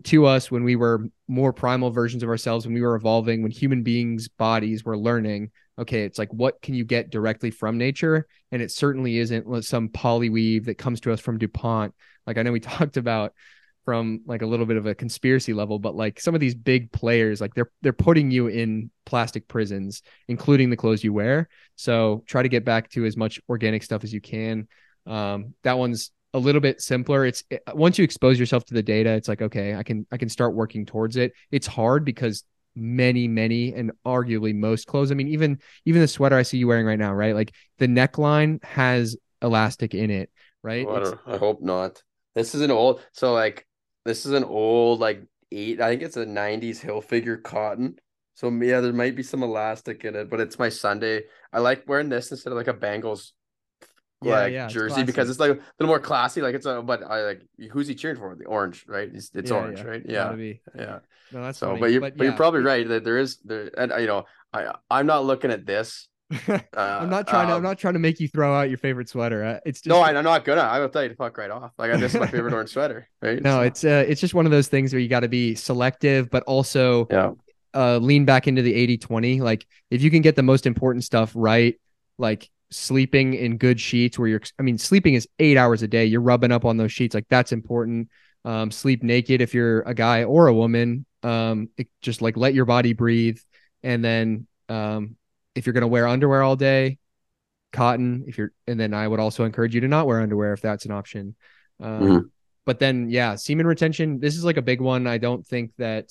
To 0.02 0.24
us 0.24 0.50
when 0.50 0.64
we 0.64 0.76
were 0.76 1.06
more 1.28 1.52
primal 1.52 1.90
versions 1.90 2.22
of 2.22 2.28
ourselves 2.28 2.64
when 2.64 2.74
we 2.74 2.80
were 2.80 2.94
evolving 2.94 3.42
when 3.42 3.50
human 3.50 3.82
beings 3.82 4.28
bodies 4.28 4.84
were 4.84 4.96
learning 4.96 5.50
okay 5.78 6.04
it's 6.04 6.18
like 6.18 6.32
what 6.32 6.60
can 6.62 6.74
you 6.74 6.84
get 6.84 7.10
directly 7.10 7.50
from 7.50 7.76
nature 7.76 8.26
and 8.50 8.62
it 8.62 8.70
certainly 8.70 9.18
isn't 9.18 9.64
some 9.64 9.88
polyweave 9.88 10.64
that 10.64 10.78
comes 10.78 11.00
to 11.00 11.12
us 11.12 11.20
from 11.20 11.38
dupont 11.38 11.94
like 12.26 12.38
i 12.38 12.42
know 12.42 12.52
we 12.52 12.60
talked 12.60 12.96
about 12.96 13.34
from 13.84 14.22
like 14.26 14.42
a 14.42 14.46
little 14.46 14.66
bit 14.66 14.76
of 14.76 14.86
a 14.86 14.94
conspiracy 14.94 15.52
level, 15.52 15.78
but 15.78 15.94
like 15.94 16.18
some 16.18 16.34
of 16.34 16.40
these 16.40 16.54
big 16.54 16.90
players, 16.90 17.40
like 17.40 17.54
they're 17.54 17.70
they're 17.82 17.92
putting 17.92 18.30
you 18.30 18.46
in 18.46 18.90
plastic 19.04 19.46
prisons, 19.46 20.02
including 20.26 20.70
the 20.70 20.76
clothes 20.76 21.04
you 21.04 21.12
wear. 21.12 21.48
So 21.76 22.24
try 22.26 22.42
to 22.42 22.48
get 22.48 22.64
back 22.64 22.90
to 22.90 23.04
as 23.04 23.16
much 23.16 23.40
organic 23.48 23.82
stuff 23.82 24.04
as 24.04 24.12
you 24.12 24.20
can. 24.20 24.68
Um, 25.06 25.54
that 25.64 25.78
one's 25.78 26.10
a 26.34 26.38
little 26.38 26.60
bit 26.60 26.82
simpler. 26.82 27.24
It's 27.24 27.42
it, 27.48 27.62
once 27.72 27.96
you 27.96 28.04
expose 28.04 28.38
yourself 28.38 28.66
to 28.66 28.74
the 28.74 28.82
data, 28.82 29.10
it's 29.10 29.28
like 29.28 29.40
okay, 29.40 29.74
I 29.74 29.82
can 29.82 30.06
I 30.12 30.18
can 30.18 30.28
start 30.28 30.54
working 30.54 30.84
towards 30.84 31.16
it. 31.16 31.32
It's 31.50 31.66
hard 31.66 32.04
because 32.04 32.44
many 32.76 33.28
many 33.28 33.72
and 33.72 33.92
arguably 34.04 34.52
most 34.52 34.88
clothes 34.88 35.12
i 35.12 35.14
mean 35.14 35.28
even 35.28 35.56
even 35.84 36.00
the 36.00 36.08
sweater 36.08 36.34
i 36.34 36.42
see 36.42 36.58
you 36.58 36.66
wearing 36.66 36.84
right 36.84 36.98
now 36.98 37.14
right 37.14 37.36
like 37.36 37.54
the 37.78 37.86
neckline 37.86 38.60
has 38.64 39.16
elastic 39.42 39.94
in 39.94 40.10
it 40.10 40.28
right 40.64 40.84
oh, 40.84 41.16
I, 41.24 41.34
I, 41.34 41.38
hope 41.38 41.62
not 41.62 42.02
this 42.34 42.52
is 42.52 42.62
an 42.62 42.72
old 42.72 43.00
so 43.12 43.32
like 43.32 43.64
this 44.04 44.26
is 44.26 44.32
an 44.32 44.42
old 44.42 45.00
like 45.00 45.22
eight. 45.54 45.80
I 45.80 45.90
think 45.90 46.02
it's 46.02 46.16
a 46.16 46.26
'90s 46.26 46.80
Hilfiger 46.80 47.42
cotton. 47.42 47.96
So 48.34 48.50
yeah, 48.50 48.80
there 48.80 48.92
might 48.92 49.16
be 49.16 49.22
some 49.22 49.42
elastic 49.42 50.04
in 50.04 50.16
it, 50.16 50.28
but 50.28 50.40
it's 50.40 50.58
my 50.58 50.68
Sunday. 50.68 51.24
I 51.52 51.60
like 51.60 51.88
wearing 51.88 52.08
this 52.08 52.30
instead 52.30 52.50
of 52.50 52.56
like 52.56 52.68
a 52.68 52.74
Bengals 52.74 53.32
yeah, 54.24 54.40
like 54.40 54.52
yeah, 54.52 54.68
jersey 54.68 55.02
it's 55.02 55.06
because 55.06 55.30
it's 55.30 55.40
like 55.40 55.50
a 55.50 55.60
little 55.78 55.86
more 55.86 56.00
classy. 56.00 56.40
Like 56.40 56.54
it's 56.54 56.66
a 56.66 56.82
but 56.82 57.02
I 57.02 57.22
like 57.22 57.42
who's 57.70 57.88
he 57.88 57.94
cheering 57.94 58.16
for? 58.16 58.34
The 58.34 58.46
orange, 58.46 58.84
right? 58.88 59.10
It's, 59.12 59.30
it's 59.34 59.50
yeah, 59.50 59.56
orange, 59.56 59.82
right? 59.82 60.02
Yeah, 60.06 60.34
yeah. 60.76 60.98
No, 61.32 61.42
that's 61.42 61.58
so. 61.58 61.68
Funny. 61.68 61.80
But 61.80 61.92
you're 61.92 62.00
but, 62.00 62.16
but 62.16 62.24
you're 62.24 62.32
probably 62.34 62.60
right 62.60 62.86
that 62.88 63.04
there 63.04 63.18
is 63.18 63.38
there 63.44 63.70
and 63.76 63.92
you 63.98 64.06
know 64.06 64.24
I 64.52 64.74
I'm 64.90 65.06
not 65.06 65.24
looking 65.24 65.50
at 65.50 65.66
this 65.66 66.08
uh, 66.48 66.58
I'm 66.76 67.10
not 67.10 67.26
trying 67.28 67.42
um, 67.42 67.48
to. 67.48 67.52
I'm 67.52 67.56
um, 67.58 67.62
not 67.62 67.78
trying 67.78 67.94
to 67.94 68.00
make 68.00 68.18
you 68.18 68.28
throw 68.28 68.54
out 68.54 68.68
your 68.68 68.78
favorite 68.78 69.08
sweater. 69.08 69.44
Uh, 69.44 69.60
it's 69.66 69.80
just, 69.80 69.88
no, 69.88 70.02
I'm 70.02 70.24
not 70.24 70.44
gonna. 70.44 70.62
I 70.62 70.80
will 70.80 70.88
tell 70.88 71.02
you 71.02 71.10
to 71.10 71.14
fuck 71.14 71.36
right 71.36 71.50
off. 71.50 71.72
Like 71.78 71.92
this 72.00 72.14
is 72.14 72.20
my 72.20 72.26
favorite 72.26 72.54
orange 72.54 72.70
sweater. 72.70 73.08
Right? 73.20 73.42
No, 73.42 73.56
so. 73.56 73.60
it's 73.60 73.84
uh, 73.84 74.04
it's 74.08 74.20
just 74.20 74.34
one 74.34 74.46
of 74.46 74.52
those 74.52 74.68
things 74.68 74.92
where 74.92 75.00
you 75.00 75.08
got 75.08 75.20
to 75.20 75.28
be 75.28 75.54
selective, 75.54 76.30
but 76.30 76.42
also 76.44 77.06
yeah. 77.10 77.32
uh, 77.74 77.98
lean 77.98 78.24
back 78.24 78.48
into 78.48 78.62
the 78.62 78.98
80-20. 78.98 79.40
Like 79.40 79.66
if 79.90 80.02
you 80.02 80.10
can 80.10 80.22
get 80.22 80.34
the 80.34 80.42
most 80.42 80.66
important 80.66 81.04
stuff 81.04 81.32
right, 81.34 81.78
like 82.18 82.50
sleeping 82.74 83.34
in 83.34 83.56
good 83.56 83.80
sheets, 83.80 84.18
where 84.18 84.28
you're. 84.28 84.42
I 84.58 84.62
mean, 84.62 84.78
sleeping 84.78 85.14
is 85.14 85.28
eight 85.38 85.56
hours 85.56 85.82
a 85.82 85.88
day. 85.88 86.04
You're 86.04 86.20
rubbing 86.20 86.52
up 86.52 86.64
on 86.64 86.76
those 86.76 86.92
sheets. 86.92 87.14
Like 87.14 87.26
that's 87.28 87.52
important. 87.52 88.08
Um, 88.44 88.70
sleep 88.70 89.02
naked 89.02 89.40
if 89.40 89.54
you're 89.54 89.80
a 89.82 89.94
guy 89.94 90.24
or 90.24 90.48
a 90.48 90.54
woman. 90.54 91.06
Um, 91.22 91.70
it, 91.78 91.88
just 92.02 92.20
like 92.20 92.36
let 92.36 92.54
your 92.54 92.66
body 92.66 92.92
breathe, 92.92 93.38
and 93.82 94.04
then 94.04 94.46
um 94.68 95.16
if 95.54 95.66
you're 95.66 95.72
going 95.72 95.82
to 95.82 95.88
wear 95.88 96.06
underwear 96.06 96.42
all 96.42 96.56
day, 96.56 96.98
cotton. 97.72 98.24
If 98.26 98.38
you're, 98.38 98.52
and 98.66 98.78
then 98.78 98.94
I 98.94 99.06
would 99.06 99.20
also 99.20 99.44
encourage 99.44 99.74
you 99.74 99.80
to 99.82 99.88
not 99.88 100.06
wear 100.06 100.20
underwear 100.20 100.52
if 100.52 100.60
that's 100.60 100.84
an 100.84 100.92
option. 100.92 101.34
Um, 101.80 102.00
mm-hmm. 102.00 102.18
But 102.66 102.78
then, 102.78 103.10
yeah, 103.10 103.34
semen 103.34 103.66
retention. 103.66 104.20
This 104.20 104.36
is 104.36 104.44
like 104.44 104.56
a 104.56 104.62
big 104.62 104.80
one. 104.80 105.06
I 105.06 105.18
don't 105.18 105.46
think 105.46 105.72
that 105.76 106.08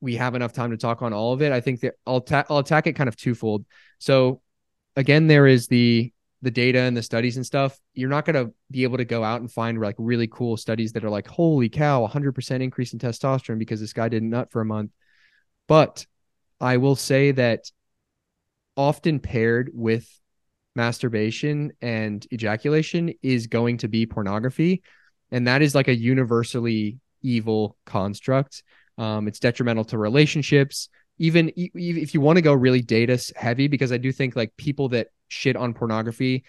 we 0.00 0.16
have 0.16 0.34
enough 0.34 0.52
time 0.52 0.70
to 0.70 0.76
talk 0.76 1.02
on 1.02 1.12
all 1.12 1.32
of 1.32 1.42
it. 1.42 1.52
I 1.52 1.60
think 1.60 1.80
that 1.80 1.94
I'll 2.06 2.20
ta- 2.20 2.44
I'll 2.48 2.58
attack 2.58 2.86
it 2.86 2.92
kind 2.94 3.08
of 3.08 3.16
twofold. 3.16 3.64
So, 3.98 4.40
again, 5.00 5.26
there 5.26 5.46
is 5.46 5.66
the 5.66 6.12
the 6.42 6.50
data 6.50 6.78
and 6.80 6.96
the 6.96 7.02
studies 7.02 7.36
and 7.36 7.44
stuff. 7.44 7.78
You're 7.92 8.08
not 8.08 8.24
going 8.24 8.46
to 8.46 8.54
be 8.70 8.84
able 8.84 8.96
to 8.96 9.04
go 9.04 9.22
out 9.22 9.40
and 9.40 9.52
find 9.52 9.78
like 9.78 9.96
really 9.98 10.26
cool 10.26 10.56
studies 10.56 10.92
that 10.92 11.04
are 11.04 11.10
like, 11.10 11.28
holy 11.28 11.68
cow, 11.68 12.06
100% 12.06 12.62
increase 12.62 12.94
in 12.94 12.98
testosterone 12.98 13.58
because 13.58 13.78
this 13.78 13.92
guy 13.92 14.08
didn't 14.08 14.30
nut 14.30 14.50
for 14.50 14.62
a 14.62 14.64
month. 14.64 14.90
But 15.68 16.06
I 16.58 16.78
will 16.78 16.96
say 16.96 17.32
that 17.32 17.70
often 18.74 19.20
paired 19.20 19.70
with 19.74 20.08
masturbation 20.74 21.72
and 21.82 22.26
ejaculation 22.32 23.12
is 23.22 23.46
going 23.46 23.76
to 23.78 23.88
be 23.88 24.06
pornography. 24.06 24.82
And 25.30 25.46
that 25.46 25.60
is 25.60 25.74
like 25.74 25.88
a 25.88 25.94
universally 25.94 27.00
evil 27.20 27.76
construct. 27.84 28.62
Um, 28.96 29.28
it's 29.28 29.40
detrimental 29.40 29.84
to 29.84 29.98
relationships. 29.98 30.88
Even 31.20 31.52
if 31.54 32.14
you 32.14 32.20
want 32.22 32.38
to 32.38 32.42
go 32.42 32.54
really 32.54 32.80
data 32.80 33.22
heavy, 33.36 33.68
because 33.68 33.92
I 33.92 33.98
do 33.98 34.10
think 34.10 34.34
like 34.34 34.56
people 34.56 34.88
that 34.88 35.08
shit 35.28 35.54
on 35.54 35.74
pornography 35.74 36.44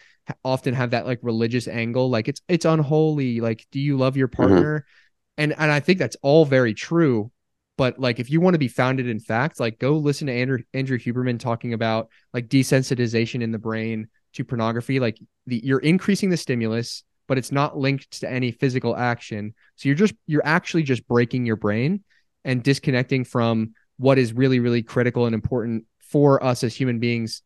often 0.46 0.74
have 0.74 0.92
that 0.92 1.06
like 1.06 1.20
religious 1.22 1.68
angle, 1.68 2.10
like 2.10 2.30
it's 2.30 2.42
it's 2.48 2.64
unholy. 2.64 3.42
Like, 3.42 3.68
do 3.72 3.82
you 3.82 3.98
love 3.98 4.16
your 4.16 4.30
mm-hmm. 4.30 4.48
partner? 4.48 4.80
Mm-hmm. 4.80 5.44
And 5.44 5.56
and 5.60 5.72
I 5.72 5.82
think 5.82 6.00
that's 6.00 6.16
all 6.22 6.46
very 6.46 6.74
true. 6.74 7.32
But 7.78 8.00
like, 8.00 8.22
if 8.22 8.30
you 8.30 8.40
want 8.40 8.54
to 8.54 8.60
be 8.60 8.70
founded 8.70 9.10
in 9.10 9.20
facts, 9.20 9.60
like 9.60 9.78
go 9.78 9.98
listen 9.98 10.28
to 10.28 10.34
Andrew 10.34 10.60
Andrew 10.74 10.98
Huberman 10.98 11.38
talking 11.38 11.74
about 11.74 12.08
like 12.34 12.48
desensitization 12.48 13.42
in 13.42 13.52
the 13.52 13.60
brain 13.60 14.08
to 14.36 14.46
pornography. 14.46 15.02
Like 15.02 15.20
the 15.48 15.60
you're 15.64 15.80
increasing 15.80 16.30
the 16.30 16.38
stimulus, 16.38 17.04
but 17.28 17.38
it's 17.38 17.52
not 17.52 17.78
linked 17.78 18.22
to 18.22 18.32
any 18.32 18.52
physical 18.54 18.96
action. 18.96 19.54
So 19.76 19.90
you're 19.90 19.98
just 19.98 20.14
you're 20.28 20.46
actually 20.46 20.84
just 20.84 21.06
breaking 21.10 21.46
your 21.46 21.58
brain 21.58 22.06
and 22.46 22.64
disconnecting 22.64 23.26
from 23.26 23.74
what 24.02 24.18
is 24.18 24.34
really 24.34 24.60
really 24.60 24.82
critical 24.82 25.28
and 25.28 25.36
important 25.36 25.86
for 26.00 26.44
us 26.44 26.64
as 26.64 26.76
human 26.76 27.00
beings 27.00 27.44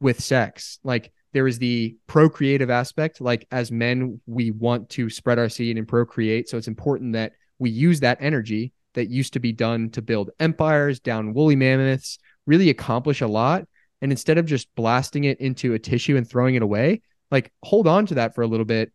with 0.00 0.22
sex. 0.22 0.78
Like 0.84 1.12
there 1.32 1.48
is 1.48 1.58
the 1.58 1.96
procreative 2.06 2.70
aspect. 2.70 3.20
Like 3.20 3.46
as 3.50 3.72
men, 3.72 4.20
we 4.26 4.52
want 4.52 4.88
to 4.90 5.10
spread 5.10 5.38
our 5.38 5.48
seed 5.48 5.76
and 5.76 5.86
procreate. 5.86 6.48
So 6.48 6.56
it's 6.56 6.68
important 6.68 7.14
that 7.14 7.32
we 7.58 7.70
use 7.70 8.00
that 8.00 8.18
energy 8.20 8.72
that 8.94 9.10
used 9.10 9.32
to 9.32 9.40
be 9.40 9.52
done 9.52 9.90
to 9.90 10.00
build 10.00 10.30
empires, 10.38 11.00
down 11.00 11.34
woolly 11.34 11.56
mammoths, 11.56 12.18
really 12.46 12.70
accomplish 12.70 13.20
a 13.20 13.26
lot. 13.26 13.66
And 14.00 14.12
instead 14.12 14.38
of 14.38 14.46
just 14.46 14.72
blasting 14.76 15.24
it 15.24 15.40
into 15.40 15.74
a 15.74 15.78
tissue 15.78 16.16
and 16.16 16.28
throwing 16.28 16.54
it 16.54 16.62
away, 16.62 17.02
like 17.30 17.52
hold 17.64 17.88
on 17.88 18.06
to 18.06 18.14
that 18.14 18.34
for 18.34 18.42
a 18.42 18.46
little 18.46 18.64
bit, 18.64 18.92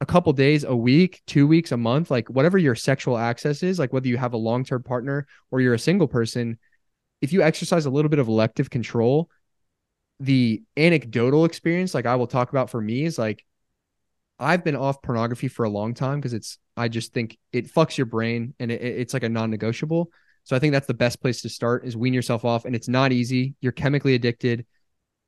a 0.00 0.06
couple 0.06 0.32
days, 0.32 0.64
a 0.64 0.76
week, 0.76 1.22
two 1.26 1.46
weeks, 1.46 1.72
a 1.72 1.76
month, 1.76 2.10
like 2.10 2.28
whatever 2.28 2.58
your 2.58 2.74
sexual 2.74 3.16
access 3.16 3.62
is, 3.62 3.78
like 3.78 3.92
whether 3.92 4.08
you 4.08 4.16
have 4.16 4.34
a 4.34 4.38
long 4.38 4.64
term 4.64 4.82
partner 4.82 5.26
or 5.50 5.60
you're 5.60 5.74
a 5.74 5.78
single 5.78 6.08
person, 6.08 6.58
if 7.22 7.32
you 7.32 7.42
exercise 7.42 7.86
a 7.86 7.90
little 7.90 8.10
bit 8.10 8.18
of 8.18 8.28
elective 8.28 8.68
control, 8.68 9.30
the 10.20 10.62
anecdotal 10.76 11.44
experience, 11.44 11.94
like 11.94 12.06
I 12.06 12.16
will 12.16 12.26
talk 12.26 12.50
about 12.50 12.70
for 12.70 12.80
me, 12.80 13.04
is 13.04 13.18
like 13.18 13.44
I've 14.38 14.64
been 14.64 14.76
off 14.76 15.00
pornography 15.00 15.48
for 15.48 15.64
a 15.64 15.70
long 15.70 15.94
time 15.94 16.20
because 16.20 16.34
it's 16.34 16.58
I 16.76 16.88
just 16.88 17.14
think 17.14 17.38
it 17.52 17.72
fucks 17.72 17.96
your 17.96 18.06
brain 18.06 18.54
and 18.58 18.70
it, 18.70 18.82
it's 18.82 19.14
like 19.14 19.22
a 19.22 19.30
non-negotiable. 19.30 20.10
So 20.44 20.54
I 20.54 20.58
think 20.58 20.72
that's 20.72 20.86
the 20.86 20.94
best 20.94 21.22
place 21.22 21.42
to 21.42 21.48
start 21.48 21.86
is 21.86 21.96
wean 21.96 22.14
yourself 22.14 22.44
off, 22.44 22.66
and 22.66 22.76
it's 22.76 22.86
not 22.86 23.12
easy. 23.12 23.54
You're 23.60 23.72
chemically 23.72 24.14
addicted. 24.14 24.66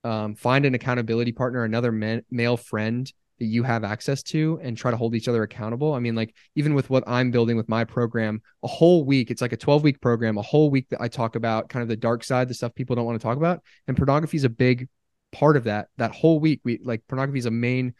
Um, 0.04 0.36
find 0.36 0.64
an 0.64 0.74
accountability 0.74 1.32
partner, 1.32 1.64
another 1.64 1.90
man, 1.90 2.22
male 2.30 2.56
friend 2.56 3.10
that 3.38 3.46
you 3.46 3.62
have 3.62 3.84
access 3.84 4.22
to, 4.24 4.58
and 4.62 4.76
try 4.76 4.90
to 4.90 4.96
hold 4.96 5.14
each 5.14 5.28
other 5.28 5.42
accountable. 5.42 5.94
I 5.94 6.00
mean, 6.00 6.14
like 6.14 6.34
even 6.54 6.74
with 6.74 6.90
what 6.90 7.04
I'm 7.06 7.30
building 7.30 7.56
with 7.56 7.68
my 7.68 7.84
program, 7.84 8.42
a 8.62 8.68
whole 8.68 9.04
week, 9.04 9.30
it's 9.30 9.42
like 9.42 9.52
a 9.52 9.56
12 9.56 9.82
week 9.82 10.00
program, 10.00 10.38
a 10.38 10.42
whole 10.42 10.70
week 10.70 10.88
that 10.90 11.00
I 11.00 11.08
talk 11.08 11.36
about 11.36 11.68
kind 11.68 11.82
of 11.82 11.88
the 11.88 11.96
dark 11.96 12.24
side, 12.24 12.48
the 12.48 12.54
stuff 12.54 12.74
people 12.74 12.96
don't 12.96 13.06
want 13.06 13.20
to 13.20 13.22
talk 13.22 13.36
about, 13.36 13.62
and 13.86 13.96
pornography 13.96 14.36
is 14.36 14.44
a 14.44 14.50
big 14.50 14.88
part 15.32 15.56
of 15.56 15.64
that. 15.64 15.88
That 15.96 16.12
whole 16.12 16.40
week, 16.40 16.60
we 16.64 16.80
like 16.82 17.06
pornography 17.08 17.38
is 17.38 17.46
a 17.46 17.50
main 17.50 17.94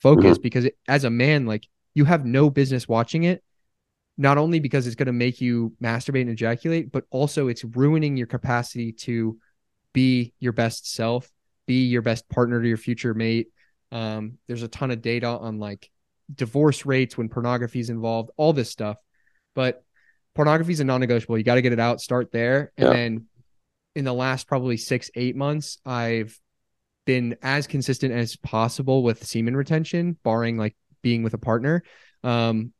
focus 0.00 0.32
mm-hmm. 0.32 0.42
because 0.42 0.64
it, 0.66 0.76
as 0.88 1.04
a 1.04 1.10
man, 1.10 1.46
like 1.46 1.66
you 1.94 2.04
have 2.04 2.24
no 2.24 2.50
business 2.50 2.86
watching 2.86 3.24
it. 3.24 3.42
Not 4.18 4.38
only 4.38 4.60
because 4.60 4.86
it's 4.86 4.96
going 4.96 5.06
to 5.06 5.12
make 5.12 5.42
you 5.42 5.74
masturbate 5.82 6.22
and 6.22 6.30
ejaculate, 6.30 6.90
but 6.90 7.04
also 7.10 7.48
it's 7.48 7.64
ruining 7.64 8.16
your 8.16 8.26
capacity 8.26 8.92
to 8.92 9.38
be 9.92 10.32
your 10.38 10.52
best 10.52 10.90
self, 10.90 11.30
be 11.66 11.86
your 11.86 12.02
best 12.02 12.28
partner 12.28 12.62
to 12.62 12.68
your 12.68 12.76
future 12.76 13.12
mate. 13.12 13.48
Um, 13.92 14.38
there's 14.46 14.62
a 14.62 14.68
ton 14.68 14.90
of 14.90 15.02
data 15.02 15.28
on 15.28 15.58
like 15.58 15.90
divorce 16.34 16.86
rates 16.86 17.16
when 17.16 17.28
pornography 17.28 17.80
is 17.80 17.90
involved, 17.90 18.30
all 18.36 18.52
this 18.52 18.70
stuff. 18.70 18.96
But 19.54 19.82
pornography 20.34 20.72
is 20.72 20.80
a 20.80 20.84
non-negotiable. 20.84 21.38
You 21.38 21.44
got 21.44 21.54
to 21.54 21.62
get 21.62 21.72
it 21.72 21.80
out, 21.80 22.00
start 22.00 22.32
there, 22.32 22.72
and 22.76 22.86
yeah. 22.86 22.92
then 22.92 23.26
in 23.94 24.04
the 24.04 24.12
last 24.12 24.46
probably 24.46 24.76
six, 24.76 25.10
eight 25.14 25.36
months, 25.36 25.78
I've 25.86 26.38
been 27.06 27.36
as 27.42 27.66
consistent 27.66 28.12
as 28.12 28.36
possible 28.36 29.02
with 29.02 29.24
semen 29.24 29.56
retention, 29.56 30.18
barring 30.22 30.58
like 30.58 30.76
being 31.02 31.22
with 31.22 31.34
a 31.34 31.38
partner. 31.38 31.82
Um, 32.22 32.72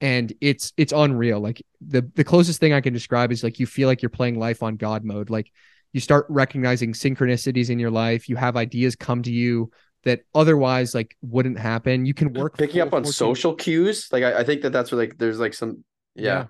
and 0.00 0.32
it's 0.40 0.72
it's 0.76 0.92
unreal. 0.92 1.40
Like 1.40 1.62
the 1.80 2.10
the 2.14 2.24
closest 2.24 2.60
thing 2.60 2.72
I 2.72 2.80
can 2.80 2.92
describe 2.92 3.30
is 3.30 3.44
like 3.44 3.60
you 3.60 3.66
feel 3.66 3.88
like 3.88 4.02
you're 4.02 4.10
playing 4.10 4.38
life 4.38 4.62
on 4.62 4.76
God 4.76 5.04
mode. 5.04 5.30
Like 5.30 5.52
you 5.92 6.00
start 6.00 6.26
recognizing 6.28 6.92
synchronicities 6.92 7.70
in 7.70 7.78
your 7.78 7.90
life. 7.90 8.28
You 8.28 8.36
have 8.36 8.56
ideas 8.56 8.96
come 8.96 9.22
to 9.22 9.30
you 9.30 9.70
that 10.04 10.22
otherwise 10.34 10.94
like 10.94 11.16
wouldn't 11.22 11.58
happen. 11.58 12.06
You 12.06 12.14
can 12.14 12.32
work 12.32 12.56
picking 12.58 12.80
up 12.80 12.92
on 12.92 13.04
social 13.04 13.54
cues. 13.54 14.08
Like 14.10 14.24
I, 14.24 14.40
I, 14.40 14.44
think 14.44 14.62
that 14.62 14.70
that's 14.70 14.90
where 14.90 14.98
like 14.98 15.18
there's 15.18 15.38
like 15.38 15.54
some 15.54 15.84
yeah. 16.14 16.46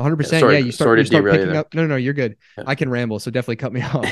yeah. 0.00 0.04
100% 0.04 0.52
yeah, 0.52 0.58
you 0.58 0.72
start, 0.72 0.98
you 0.98 1.04
start 1.04 1.24
picking 1.30 1.54
up 1.54 1.72
no 1.74 1.82
no 1.82 1.88
no 1.88 1.96
you're 1.96 2.14
good 2.14 2.36
yeah. 2.56 2.64
i 2.66 2.74
can 2.74 2.88
ramble 2.88 3.18
so 3.20 3.30
definitely 3.30 3.56
cut 3.56 3.72
me 3.72 3.82
off 3.94 4.10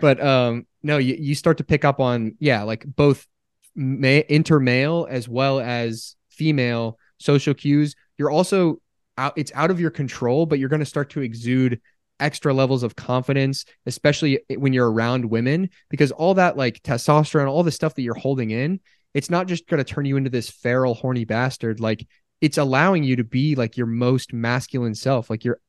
but 0.00 0.20
um 0.22 0.66
no 0.82 0.98
you, 0.98 1.14
you 1.18 1.34
start 1.34 1.56
to 1.58 1.64
pick 1.64 1.84
up 1.84 2.00
on 2.00 2.34
yeah 2.40 2.62
like 2.62 2.84
both 2.84 3.26
ma- 3.74 4.08
intermale 4.08 5.06
as 5.08 5.28
well 5.28 5.60
as 5.60 6.16
female 6.30 6.98
social 7.18 7.54
cues 7.54 7.94
you're 8.18 8.30
also 8.30 8.82
out 9.16 9.32
it's 9.36 9.52
out 9.54 9.70
of 9.70 9.80
your 9.80 9.90
control 9.90 10.46
but 10.46 10.58
you're 10.58 10.68
going 10.68 10.80
to 10.80 10.86
start 10.86 11.10
to 11.10 11.20
exude 11.20 11.80
extra 12.20 12.54
levels 12.54 12.82
of 12.82 12.94
confidence 12.96 13.64
especially 13.86 14.38
when 14.56 14.72
you're 14.72 14.90
around 14.90 15.24
women 15.24 15.68
because 15.88 16.12
all 16.12 16.34
that 16.34 16.56
like 16.56 16.82
testosterone 16.82 17.48
all 17.48 17.62
the 17.62 17.72
stuff 17.72 17.94
that 17.94 18.02
you're 18.02 18.14
holding 18.14 18.50
in 18.50 18.78
it's 19.14 19.30
not 19.30 19.46
just 19.46 19.66
going 19.66 19.82
to 19.82 19.84
turn 19.84 20.04
you 20.04 20.16
into 20.16 20.30
this 20.30 20.50
feral 20.50 20.94
horny 20.94 21.24
bastard. 21.24 21.80
Like 21.80 22.06
it's 22.40 22.58
allowing 22.58 23.02
you 23.04 23.16
to 23.16 23.24
be 23.24 23.54
like 23.54 23.76
your 23.76 23.86
most 23.86 24.32
masculine 24.32 24.94
self. 24.94 25.28
Like 25.30 25.44
you're 25.44 25.60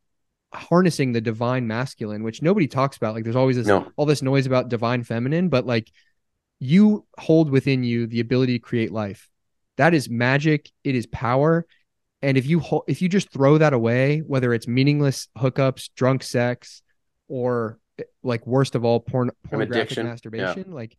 harnessing 0.54 1.14
the 1.14 1.22
divine 1.22 1.66
masculine 1.66 2.24
which 2.24 2.41
nobody 2.41 2.68
talks 2.68 2.97
about. 2.97 3.16
Like 3.16 3.24
there's 3.24 3.36
always 3.36 3.56
this 3.56 3.68
No. 3.68 3.91
all 3.95 4.06
this 4.06 4.22
noise 4.22 4.45
about 4.45 4.70
divine 4.70 5.04
feminine 5.04 5.49
but 5.49 5.66
like 5.66 5.89
you 6.60 7.06
hold 7.18 7.49
within 7.49 7.84
you 7.84 8.06
the 8.06 8.20
ability 8.20 8.54
to 8.54 8.60
create 8.60 8.91
life. 8.91 9.30
That 9.78 9.93
is 9.93 10.10
magic. 10.10 10.70
It 10.84 10.95
is 10.95 11.08
power 11.08 11.66
and 12.22 12.38
if 12.38 12.45
you 12.45 12.61
if 12.88 13.01
you 13.01 13.09
just 13.09 13.30
throw 13.32 13.57
that 13.57 13.74
away 13.74 14.19
whether 14.19 14.53
it's 14.53 14.67
meaningless 14.67 15.28
hookups 15.38 15.89
drunk 15.95 16.24
sex 16.24 16.82
or 17.28 17.80
eh, 17.99 18.03
like 18.24 18.45
worst 18.45 18.76
of 18.76 18.86
all 18.86 18.99
porn 18.99 19.32
pornographic 19.49 19.97
addiction. 19.97 20.05
Yeah. 20.05 20.11
masturbation 20.11 20.72
like 20.72 20.97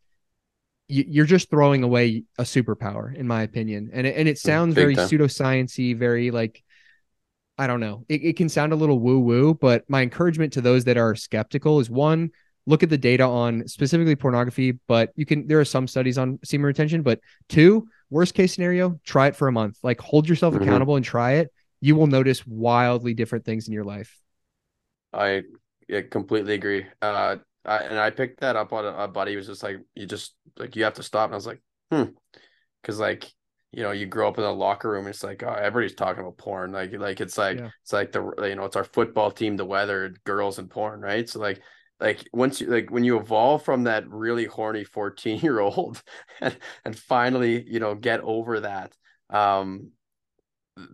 you, 0.88 1.04
you're 1.08 1.26
just 1.26 1.48
throwing 1.50 1.82
away 1.82 2.24
a 2.38 2.42
superpower 2.42 3.14
in 3.14 3.26
my 3.26 3.42
opinion 3.42 3.90
and 3.92 4.06
it, 4.06 4.16
and 4.16 4.28
it 4.28 4.38
sounds 4.38 4.74
Mm, 4.74 4.76
big 4.76 4.84
very 4.84 4.94
time. 4.96 5.08
pseudosciency 5.08 5.96
very 5.96 6.30
like 6.30 6.62
I 7.58 7.66
don't 7.66 7.80
know. 7.80 8.04
It, 8.08 8.24
it 8.24 8.36
can 8.36 8.48
sound 8.48 8.72
a 8.72 8.76
little 8.76 8.98
woo 8.98 9.20
woo, 9.20 9.54
but 9.54 9.84
my 9.88 10.00
encouragement 10.02 10.54
to 10.54 10.62
those 10.62 10.84
that 10.84 10.96
are 10.96 11.14
skeptical 11.14 11.80
is 11.80 11.90
one, 11.90 12.30
look 12.66 12.82
at 12.82 12.90
the 12.90 12.98
data 12.98 13.24
on 13.24 13.66
specifically 13.66 14.16
pornography, 14.16 14.78
but 14.86 15.10
you 15.16 15.26
can, 15.26 15.46
there 15.46 15.60
are 15.60 15.64
some 15.64 15.88
studies 15.88 16.18
on 16.18 16.38
semen 16.44 16.66
retention, 16.66 17.02
but 17.02 17.20
two, 17.48 17.88
worst 18.10 18.34
case 18.34 18.54
scenario, 18.54 19.00
try 19.04 19.26
it 19.28 19.36
for 19.36 19.48
a 19.48 19.52
month. 19.52 19.78
Like 19.82 20.00
hold 20.00 20.28
yourself 20.28 20.54
Mhm. 20.54 20.62
accountable 20.62 20.96
and 20.96 21.04
try 21.04 21.32
it. 21.32 21.52
You 21.80 21.96
will 21.96 22.06
notice 22.06 22.46
wildly 22.46 23.14
different 23.14 23.44
things 23.44 23.66
in 23.66 23.74
your 23.74 23.84
life. 23.84 24.16
I 25.12 25.42
yeah, 25.88 26.02
completely 26.02 26.54
agree. 26.54 26.86
Uh, 27.00 27.36
I, 27.64 27.78
and 27.78 27.98
I 27.98 28.10
picked 28.10 28.40
that 28.40 28.56
up 28.56 28.72
on 28.72 28.84
a, 28.84 29.04
a 29.04 29.08
buddy 29.08 29.36
was 29.36 29.46
just 29.46 29.62
like, 29.62 29.78
you 29.94 30.06
just 30.06 30.34
like 30.58 30.76
you 30.76 30.84
have 30.84 30.94
to 30.94 31.02
stop. 31.02 31.26
And 31.26 31.34
I 31.34 31.36
was 31.36 31.46
like, 31.46 31.60
hmm, 31.90 32.04
because 32.82 33.00
like 33.00 33.32
you 33.72 33.82
know 33.82 33.92
you 33.92 34.06
grow 34.06 34.28
up 34.28 34.38
in 34.38 34.44
the 34.44 34.52
locker 34.52 34.90
room. 34.90 35.06
It's 35.08 35.24
like 35.24 35.42
oh, 35.44 35.52
everybody's 35.54 35.96
talking 35.96 36.22
about 36.22 36.38
porn. 36.38 36.72
Like 36.72 36.92
like 36.94 37.20
it's 37.20 37.38
like 37.38 37.58
Yeah. 37.58 37.70
it's 37.82 37.92
like 37.92 38.12
the 38.12 38.22
you 38.48 38.56
know 38.56 38.66
it's 38.66 38.76
our 38.76 38.84
football 38.84 39.30
team, 39.30 39.56
the 39.56 39.64
weather, 39.66 40.14
girls, 40.24 40.58
and 40.58 40.70
porn, 40.70 41.00
right? 41.00 41.28
So 41.28 41.40
like 41.40 41.62
like 42.02 42.28
once 42.32 42.60
you 42.60 42.66
like 42.66 42.90
when 42.90 43.04
you 43.04 43.16
evolve 43.18 43.64
from 43.64 43.84
that 43.84 44.08
really 44.10 44.44
horny 44.44 44.84
14 44.84 45.38
year 45.40 45.60
old 45.60 46.02
and, 46.40 46.56
and 46.84 46.98
finally 46.98 47.64
you 47.70 47.80
know 47.80 47.94
get 47.94 48.20
over 48.20 48.60
that 48.60 48.92
um 49.30 49.92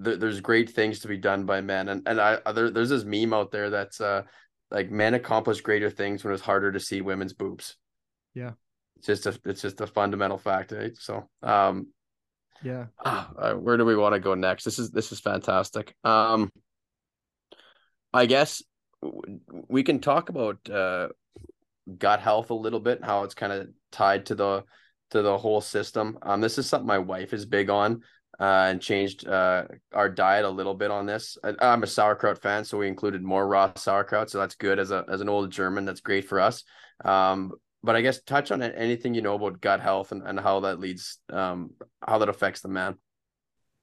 th- 0.05 0.21
there's 0.21 0.41
great 0.41 0.71
things 0.71 1.01
to 1.01 1.09
be 1.09 1.17
done 1.17 1.47
by 1.47 1.61
men. 1.61 1.89
And 1.89 2.07
and 2.07 2.21
i 2.21 2.53
there, 2.53 2.71
there's 2.71 2.91
this 2.91 3.05
meme 3.05 3.33
out 3.33 3.51
there 3.51 3.71
that's 3.71 4.01
uh 4.01 4.23
like 4.71 4.91
men 4.91 5.15
accomplish 5.15 5.63
greater 5.63 5.91
things 5.91 6.23
when 6.23 6.35
it's 6.35 6.43
harder 6.43 6.71
to 6.73 6.81
see 6.81 7.01
women's 7.01 7.33
boobs. 7.33 7.77
Yeah. 8.35 8.53
it's 8.99 9.07
just 9.07 9.27
a 9.27 9.41
it's 9.47 9.63
just 9.63 9.81
a 9.81 9.87
fundamental 9.87 10.39
fact 10.39 10.73
right? 10.73 10.97
So 10.97 11.29
um 11.43 11.89
Yeah. 12.63 12.87
ah, 13.03 13.31
uh, 13.39 13.55
where 13.55 13.79
do 13.79 13.85
we 13.85 13.97
want 13.97 14.15
to 14.15 14.21
go 14.21 14.35
next? 14.35 14.65
This 14.65 14.79
is 14.79 14.91
this 14.91 15.11
is 15.11 15.21
fantastic. 15.21 15.95
Um 16.05 16.51
i 18.13 18.25
guess 18.27 18.63
we 19.69 19.83
can 19.83 20.01
talk 20.01 20.29
about 20.29 20.59
uh 20.71 21.09
gut 21.99 22.21
health 22.21 22.51
a 22.51 22.55
little 22.55 22.81
bit 22.81 23.03
how 23.03 23.23
it's 23.23 23.35
kind 23.35 23.53
of 23.53 23.69
tied 23.93 24.27
to 24.27 24.35
the 24.35 24.65
to 25.11 25.23
the 25.23 25.39
whole 25.39 25.61
system 25.61 26.19
um 26.23 26.41
this 26.41 26.59
is 26.59 26.69
something 26.69 26.87
my 26.87 26.99
wife 26.99 27.33
is 27.33 27.47
big 27.47 27.71
on 27.71 28.03
uh, 28.41 28.67
and 28.69 28.81
changed 28.81 29.27
uh, 29.27 29.65
our 29.93 30.09
diet 30.09 30.45
a 30.45 30.51
little 30.51 30.75
bit 30.75 30.91
on 30.91 31.07
this. 31.07 31.37
I, 31.43 31.55
I'm 31.61 31.83
a 31.83 31.87
sauerkraut 31.87 32.41
fan, 32.41 32.65
so 32.65 32.79
we 32.79 32.87
included 32.87 33.23
more 33.23 33.47
raw 33.47 33.73
sauerkraut, 33.75 34.31
so 34.31 34.39
that's 34.39 34.55
good 34.55 34.79
as 34.79 34.91
a 34.91 35.05
as 35.09 35.21
an 35.21 35.29
old 35.29 35.51
German. 35.51 35.85
That's 35.85 36.01
great 36.01 36.29
for 36.29 36.41
us. 36.41 36.63
Um, 37.05 37.53
but 37.83 37.97
I 37.97 38.01
guess 38.01 38.23
touch 38.23 38.51
on 38.51 38.63
anything 38.63 39.15
you 39.15 39.23
know 39.23 39.35
about 39.35 39.61
gut 39.61 39.81
health 39.81 40.13
and, 40.13 40.23
and 40.23 40.39
how 40.39 40.61
that 40.61 40.81
leads, 40.81 41.19
um, 41.31 41.71
how 42.07 42.19
that 42.19 42.29
affects 42.29 42.61
the 42.61 42.69
man. 42.69 42.97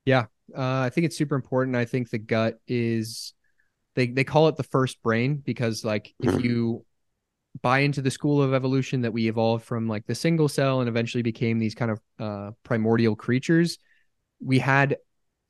Yeah, 0.06 0.26
uh, 0.56 0.82
I 0.82 0.90
think 0.90 1.06
it's 1.06 1.18
super 1.18 1.36
important. 1.36 1.76
I 1.76 1.86
think 1.86 2.10
the 2.10 2.18
gut 2.18 2.60
is 2.68 3.34
they 3.96 4.08
they 4.08 4.24
call 4.24 4.48
it 4.48 4.56
the 4.56 4.64
first 4.64 5.02
brain 5.02 5.38
because 5.38 5.84
like 5.84 6.14
if 6.22 6.32
Mhm. 6.32 6.44
you 6.44 6.86
buy 7.62 7.80
into 7.80 8.02
the 8.02 8.12
school 8.12 8.42
of 8.42 8.54
evolution 8.54 9.02
that 9.02 9.14
we 9.14 9.28
evolved 9.30 9.66
from 9.66 9.88
like 9.88 10.06
the 10.08 10.16
single 10.16 10.50
cell 10.50 10.82
and 10.82 10.90
eventually 10.90 11.22
became 11.22 11.58
these 11.58 11.76
kind 11.76 11.92
of 11.92 12.02
uh, 12.20 12.52
primordial 12.64 13.16
creatures, 13.16 13.78
we 14.42 14.60
had 14.60 14.98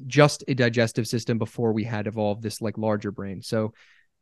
just 0.05 0.43
a 0.47 0.53
digestive 0.53 1.07
system 1.07 1.37
before 1.37 1.71
we 1.73 1.83
had 1.83 2.05
evolved 2.05 2.43
this 2.43 2.61
like 2.61 2.77
larger 2.77 3.11
brain. 3.11 3.41
So 3.41 3.73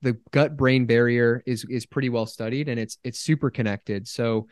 the 0.02 0.18
gut 0.32 0.56
brain 0.56 0.86
barrier 0.86 1.44
is 1.46 1.66
is 1.70 1.86
pretty 1.86 2.10
well 2.10 2.26
studied 2.26 2.70
and 2.70 2.80
it's 2.80 2.98
it's 3.04 3.20
super 3.20 3.50
connected. 3.50 4.08
So 4.08 4.48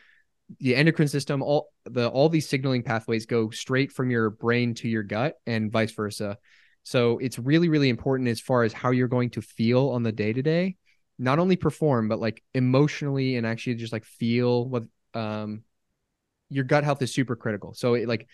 the 0.59 0.75
endocrine 0.75 1.07
system 1.07 1.41
all 1.41 1.69
the 1.85 2.09
all 2.09 2.27
these 2.27 2.49
signaling 2.49 2.83
pathways 2.83 3.25
go 3.25 3.49
straight 3.51 3.91
from 3.91 4.11
your 4.11 4.29
brain 4.29 4.73
to 4.75 4.89
your 4.89 5.03
gut 5.03 5.35
and 5.45 5.71
vice 5.71 5.91
versa 5.91 6.37
so 6.83 7.17
it's 7.19 7.39
really 7.39 7.69
really 7.69 7.89
important 7.89 8.29
as 8.29 8.39
far 8.39 8.63
as 8.63 8.73
how 8.73 8.91
you're 8.91 9.07
going 9.07 9.29
to 9.29 9.41
feel 9.41 9.89
on 9.89 10.03
the 10.03 10.11
day 10.11 10.33
to 10.33 10.41
day 10.41 10.75
not 11.19 11.39
only 11.39 11.55
perform 11.55 12.07
but 12.07 12.19
like 12.19 12.43
emotionally 12.53 13.35
and 13.35 13.45
actually 13.45 13.75
just 13.75 13.93
like 13.93 14.05
feel 14.05 14.67
what 14.67 14.83
um 15.13 15.63
your 16.51 16.65
gut 16.65 16.83
health 16.83 17.01
is 17.01 17.13
super 17.13 17.35
critical. 17.35 17.73
So 17.73 17.95
it, 17.95 18.07
like 18.07 18.27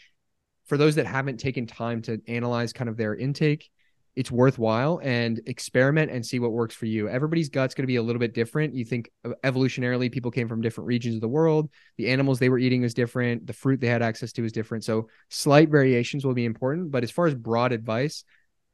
for 0.65 0.77
those 0.77 0.95
that 0.95 1.05
haven't 1.05 1.37
taken 1.37 1.67
time 1.67 2.01
to 2.03 2.19
analyze 2.27 2.73
kind 2.73 2.89
of 2.89 2.97
their 2.97 3.15
intake 3.15 3.69
it's 4.17 4.31
worthwhile 4.31 4.99
and 5.03 5.39
experiment 5.45 6.11
and 6.11 6.25
see 6.25 6.39
what 6.39 6.51
works 6.51 6.75
for 6.75 6.87
you. 6.87 7.07
Everybody's 7.07 7.49
gut's 7.49 7.73
going 7.73 7.83
to 7.83 7.87
be 7.87 7.95
a 7.95 8.01
little 8.01 8.19
bit 8.19 8.33
different. 8.33 8.73
You 8.73 8.83
think 8.83 9.09
uh, 9.23 9.29
evolutionarily 9.43 10.11
people 10.11 10.31
came 10.31 10.49
from 10.49 10.59
different 10.61 10.87
regions 10.87 11.15
of 11.15 11.21
the 11.21 11.27
world. 11.27 11.69
The 11.97 12.09
animals 12.09 12.39
they 12.39 12.49
were 12.49 12.57
eating 12.57 12.81
was 12.81 12.93
different. 12.93 13.47
The 13.47 13.53
fruit 13.53 13.79
they 13.79 13.87
had 13.87 14.01
access 14.01 14.33
to 14.33 14.41
was 14.41 14.51
different. 14.51 14.83
So 14.83 15.07
slight 15.29 15.69
variations 15.69 16.25
will 16.25 16.33
be 16.33 16.45
important 16.45 16.91
but 16.91 17.03
as 17.03 17.11
far 17.11 17.27
as 17.27 17.35
broad 17.35 17.71
advice 17.71 18.23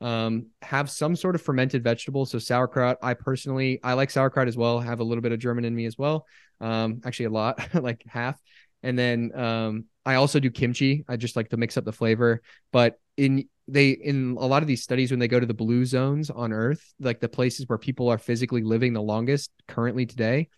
um, 0.02 0.48
have 0.62 0.90
some 0.90 1.16
sort 1.16 1.36
of 1.36 1.42
fermented 1.42 1.84
vegetable 1.84 2.26
so 2.26 2.38
sauerkraut 2.38 2.98
i 3.02 3.14
personally 3.14 3.80
i 3.84 3.94
like 3.94 4.10
sauerkraut 4.10 4.48
as 4.48 4.58
well 4.58 4.80
have 4.80 5.00
a 5.00 5.04
little 5.04 5.22
bit 5.22 5.32
of 5.32 5.40
german 5.40 5.66
in 5.66 5.74
me 5.74 5.86
as 5.86 5.98
well 5.98 6.26
um, 6.64 7.02
actually 7.06 7.26
a 7.26 7.32
lot 7.32 7.60
like 7.74 8.04
half. 8.08 8.40
And 8.82 8.98
then 8.98 9.32
um, 9.36 9.86
i 10.06 10.16
also 10.16 10.40
do 10.40 10.50
kimchi. 10.50 11.06
I 11.08 11.18
just 11.18 11.36
like 11.36 11.50
to 11.50 11.58
mix 11.58 11.78
up 11.78 11.86
the 11.86 11.94
flavor. 11.94 12.42
But 12.72 13.00
in 13.18 13.48
they 13.68 13.92
in 13.92 14.36
a 14.40 14.46
lot 14.46 14.62
of 14.62 14.68
these 14.68 14.84
studies 14.84 15.12
when 15.12 15.20
they 15.20 15.28
go 15.28 15.40
to 15.40 15.46
the 15.46 15.54
blue 15.54 15.86
zones 15.86 16.30
on 16.30 16.52
earth 16.52 16.94
like 17.00 17.20
the 17.20 17.30
places 17.30 17.68
where 17.68 17.78
people 17.78 18.10
are 18.10 18.18
physically 18.18 18.62
living 18.62 18.94
the 18.94 19.02
longest 19.02 19.52
currently 19.68 20.06
today 20.06 20.50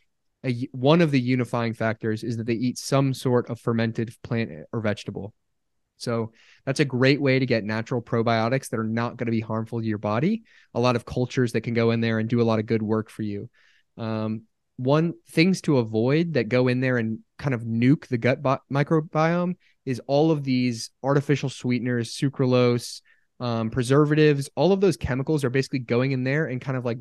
a, 0.45 0.67
one 0.71 1.01
of 1.01 1.11
the 1.11 1.19
unifying 1.19 1.73
factors 1.73 2.23
is 2.23 2.37
that 2.37 2.45
they 2.45 2.53
eat 2.53 2.77
some 2.77 3.13
sort 3.13 3.49
of 3.49 3.59
fermented 3.59 4.15
plant 4.23 4.51
or 4.71 4.79
vegetable. 4.79 5.33
So 5.97 6.33
that's 6.65 6.81
a 6.81 6.85
great 6.85 7.21
way 7.21 7.39
to 7.39 7.45
get 7.45 7.63
natural 7.63 8.01
probiotics 8.01 8.69
that 8.69 8.79
are 8.79 8.83
not 8.83 9.17
going 9.17 9.27
to 9.27 9.31
be 9.31 9.39
harmful 9.39 9.79
to 9.79 9.85
your 9.85 9.97
body. 9.97 10.43
A 10.73 10.79
lot 10.79 10.95
of 10.95 11.05
cultures 11.05 11.53
that 11.53 11.61
can 11.61 11.73
go 11.73 11.91
in 11.91 12.01
there 12.01 12.19
and 12.19 12.29
do 12.29 12.41
a 12.41 12.43
lot 12.43 12.59
of 12.59 12.65
good 12.65 12.83
work 12.83 13.09
for 13.09 13.23
you. 13.23 13.49
Um, 13.97 14.43
one 14.77 15.13
things 15.29 15.61
to 15.61 15.77
avoid 15.77 16.33
that 16.33 16.49
go 16.49 16.67
in 16.67 16.81
there 16.81 16.97
and 16.97 17.19
kind 17.39 17.53
of 17.53 17.61
nuke 17.61 18.07
the 18.07 18.17
gut 18.17 18.43
bi- 18.43 18.59
microbiome 18.71 19.55
is 19.85 20.01
all 20.07 20.31
of 20.31 20.43
these 20.43 20.89
artificial 21.03 21.49
sweeteners, 21.49 22.13
sucralose, 22.13 23.01
um, 23.39 23.69
preservatives. 23.69 24.49
All 24.55 24.71
of 24.71 24.81
those 24.81 24.97
chemicals 24.97 25.43
are 25.43 25.49
basically 25.49 25.79
going 25.79 26.11
in 26.11 26.23
there 26.23 26.45
and 26.45 26.59
kind 26.61 26.77
of 26.77 26.85
like 26.85 26.97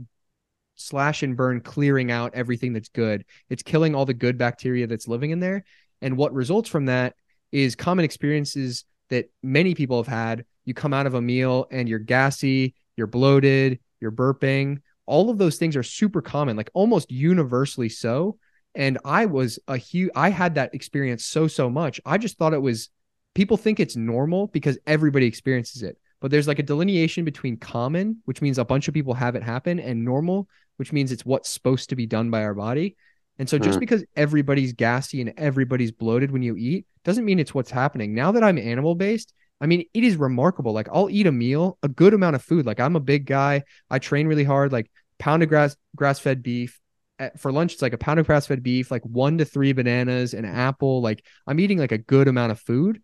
slash 0.77 1.23
and 1.23 1.37
burn, 1.37 1.61
clearing 1.61 2.11
out 2.11 2.35
everything 2.35 2.73
that's 2.73 2.89
good. 2.89 3.25
It's 3.49 3.63
killing 3.63 3.95
all 3.95 4.05
the 4.05 4.15
good 4.15 4.39
bacteria 4.39 4.87
that's 4.87 5.09
living 5.09 5.31
in 5.31 5.41
there. 5.41 5.65
And 6.03 6.17
what 6.17 6.35
results 6.35 6.69
from 6.69 6.87
that 6.87 7.15
is 7.53 7.77
common 7.77 8.05
experiences 8.05 8.85
that 9.11 9.31
many 9.43 9.75
people 9.75 9.97
have 9.99 10.09
had. 10.09 10.45
You 10.65 10.75
come 10.75 10.93
out 10.93 11.07
of 11.07 11.15
a 11.15 11.23
meal 11.23 11.67
and 11.71 11.89
you're 11.89 11.99
gassy, 11.99 12.75
you're 12.97 13.07
bloated, 13.07 13.79
you're 14.01 14.13
burping. 14.13 14.79
All 15.07 15.31
of 15.31 15.39
those 15.39 15.57
things 15.57 15.77
are 15.77 15.83
super 15.83 16.23
common, 16.23 16.57
like 16.57 16.71
almost 16.75 17.11
universally 17.11 17.89
so. 17.89 18.39
And 18.75 18.99
I 19.05 19.27
was 19.27 19.59
a 19.69 19.77
huge, 19.77 20.11
I 20.17 20.31
had 20.31 20.57
that 20.57 20.75
experience 20.75 21.25
so, 21.25 21.47
so 21.47 21.71
much. 21.71 22.01
I 22.05 22.19
just 22.19 22.39
thought 22.39 22.55
it 22.55 22.63
was, 22.63 22.91
people 23.35 23.57
think 23.57 23.79
it's 23.81 23.97
normal 23.97 24.49
because 24.49 24.79
everybody 24.87 25.27
experiences 25.27 25.83
it. 25.83 25.97
But 26.21 26.31
there's 26.31 26.49
like 26.49 26.59
a 26.59 26.65
delineation 26.65 27.25
between 27.25 27.57
common, 27.57 28.19
which 28.25 28.41
means 28.41 28.59
a 28.59 28.65
bunch 28.65 28.89
of 28.89 28.95
people 28.95 29.15
have 29.15 29.37
it 29.37 29.43
happen, 29.43 29.79
and 29.79 30.05
normal, 30.05 30.49
which 30.77 30.93
means 30.93 31.13
it's 31.13 31.25
what's 31.27 31.51
supposed 31.51 31.91
to 31.91 31.97
be 31.97 32.07
done 32.07 32.31
by 32.31 32.43
our 32.45 32.55
body. 32.55 32.97
And 33.39 33.49
so 33.49 33.59
just 33.59 33.77
Mhm. 33.79 33.81
because 33.81 34.05
everybody's 34.17 34.73
gassy 34.73 35.21
and 35.21 35.35
everybody's 35.37 35.91
bloated 35.91 36.31
when 36.31 36.43
you 36.43 36.57
eat 36.57 36.87
doesn't 37.05 37.25
mean 37.25 37.39
it's 37.39 37.55
what's 37.55 37.71
happening. 37.71 38.15
Now 38.15 38.33
that 38.33 38.45
I'm 38.45 38.59
animal 38.59 38.95
based, 38.95 39.33
I 39.61 39.67
mean, 39.67 39.85
it 39.93 40.05
is 40.05 40.17
remarkable. 40.17 40.73
Like 40.73 40.89
I'll 40.93 41.11
eat 41.11 41.27
a 41.27 41.33
meal, 41.33 41.79
a 41.83 41.89
good 41.89 42.15
amount 42.15 42.37
of 42.37 42.43
food. 42.43 42.65
Like 42.65 42.81
I'm 42.81 42.97
a 42.97 43.01
big 43.01 43.27
guy. 43.27 43.65
I 43.91 43.99
train 43.99 44.27
really 44.27 44.45
hard, 44.45 44.73
like 44.73 44.91
pound 45.19 45.43
of 45.43 45.49
grass 45.49 45.77
grass 45.97 46.19
fed 46.19 46.43
beef. 46.43 46.81
At- 47.19 47.39
For 47.41 47.53
lunch, 47.53 47.75
it's 47.75 47.83
like 47.83 47.93
a 47.93 47.99
pound 47.99 48.19
of 48.21 48.27
grass 48.27 48.47
fed 48.47 48.63
beef, 48.63 48.91
like 48.91 49.03
one 49.03 49.39
to 49.39 49.45
three 49.45 49.73
bananas, 49.73 50.35
an 50.35 50.45
apple. 50.45 51.01
Like 51.01 51.25
I'm 51.47 51.61
eating 51.61 51.79
like 51.79 51.93
a 51.93 51.99
good 51.99 52.29
amount 52.29 52.53
of 52.53 52.61
food 52.61 53.03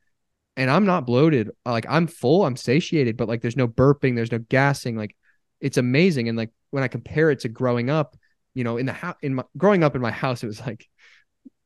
and 0.57 0.71
I'm 0.71 0.85
not 0.85 1.07
bloated. 1.07 1.51
Uh, 1.65 1.71
like 1.73 1.87
I'm 1.89 2.07
full, 2.07 2.45
I'm 2.45 2.57
satiated, 2.57 3.17
but 3.17 3.29
like 3.29 3.41
there's 3.41 3.57
no 3.57 3.69
burping, 3.69 4.17
there's 4.17 4.33
no 4.33 4.39
gassing. 4.41 4.97
Like 4.97 5.17
it's 5.61 5.77
amazing. 5.79 6.29
And 6.29 6.37
like 6.37 6.51
when 6.71 6.83
I 6.83 6.89
compare 6.89 7.31
it 7.31 7.41
to 7.41 7.49
growing 7.49 7.89
up, 7.91 8.17
you 8.55 8.65
know, 8.65 8.79
in 8.79 8.87
the 8.87 8.93
house, 8.93 9.17
in 9.23 9.35
my 9.37 9.45
growing 9.57 9.85
up 9.85 9.95
in 9.95 10.03
my 10.03 10.11
house, 10.11 10.43
it 10.43 10.47
was 10.49 10.61
like 10.61 10.89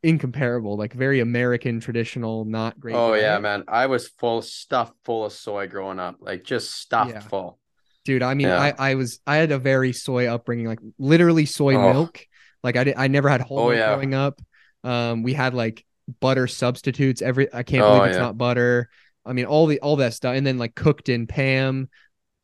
incomparable, 0.02 0.76
like 0.76 0.92
very 0.92 1.20
American 1.20 1.80
traditional, 1.80 2.44
not 2.44 2.78
great. 2.78 2.94
Oh 2.94 3.14
yeah, 3.14 3.38
man. 3.38 3.64
I 3.68 3.86
was 3.86 4.08
full 4.08 4.42
stuffed 4.42 4.94
full 5.04 5.24
of 5.24 5.32
soy 5.32 5.66
growing 5.66 5.98
up, 5.98 6.16
like 6.20 6.44
just 6.44 6.72
stuffed 6.72 7.10
Yeah. 7.12 7.20
full. 7.20 7.58
dude. 8.04 8.22
I 8.22 8.34
mean, 8.34 8.48
Yeah. 8.48 8.60
I 8.78 8.90
I 8.90 8.94
was 8.96 9.18
I 9.26 9.36
had 9.36 9.50
a 9.50 9.58
very 9.58 9.94
soy 9.94 10.26
upbringing, 10.26 10.66
like 10.66 10.80
literally 10.98 11.46
soy 11.46 11.74
Oh. 11.76 11.92
milk. 11.92 12.26
Like 12.64 12.76
I 12.76 12.82
did, 12.84 12.94
I 12.96 13.06
never 13.06 13.28
had 13.28 13.40
whole 13.42 13.58
Oh, 13.60 13.68
milk 13.68 13.76
yeah. 13.78 13.94
growing 13.94 14.14
up. 14.14 14.40
Um, 14.82 15.22
we 15.22 15.32
had 15.34 15.54
like 15.54 15.84
butter 16.20 16.48
substitutes. 16.48 17.22
Every 17.22 17.52
I 17.54 17.62
can't 17.62 17.82
Oh, 17.84 17.98
believe 17.98 18.08
it's 18.10 18.16
yeah. 18.16 18.22
not 18.22 18.36
butter. 18.38 18.88
I 19.24 19.32
mean, 19.32 19.44
all 19.44 19.66
the 19.66 19.78
all 19.80 19.96
that 19.96 20.14
stuff, 20.14 20.34
and 20.34 20.44
then 20.46 20.58
like 20.58 20.74
cooked 20.74 21.08
in 21.08 21.26
Pam. 21.28 21.88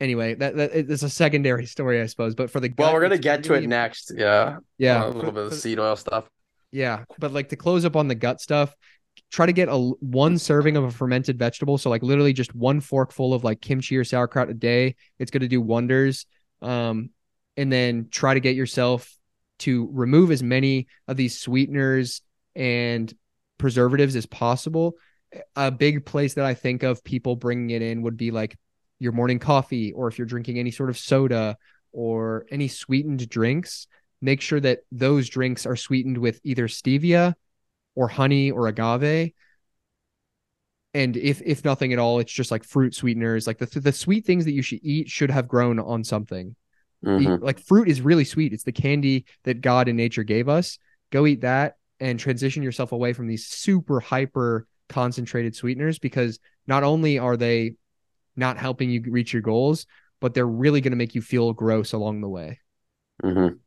Anyway, 0.00 0.34
that 0.34 0.56
that 0.56 0.70
it's 0.74 1.02
a 1.02 1.10
secondary 1.10 1.66
story, 1.66 2.00
I 2.00 2.06
suppose. 2.06 2.34
But 2.34 2.50
for 2.50 2.60
the 2.60 2.72
Well, 2.78 2.88
gut, 2.88 2.94
we're 2.94 3.00
gonna 3.02 3.14
it's 3.16 3.22
get 3.24 3.44
to 3.44 3.54
it 3.54 3.66
next. 3.66 4.12
Yeah. 4.16 4.58
Yeah, 4.78 5.04
a 5.04 5.08
little 5.08 5.32
bit 5.32 5.44
of 5.44 5.50
for- 5.50 5.56
seed 5.56 5.78
oil 5.78 5.96
stuff. 5.96 6.24
Yeah, 6.70 7.04
but 7.18 7.32
like 7.32 7.48
to 7.48 7.56
close 7.56 7.84
up 7.84 7.96
on 7.96 8.06
the 8.08 8.14
gut 8.14 8.40
stuff, 8.40 8.74
try 9.30 9.44
to 9.44 9.52
get 9.52 9.68
a 9.68 9.76
one 9.76 10.38
serving 10.38 10.76
of 10.76 10.84
a 10.84 10.90
fermented 10.90 11.38
vegetable. 11.38 11.76
So 11.78 11.90
like 11.90 12.02
literally 12.02 12.32
just 12.32 12.54
one 12.54 12.80
forkful 12.80 13.34
of 13.34 13.42
like 13.44 13.60
kimchi 13.60 13.96
or 13.96 14.04
sauerkraut 14.04 14.48
a 14.48 14.54
day. 14.54 14.94
It's 15.18 15.30
going 15.32 15.40
to 15.42 15.48
do 15.48 15.60
wonders. 15.60 16.26
Um, 16.62 17.10
and 17.56 17.70
then 17.72 18.08
try 18.10 18.34
to 18.34 18.40
get 18.40 18.54
yourself 18.54 19.12
to 19.60 19.88
remove 19.92 20.30
as 20.30 20.42
many 20.42 20.86
of 21.08 21.16
these 21.16 21.38
sweeteners 21.38 22.22
and 22.54 23.12
preservatives 23.58 24.16
as 24.16 24.26
possible. 24.26 24.94
A 25.54 25.70
big 25.70 26.04
place 26.04 26.34
that 26.34 26.44
I 26.44 26.54
think 26.54 26.82
of 26.82 27.04
people 27.04 27.36
bringing 27.36 27.70
it 27.70 27.82
in 27.82 28.02
would 28.02 28.16
be 28.16 28.30
like 28.30 28.56
your 28.98 29.12
morning 29.12 29.38
coffee, 29.38 29.92
or 29.92 30.08
if 30.08 30.18
you're 30.18 30.26
drinking 30.26 30.58
any 30.58 30.70
sort 30.70 30.90
of 30.90 30.98
soda 30.98 31.56
or 31.92 32.46
any 32.50 32.68
sweetened 32.68 33.28
drinks 33.28 33.86
make 34.20 34.40
sure 34.40 34.60
that 34.60 34.80
those 34.92 35.28
drinks 35.28 35.66
are 35.66 35.76
sweetened 35.76 36.18
with 36.18 36.40
either 36.44 36.68
stevia 36.68 37.34
or 37.94 38.08
honey 38.08 38.50
or 38.50 38.68
agave. 38.68 39.32
And 40.92 41.16
if 41.16 41.40
if 41.42 41.64
nothing 41.64 41.92
at 41.92 41.98
all 41.98 42.18
it's 42.18 42.32
just 42.32 42.50
like 42.50 42.64
fruit 42.64 42.94
sweeteners. 42.94 43.46
Like 43.46 43.58
the 43.58 43.80
the 43.80 43.92
sweet 43.92 44.26
things 44.26 44.44
that 44.44 44.52
you 44.52 44.62
should 44.62 44.80
eat 44.82 45.08
should 45.08 45.30
have 45.30 45.48
grown 45.48 45.78
on 45.78 46.04
something 46.04 46.56
Eat- 47.02 47.28
Mhm. 47.28 47.42
like 47.42 47.58
fruit 47.58 47.88
is 47.88 48.00
really 48.00 48.24
sweet 48.24 48.52
it's 48.52 48.64
the 48.64 48.72
candy 48.72 49.24
that 49.44 49.60
god 49.60 49.88
and 49.88 49.96
nature 49.96 50.22
gave 50.22 50.48
us 50.48 50.78
go 51.10 51.26
eat 51.26 51.40
that 51.40 51.76
and 51.98 52.18
transition 52.18 52.62
yourself 52.62 52.92
away 52.92 53.12
from 53.12 53.26
these 53.26 53.46
super 53.46 54.00
hyper 54.00 54.66
concentrated 54.88 55.54
sweeteners 55.56 55.98
because 55.98 56.38
not 56.66 56.82
only 56.84 57.18
are 57.18 57.36
they 57.36 57.74
not 58.36 58.58
helping 58.58 58.90
you 58.90 59.02
reach 59.08 59.32
your 59.32 59.42
goals 59.42 59.86
but 60.20 60.34
they're 60.34 60.46
really 60.46 60.80
going 60.80 60.92
to 60.92 60.96
make 60.96 61.14
you 61.14 61.22
feel 61.22 61.52
gross 61.52 61.92
along 61.92 62.20
the 62.20 62.28
way 62.28 62.58
Mhm. 63.22 63.60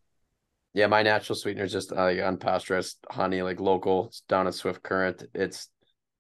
Yeah, 0.74 0.88
my 0.88 1.04
natural 1.04 1.36
sweetener 1.36 1.66
is 1.66 1.72
just 1.72 1.92
uh, 1.92 1.96
like 1.96 2.18
unpasteurized 2.18 2.96
honey, 3.10 3.42
like 3.44 3.60
local 3.60 4.08
it's 4.08 4.22
down 4.22 4.48
at 4.48 4.56
Swift 4.56 4.84
Current. 4.84 5.24
It's 5.34 5.70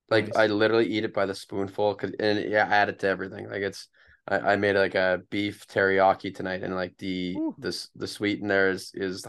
like 0.09 0.27
Nice. 0.27 0.37
I 0.37 0.47
literally 0.47 0.87
eat 0.87 1.05
it 1.05 1.13
by 1.13 1.25
the 1.25 1.35
spoonful, 1.35 1.95
cause 1.95 2.11
and 2.19 2.51
yeah, 2.51 2.67
I 2.69 2.75
add 2.75 2.89
it 2.89 2.99
to 2.99 3.07
everything. 3.07 3.49
Like 3.49 3.61
it's 3.63 3.87
I, 4.27 4.53
I 4.53 4.55
made 4.55 4.75
like 4.75 4.95
a 4.95 5.21
beef 5.29 5.67
teriyaki 5.67 6.33
tonight, 6.33 6.63
and 6.63 6.75
like 6.75 6.97
the 6.97 7.35
Ooh. 7.37 7.55
this 7.57 7.89
the 7.95 8.07
sweetener 8.07 8.69
is 8.69 8.91
is 8.93 9.25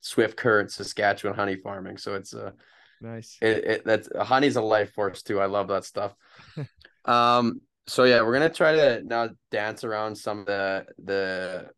Swift 0.00 0.36
Current 0.36 0.72
Saskatchewan 0.72 1.36
honey 1.36 1.56
farming. 1.56 1.98
So 1.98 2.14
it's 2.14 2.32
a 2.32 2.54
nice 3.00 3.38
it, 3.40 3.64
it 3.64 3.84
that's 3.84 4.08
honey's 4.20 4.56
a 4.56 4.62
life 4.62 4.92
force 4.92 5.22
too. 5.22 5.40
I 5.40 5.46
love 5.46 5.68
that 5.68 5.84
stuff. 5.84 6.14
um. 7.04 7.60
So 7.86 8.04
yeah, 8.04 8.20
we're 8.20 8.34
gonna 8.34 8.50
try 8.50 8.72
to 8.72 9.02
now 9.04 9.30
dance 9.50 9.84
around 9.84 10.16
some 10.16 10.40
of 10.40 10.46
the 10.46 10.86
the 11.02 11.70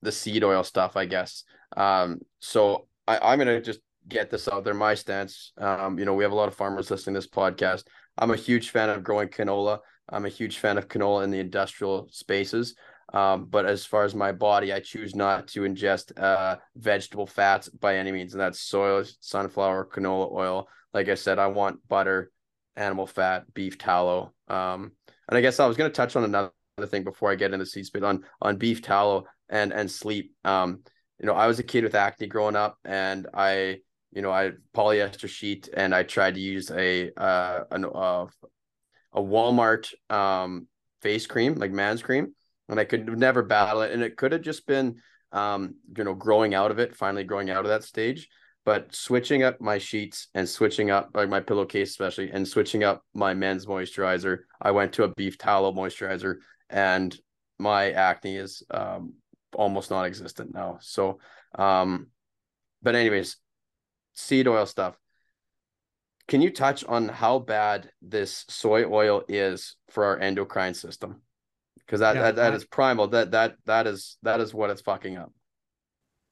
the 0.00 0.12
seed 0.12 0.42
oil 0.42 0.64
stuff, 0.64 0.96
I 0.96 1.04
guess. 1.06 1.44
Um. 1.76 2.20
So 2.40 2.88
I 3.06 3.18
I'm 3.18 3.38
gonna 3.38 3.60
just 3.60 3.80
get 4.08 4.30
this 4.30 4.48
out 4.48 4.64
there. 4.64 4.74
My 4.74 4.94
stance. 4.94 5.52
Um. 5.58 5.98
You 5.98 6.06
know, 6.06 6.14
we 6.14 6.24
have 6.24 6.32
a 6.32 6.36
lot 6.36 6.48
of 6.48 6.54
farmers 6.54 6.90
listening 6.90 7.14
to 7.14 7.20
this 7.20 7.28
podcast. 7.28 7.84
I'm 8.16 8.30
a 8.30 8.36
huge 8.36 8.70
fan 8.70 8.90
of 8.90 9.04
growing 9.04 9.28
canola. 9.28 9.80
I'm 10.12 10.26
a 10.26 10.30
huge 10.30 10.58
fan 10.58 10.78
of 10.78 10.88
canola 10.88 11.24
in 11.24 11.30
the 11.30 11.40
industrial 11.40 12.08
spaces. 12.10 12.74
Um, 13.12 13.44
but 13.44 13.66
as 13.66 13.84
far 13.84 14.04
as 14.04 14.14
my 14.14 14.32
body, 14.32 14.72
I 14.72 14.80
choose 14.80 15.14
not 15.14 15.48
to 15.48 15.62
ingest 15.62 16.18
uh, 16.18 16.56
vegetable 16.76 17.26
fats 17.26 17.68
by 17.68 17.96
any 17.96 18.10
means, 18.10 18.32
and 18.32 18.40
that's 18.40 18.60
soy, 18.60 19.04
sunflower, 19.20 19.88
canola 19.92 20.32
oil. 20.32 20.68
Like 20.94 21.08
I 21.08 21.14
said, 21.14 21.38
I 21.38 21.48
want 21.48 21.86
butter, 21.88 22.30
animal 22.76 23.06
fat, 23.06 23.52
beef 23.52 23.76
tallow. 23.76 24.32
Um, 24.48 24.92
and 25.28 25.36
I 25.36 25.40
guess 25.40 25.60
I 25.60 25.66
was 25.66 25.76
going 25.76 25.90
to 25.90 25.94
touch 25.94 26.16
on 26.16 26.24
another 26.24 26.52
thing 26.86 27.04
before 27.04 27.30
I 27.30 27.34
get 27.34 27.52
into 27.52 27.66
seed 27.66 27.86
spit 27.86 28.04
on 28.04 28.24
on 28.40 28.56
beef 28.56 28.82
tallow 28.82 29.26
and 29.48 29.72
and 29.72 29.90
sleep. 29.90 30.34
Um, 30.44 30.80
you 31.18 31.26
know, 31.26 31.34
I 31.34 31.46
was 31.46 31.58
a 31.58 31.64
kid 31.64 31.84
with 31.84 31.94
acne 31.94 32.26
growing 32.26 32.56
up, 32.56 32.78
and 32.84 33.28
I, 33.34 33.80
you 34.12 34.22
know, 34.22 34.30
I 34.30 34.52
polyester 34.74 35.28
sheet, 35.28 35.68
and 35.74 35.94
I 35.94 36.02
tried 36.02 36.34
to 36.34 36.40
use 36.40 36.70
a 36.70 37.10
uh 37.16 37.64
an 37.70 37.84
uh, 37.84 38.26
a 39.12 39.20
Walmart 39.20 39.92
um 40.10 40.66
face 41.00 41.26
cream, 41.26 41.54
like 41.54 41.72
man's 41.72 42.02
cream, 42.02 42.34
and 42.68 42.78
I 42.78 42.84
could 42.84 43.06
never 43.18 43.42
battle 43.42 43.82
it. 43.82 43.92
And 43.92 44.02
it 44.02 44.16
could 44.16 44.32
have 44.32 44.42
just 44.42 44.66
been 44.66 45.00
um, 45.32 45.76
you 45.96 46.04
know, 46.04 46.14
growing 46.14 46.54
out 46.54 46.70
of 46.70 46.78
it, 46.78 46.94
finally 46.94 47.24
growing 47.24 47.50
out 47.50 47.64
of 47.64 47.68
that 47.68 47.84
stage. 47.84 48.28
But 48.64 48.94
switching 48.94 49.42
up 49.42 49.60
my 49.60 49.78
sheets 49.78 50.28
and 50.34 50.48
switching 50.48 50.90
up 50.90 51.10
like 51.14 51.28
my 51.28 51.40
pillowcase, 51.40 51.90
especially, 51.90 52.30
and 52.30 52.46
switching 52.46 52.84
up 52.84 53.02
my 53.12 53.34
men's 53.34 53.66
moisturizer, 53.66 54.40
I 54.60 54.70
went 54.70 54.92
to 54.94 55.04
a 55.04 55.08
beef 55.08 55.36
tallow 55.36 55.72
moisturizer, 55.72 56.36
and 56.70 57.16
my 57.58 57.90
acne 57.90 58.36
is 58.36 58.62
um 58.70 59.14
almost 59.54 59.90
non-existent 59.90 60.54
now. 60.54 60.78
So 60.80 61.18
um, 61.58 62.08
but 62.82 62.94
anyways, 62.94 63.36
seed 64.14 64.46
oil 64.46 64.66
stuff 64.66 64.96
can 66.28 66.40
you 66.40 66.50
touch 66.50 66.84
on 66.84 67.08
how 67.08 67.38
bad 67.38 67.90
this 68.00 68.44
soy 68.48 68.84
oil 68.84 69.22
is 69.28 69.76
for 69.90 70.04
our 70.04 70.18
endocrine 70.18 70.74
system 70.74 71.20
because 71.78 72.00
that, 72.00 72.14
Yeah, 72.14 72.22
that 72.22 72.36
that 72.36 72.52
I- 72.52 72.56
is 72.56 72.64
primal 72.64 73.08
that 73.08 73.32
that 73.32 73.56
that 73.66 73.86
is 73.86 74.16
that 74.22 74.40
is 74.40 74.54
what 74.54 74.70
it's 74.70 74.82
fucking 74.82 75.16
up 75.16 75.32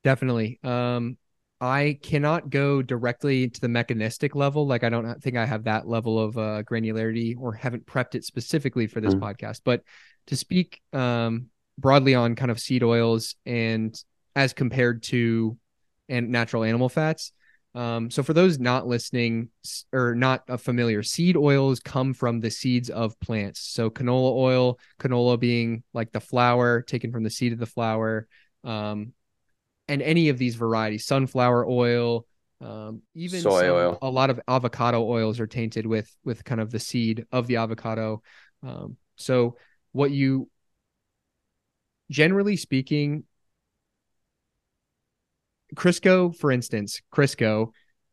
Definitely. 0.03 0.59
Um, 0.65 1.19
I 1.61 1.99
cannot 2.03 2.49
go 2.49 2.81
directly 2.81 3.51
to 3.51 3.61
the 3.61 3.69
mechanistic 3.69 4.35
level. 4.35 4.67
Like 4.67 4.83
I 4.83 4.89
don't 4.89 5.23
think 5.23 5.37
I 5.37 5.45
have 5.45 5.65
that 5.65 5.87
level 5.87 6.19
of 6.19 6.39
uh, 6.39 6.63
granularity 6.63 7.37
or 7.39 7.53
haven't 7.53 7.85
prepped 7.85 8.15
it 8.15 8.25
specifically 8.25 8.87
for 8.87 9.03
this 9.03 9.15
Mhm. 9.15 9.21
podcast. 9.21 9.61
But 9.63 9.83
to 10.29 10.37
speak 10.37 10.81
um, 10.95 11.49
broadly 11.77 12.15
on 12.15 12.35
kind 12.35 12.51
of 12.51 12.59
seed 12.59 12.83
oils 12.83 13.35
and 13.45 13.95
as 14.35 14.55
compared 14.55 15.03
to 15.05 15.59
and 16.09 16.31
natural 16.31 16.65
animal 16.65 16.89
fats. 16.89 17.33
Um, 17.75 18.11
so 18.11 18.23
for 18.23 18.33
those 18.33 18.59
not 18.59 18.87
listening 18.87 19.49
or 19.93 20.15
not 20.15 20.61
familiar, 20.61 21.03
seed 21.03 21.37
oils 21.37 21.79
come 21.79 22.15
from 22.15 22.41
the 22.41 22.51
seeds 22.51 22.91
of 22.91 23.19
plants. 23.21 23.61
So 23.61 23.91
canola 23.91 24.33
oil, 24.35 24.79
canola 24.99 25.39
being 25.39 25.85
like 25.95 26.11
the 26.11 26.21
flower 26.21 26.83
taken 26.83 27.13
from 27.13 27.23
the 27.23 27.31
seed 27.31 27.53
of 27.53 27.59
the 27.59 27.67
flower. 27.67 28.27
Um, 28.65 29.13
and 29.87 30.03
any 30.03 30.29
of 30.31 30.39
these 30.39 30.57
varieties, 30.57 31.05
sunflower 31.07 31.67
oil, 31.69 32.27
um, 32.61 33.03
even 33.15 33.41
Soy 33.41 33.61
some- 33.63 33.71
oil. 33.71 33.99
a 34.03 34.11
lot 34.11 34.31
of 34.31 34.41
avocado 34.47 35.03
oils 35.03 35.41
are 35.41 35.47
tainted 35.47 35.87
with 35.87 36.15
with 36.25 36.45
kind 36.45 36.61
of 36.61 36.71
the 36.71 36.79
seed 36.81 37.25
of 37.33 37.47
the 37.47 37.57
avocado. 37.57 38.23
Um, 38.63 38.97
so 39.17 39.57
what 39.93 40.11
you 40.11 40.49
generally 42.11 42.57
speaking, 42.57 43.25
Crisco, 45.75 46.35
for 46.37 46.51
instance, 46.51 47.01
Crisco, 47.13 47.73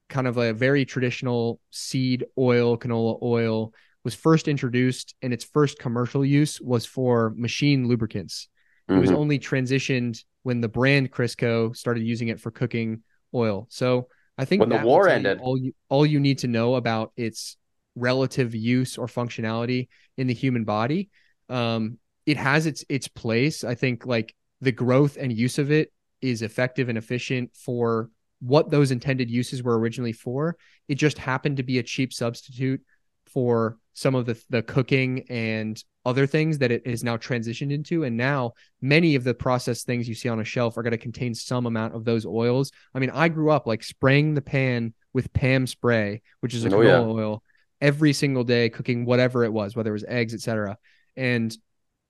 kind 0.10 0.28
of 0.28 0.38
a 0.38 0.54
very 0.54 0.86
traditional 0.86 1.60
seed 1.72 2.26
oil, 2.38 2.78
canola 2.78 3.22
oil, 3.22 3.74
was 4.04 4.16
first 4.16 4.48
introduced 4.48 5.16
and 5.22 5.34
its 5.34 5.44
first 5.44 5.80
commercial 5.80 6.24
use 6.24 6.62
was 6.62 6.86
for 6.86 7.34
machine 7.36 7.88
lubricants. 7.88 8.48
It 8.88 8.94
was 8.94 9.12
Mhm. 9.12 9.18
only 9.18 9.40
transitioned 9.40 10.24
when 10.44 10.62
the 10.62 10.70
brand 10.70 11.12
Crisco 11.12 11.76
started 11.76 12.04
using 12.04 12.30
it 12.30 12.40
for 12.40 12.52
cooking 12.52 13.04
oil. 13.34 13.68
So 13.70 14.08
I 14.38 14.46
think 14.46 14.62
When 14.62 14.70
the 14.70 14.78
war 14.78 15.10
ended. 15.10 15.40
all 15.42 15.58
you 15.58 15.74
all 15.90 16.06
you 16.06 16.20
need 16.22 16.38
to 16.40 16.48
know 16.48 16.76
about 16.76 17.12
its 17.18 17.58
relative 17.96 18.56
use 18.56 18.98
or 18.98 19.08
functionality 19.08 19.90
in 20.16 20.28
the 20.28 20.34
human 20.34 20.64
body. 20.64 21.10
Um, 21.50 21.98
it 22.26 22.38
has 22.38 22.66
its 22.66 22.86
its 22.88 23.08
place. 23.08 23.64
I 23.64 23.76
think 23.76 24.06
like 24.06 24.36
the 24.62 24.72
growth 24.72 25.18
and 25.20 25.34
use 25.34 25.58
of 25.58 25.72
it 25.72 25.92
is 26.22 26.42
effective 26.42 26.90
and 26.90 26.98
efficient 26.98 27.52
for 27.56 28.10
what 28.40 28.70
those 28.70 28.92
intended 28.92 29.30
uses 29.30 29.64
were 29.64 29.78
originally 29.80 30.14
for. 30.14 30.58
It 30.88 30.96
just 30.96 31.18
happened 31.18 31.58
to 31.58 31.64
be 31.64 31.80
a 31.80 31.84
cheap 31.84 32.14
substitute 32.14 32.82
for 33.26 33.78
some 33.94 34.16
of 34.16 34.26
the 34.26 34.42
the 34.50 34.62
cooking 34.62 35.26
and 35.30 35.84
other 36.06 36.26
things 36.26 36.60
that 36.60 36.72
it 36.72 36.84
is 36.86 37.04
now 37.04 37.18
transitioned 37.18 37.72
into 37.74 38.04
and 38.04 38.16
now 38.16 38.54
many 38.80 39.16
of 39.16 39.24
the 39.26 39.34
processed 39.34 39.86
things 39.86 40.08
you 40.08 40.16
see 40.16 40.30
on 40.30 40.40
a 40.40 40.44
shelf 40.46 40.78
are 40.78 40.84
going 40.84 40.92
to 40.92 40.98
contain 40.98 41.36
some 41.36 41.66
amount 41.66 41.94
of 41.94 42.06
those 42.06 42.26
oils 42.26 42.72
i 42.94 43.00
mean 43.00 43.10
i 43.10 43.28
grew 43.28 43.52
up 43.52 43.68
like 43.68 43.84
spraying 43.84 44.34
the 44.34 44.42
pan 44.42 44.94
with 45.14 45.34
pam 45.34 45.68
spray 45.68 46.22
which 46.40 46.54
is 46.54 46.64
a 46.64 46.70
Oh, 46.70 46.80
canola 46.80 46.86
yeah. 46.86 47.00
oil 47.00 47.44
every 47.82 48.14
single 48.14 48.44
day 48.46 48.70
cooking 48.70 49.04
whatever 49.04 49.44
it 49.44 49.52
was 49.52 49.76
whether 49.76 49.90
it 49.90 49.94
was 49.94 50.06
eggs 50.08 50.34
etc 50.34 50.78
and 51.18 51.56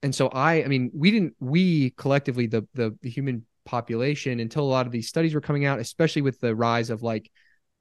and 0.03 0.13
so 0.13 0.27
i 0.27 0.63
i 0.63 0.67
mean 0.67 0.91
we 0.93 1.09
didn't 1.09 1.35
we 1.39 1.89
collectively 1.91 2.45
the 2.45 2.67
the, 2.75 2.95
the 3.01 3.09
human 3.09 3.45
population 3.67 4.39
until 4.39 4.63
a 4.63 4.65
lot 4.65 4.87
of 4.87 4.91
these 4.91 5.07
studies 5.07 5.35
were 5.35 5.41
coming 5.41 5.65
out 5.65 5.79
especially 5.79 6.23
with 6.23 6.39
the 6.39 6.55
rise 6.55 6.89
of 6.89 7.03
like 7.03 7.29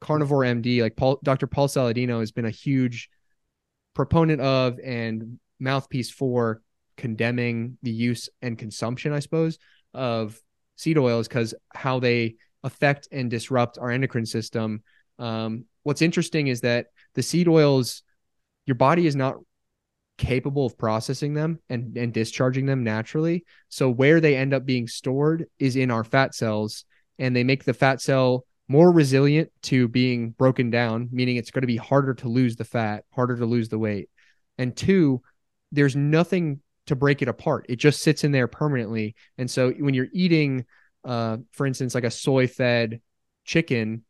carnivore 0.00 0.42
MD, 0.42 0.82
like 0.82 0.96
Paul, 0.96 1.18
Dr. 1.22 1.46
Paul 1.46 1.68
Saladino 1.68 2.20
has 2.20 2.32
been 2.32 2.44
a 2.44 2.50
huge 2.50 3.08
proponent 3.94 4.40
of 4.40 4.78
and 4.84 5.38
mouthpiece 5.58 6.10
for 6.10 6.60
condemning 6.96 7.78
the 7.82 7.90
use 7.90 8.28
and 8.42 8.58
consumption, 8.58 9.12
I 9.12 9.20
suppose, 9.20 9.58
of 9.94 10.40
seed 10.76 10.98
oils 10.98 11.28
because 11.28 11.54
how 11.74 12.00
they 12.00 12.36
affect 12.62 13.08
and 13.10 13.30
disrupt 13.30 13.78
our 13.78 13.90
endocrine 13.90 14.26
system. 14.26 14.82
Um, 15.18 15.64
what's 15.82 16.02
interesting 16.02 16.48
is 16.48 16.60
that 16.62 16.86
the 17.14 17.22
seed 17.22 17.48
oils, 17.48 18.02
your 18.66 18.74
body 18.74 19.06
is 19.06 19.16
not 19.16 19.36
capable 20.18 20.66
of 20.66 20.78
processing 20.78 21.34
them 21.34 21.60
and, 21.68 21.96
and 21.96 22.12
discharging 22.12 22.66
them 22.66 22.82
naturally. 22.82 23.44
So 23.68 23.90
where 23.90 24.20
they 24.20 24.36
end 24.36 24.54
up 24.54 24.64
being 24.64 24.88
stored 24.88 25.46
is 25.58 25.76
in 25.76 25.90
our 25.90 26.04
fat 26.04 26.34
cells, 26.34 26.84
and 27.18 27.34
they 27.34 27.44
make 27.44 27.64
the 27.64 27.74
fat 27.74 28.00
cell 28.00 28.44
more 28.68 28.92
resilient 28.92 29.50
to 29.62 29.88
being 29.88 30.30
broken 30.30 30.70
down, 30.70 31.08
meaning 31.12 31.36
it's 31.36 31.50
going 31.50 31.62
to 31.62 31.66
be 31.66 31.76
harder 31.76 32.14
to 32.14 32.28
lose 32.28 32.56
the 32.56 32.64
fat, 32.64 33.04
harder 33.10 33.36
to 33.36 33.46
lose 33.46 33.68
the 33.68 33.78
weight. 33.78 34.10
And 34.58 34.76
two, 34.76 35.22
there's 35.72 35.96
nothing 35.96 36.60
to 36.86 36.96
break 36.96 37.22
it 37.22 37.28
apart. 37.28 37.66
It 37.68 37.76
just 37.76 38.02
sits 38.02 38.24
in 38.24 38.32
there 38.32 38.48
permanently. 38.48 39.14
And 39.38 39.50
so 39.50 39.70
when 39.70 39.94
you're 39.94 40.08
eating, 40.12 40.64
uh, 41.04 41.38
for 41.52 41.66
instance, 41.66 41.94
like 41.94 42.04
a 42.04 42.10
soy 42.10 42.46
fed 42.46 43.00
chicken, 43.44 44.04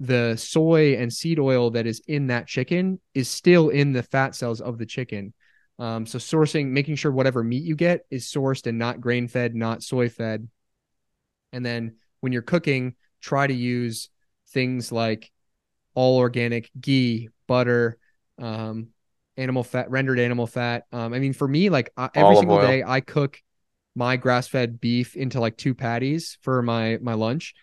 the 0.00 0.36
soy 0.36 0.96
and 0.96 1.12
seed 1.12 1.38
oil 1.38 1.70
that 1.70 1.86
is 1.86 2.02
in 2.08 2.26
that 2.26 2.46
chicken 2.46 3.00
is 3.14 3.28
still 3.28 3.68
in 3.68 3.92
the 3.92 4.02
fat 4.02 4.34
cells 4.34 4.60
of 4.60 4.78
the 4.78 4.86
chicken. 4.86 5.32
Um, 5.82 6.06
so 6.06 6.18
sourcing, 6.18 6.68
making 6.68 6.94
sure 6.94 7.10
whatever 7.10 7.42
meat 7.42 7.64
you 7.64 7.74
get 7.74 8.06
is 8.08 8.26
sourced 8.26 8.68
and 8.68 8.78
not 8.78 9.00
grain 9.00 9.26
fed, 9.26 9.56
not 9.56 9.82
soy 9.82 10.08
fed. 10.08 10.48
And 11.52 11.66
then 11.66 11.96
when 12.20 12.32
you're 12.32 12.40
cooking, 12.40 12.94
try 13.20 13.48
to 13.48 13.52
use 13.52 14.08
things 14.50 14.92
like 14.92 15.32
all 15.96 16.18
organic 16.18 16.70
ghee, 16.80 17.30
butter, 17.48 17.98
um, 18.38 18.90
animal 19.36 19.64
fat, 19.64 19.90
rendered 19.90 20.20
animal 20.20 20.46
fat. 20.46 20.84
Um, 20.92 21.12
I 21.12 21.18
mean, 21.18 21.32
for 21.32 21.48
me, 21.48 21.68
like 21.68 21.90
uh, 21.96 22.10
every 22.14 22.26
Olive 22.26 22.38
single 22.38 22.58
oil. 22.58 22.62
day, 22.62 22.84
I 22.86 23.00
cook 23.00 23.42
my 23.96 24.16
grass-fed 24.16 24.80
beef 24.80 25.16
into 25.16 25.40
like 25.40 25.56
two 25.56 25.74
patties 25.74 26.38
for 26.42 26.62
my 26.62 26.98
my 27.02 27.14
lunch. 27.14 27.54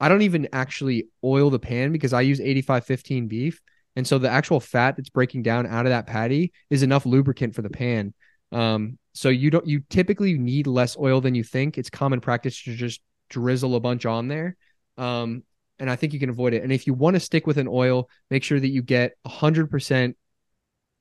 I 0.00 0.08
don't 0.08 0.22
even 0.22 0.48
actually 0.52 1.06
oil 1.22 1.48
the 1.48 1.60
pan 1.60 1.92
because 1.92 2.12
I 2.12 2.22
use 2.22 2.40
8515 2.40 3.28
beef. 3.28 3.60
And 3.98 4.06
so 4.06 4.18
the 4.18 4.30
actual 4.30 4.60
fat 4.60 4.96
that's 4.96 5.08
breaking 5.08 5.42
down 5.42 5.66
out 5.66 5.84
of 5.84 5.90
that 5.90 6.06
patty 6.06 6.52
is 6.70 6.84
enough 6.84 7.04
lubricant 7.04 7.56
for 7.56 7.62
the 7.62 7.68
pan. 7.68 8.14
Um, 8.52 8.96
so 9.12 9.28
you 9.28 9.50
don't 9.50 9.66
you 9.66 9.82
typically 9.90 10.38
need 10.38 10.68
less 10.68 10.96
oil 10.96 11.20
than 11.20 11.34
you 11.34 11.42
think. 11.42 11.76
It's 11.76 11.90
common 11.90 12.20
practice 12.20 12.62
to 12.62 12.76
just 12.76 13.00
drizzle 13.28 13.74
a 13.74 13.80
bunch 13.80 14.06
on 14.06 14.28
there. 14.28 14.56
Um, 14.98 15.42
and 15.80 15.90
I 15.90 15.96
think 15.96 16.12
you 16.12 16.20
can 16.20 16.30
avoid 16.30 16.54
it. 16.54 16.62
And 16.62 16.70
if 16.70 16.86
you 16.86 16.94
want 16.94 17.14
to 17.14 17.20
stick 17.20 17.44
with 17.44 17.58
an 17.58 17.66
oil, 17.66 18.08
make 18.30 18.44
sure 18.44 18.60
that 18.60 18.68
you 18.68 18.82
get 18.82 19.14
100% 19.26 20.14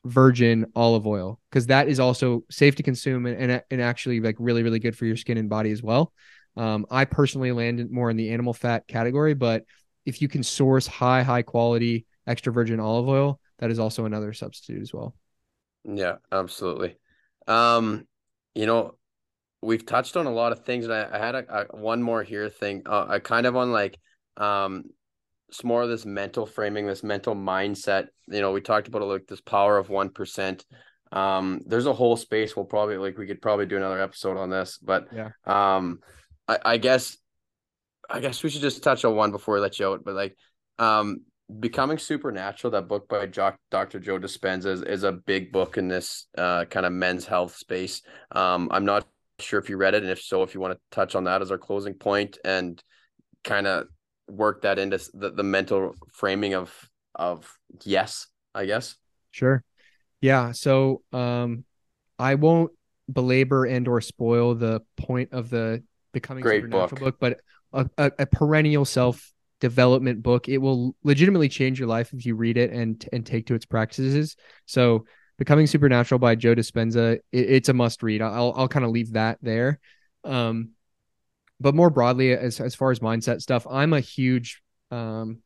virgin 0.04 0.66
olive 0.76 1.06
oil 1.06 1.40
because 1.52 1.68
that 1.68 1.88
is 1.88 2.00
also 2.00 2.46
safe 2.50 2.78
to 2.78 2.84
consume 2.84 3.28
and, 3.28 3.52
and, 3.52 3.64
and 3.70 3.80
actually 3.80 4.22
like 4.22 4.38
really 4.40 4.64
really 4.64 4.80
good 4.80 4.98
for 4.98 5.06
your 5.06 5.18
skin 5.18 5.38
and 5.38 5.52
body 5.52 5.70
as 5.70 5.84
well. 5.84 6.12
Um, 6.56 6.88
I 6.90 7.06
personally 7.06 7.52
landed 7.52 7.92
more 7.92 8.10
in 8.10 8.18
the 8.18 8.32
animal 8.32 8.56
fat 8.56 8.88
category, 8.88 9.36
but 9.36 9.66
if 10.04 10.20
you 10.20 10.28
can 10.28 10.42
source 10.42 10.88
high 10.88 11.22
high 11.22 11.44
quality 11.44 12.08
extra 12.28 12.54
virgin 12.54 12.80
olive 12.80 13.08
oil, 13.08 13.40
that 13.60 13.72
is 13.72 13.80
also 13.80 14.06
another 14.06 14.34
substitute 14.34 14.82
as 14.82 14.94
well. 14.94 15.16
Yeah, 15.84 16.16
absolutely. 16.32 16.98
Um, 17.48 18.06
you 18.54 18.66
know, 18.66 18.98
we've 19.62 19.86
touched 19.86 20.18
on 20.18 20.26
a 20.26 20.32
lot 20.32 20.52
of 20.52 20.66
things, 20.66 20.86
and 20.86 20.94
I, 20.94 21.08
I 21.12 21.18
had 21.18 21.36
a, 21.36 21.68
a, 21.74 21.78
one 21.78 22.04
more 22.04 22.24
here 22.24 22.50
thing. 22.50 22.84
Uh, 22.86 23.06
I 23.08 23.20
kind 23.20 23.46
of 23.46 23.56
on 23.56 23.72
like 23.72 23.98
um 24.36 24.84
it's 25.50 25.64
more 25.64 25.82
of 25.82 25.90
this 25.90 26.06
mental 26.06 26.46
framing, 26.46 26.86
this 26.86 27.04
mental 27.04 27.34
mindset. 27.34 28.08
You 28.28 28.42
know, 28.42 28.52
we 28.52 28.62
talked 28.62 28.88
about 28.88 29.02
it, 29.02 29.06
like 29.06 29.28
this 29.28 29.42
power 29.42 29.78
of 29.78 29.90
one 29.90 30.10
percent. 30.10 30.66
Um, 31.12 31.62
there's 31.66 31.86
a 31.86 31.94
whole 31.94 32.18
space. 32.18 32.56
We'll 32.56 32.66
probably 32.66 32.98
like 32.98 33.18
we 33.18 33.28
could 33.28 33.42
probably 33.42 33.66
do 33.66 33.78
another 33.78 34.02
episode 34.02 34.38
on 34.38 34.50
this, 34.50 34.78
but 34.78 35.08
yeah. 35.14 35.30
Um, 35.46 36.00
I, 36.48 36.60
I 36.64 36.78
guess, 36.78 37.18
I 38.10 38.20
guess 38.20 38.44
we 38.44 38.50
should 38.50 38.62
just 38.62 38.84
touch 38.84 39.06
on 39.06 39.16
one 39.16 39.32
before 39.32 39.56
we 39.56 39.62
let 39.62 39.80
you 39.80 39.88
out. 39.88 40.04
But 40.04 40.16
like, 40.16 40.36
um, 40.80 41.22
becoming 41.60 41.98
supernatural, 41.98 42.72
that 42.72 42.88
book 42.88 43.08
by 43.08 43.26
Dr. 43.26 44.00
Joe 44.00 44.20
Dispenza 44.20 44.68
is, 44.68 44.82
is 44.82 45.04
a 45.04 45.12
big 45.12 45.52
book 45.52 45.78
in 45.78 45.88
this 45.88 46.28
uh 46.38 46.66
kind 46.66 46.86
of 46.86 46.92
men's 46.92 47.26
health 47.26 47.56
space. 47.56 48.02
Um, 48.32 48.68
I'm 48.72 48.86
not 48.86 49.08
sure 49.40 49.60
if 49.60 49.70
you 49.70 49.78
read 49.78 49.94
it, 49.94 50.04
and 50.04 50.12
if 50.12 50.22
so, 50.22 50.44
if 50.44 50.54
you 50.54 50.60
want 50.60 50.74
to 50.74 50.80
touch 50.92 51.16
on 51.16 51.26
that 51.26 51.42
as 51.42 51.52
our 51.52 51.58
closing 51.58 51.94
point 51.94 52.38
and 52.44 52.82
kind 53.44 53.68
of 53.68 53.88
work 54.28 54.62
that 54.64 54.78
into 54.78 55.00
the, 55.14 55.32
the 55.32 55.44
mental 55.44 55.94
framing 56.12 56.54
of 56.54 56.74
of 57.16 57.52
yes 57.84 58.28
i 58.54 58.66
guess 58.66 58.96
sure 59.32 59.64
yeah 60.22 60.52
so 60.52 61.02
um 61.14 61.64
i 62.20 62.36
won't 62.36 62.72
belabor 63.12 63.66
and 63.66 63.88
or 63.88 64.02
spoil 64.02 64.54
the 64.54 64.82
point 64.98 65.30
of 65.32 65.50
the 65.50 65.82
becoming 66.12 66.44
Great 66.44 66.64
supernatural 66.64 67.00
book. 67.00 67.20
book 67.20 67.40
but 67.72 67.88
a, 67.98 68.06
a, 68.06 68.12
a 68.20 68.26
perennial 68.26 68.86
self 68.86 69.32
development 69.60 70.22
book 70.22 70.48
it 70.48 70.60
will 70.60 70.96
legitimately 71.04 71.50
change 71.50 71.80
your 71.80 71.88
life 71.88 72.14
if 72.14 72.26
you 72.26 72.36
read 72.36 72.58
it 72.58 72.72
and 72.72 73.08
and 73.12 73.26
take 73.26 73.48
to 73.48 73.56
its 73.56 73.66
practices 73.66 74.36
so 74.66 75.06
becoming 75.38 75.66
supernatural 75.66 76.20
by 76.20 76.36
joe 76.36 76.54
dispenza 76.54 77.16
it, 77.16 77.24
it's 77.32 77.70
a 77.70 77.74
must 77.74 78.04
read 78.04 78.22
i'll 78.22 78.54
i'll 78.56 78.68
kind 78.68 78.86
of 78.86 78.92
leave 78.92 79.14
that 79.14 79.38
there 79.42 79.80
um 80.24 80.70
but 81.60 81.76
more 81.76 81.90
broadly, 81.90 82.32
as 82.34 82.60
as 82.60 82.76
far 82.76 82.92
as 82.92 83.00
mindset 83.00 83.42
stuff, 83.42 83.66
I'm 83.70 83.94
a 83.94 84.00
huge 84.00 84.62
um, 84.92 85.40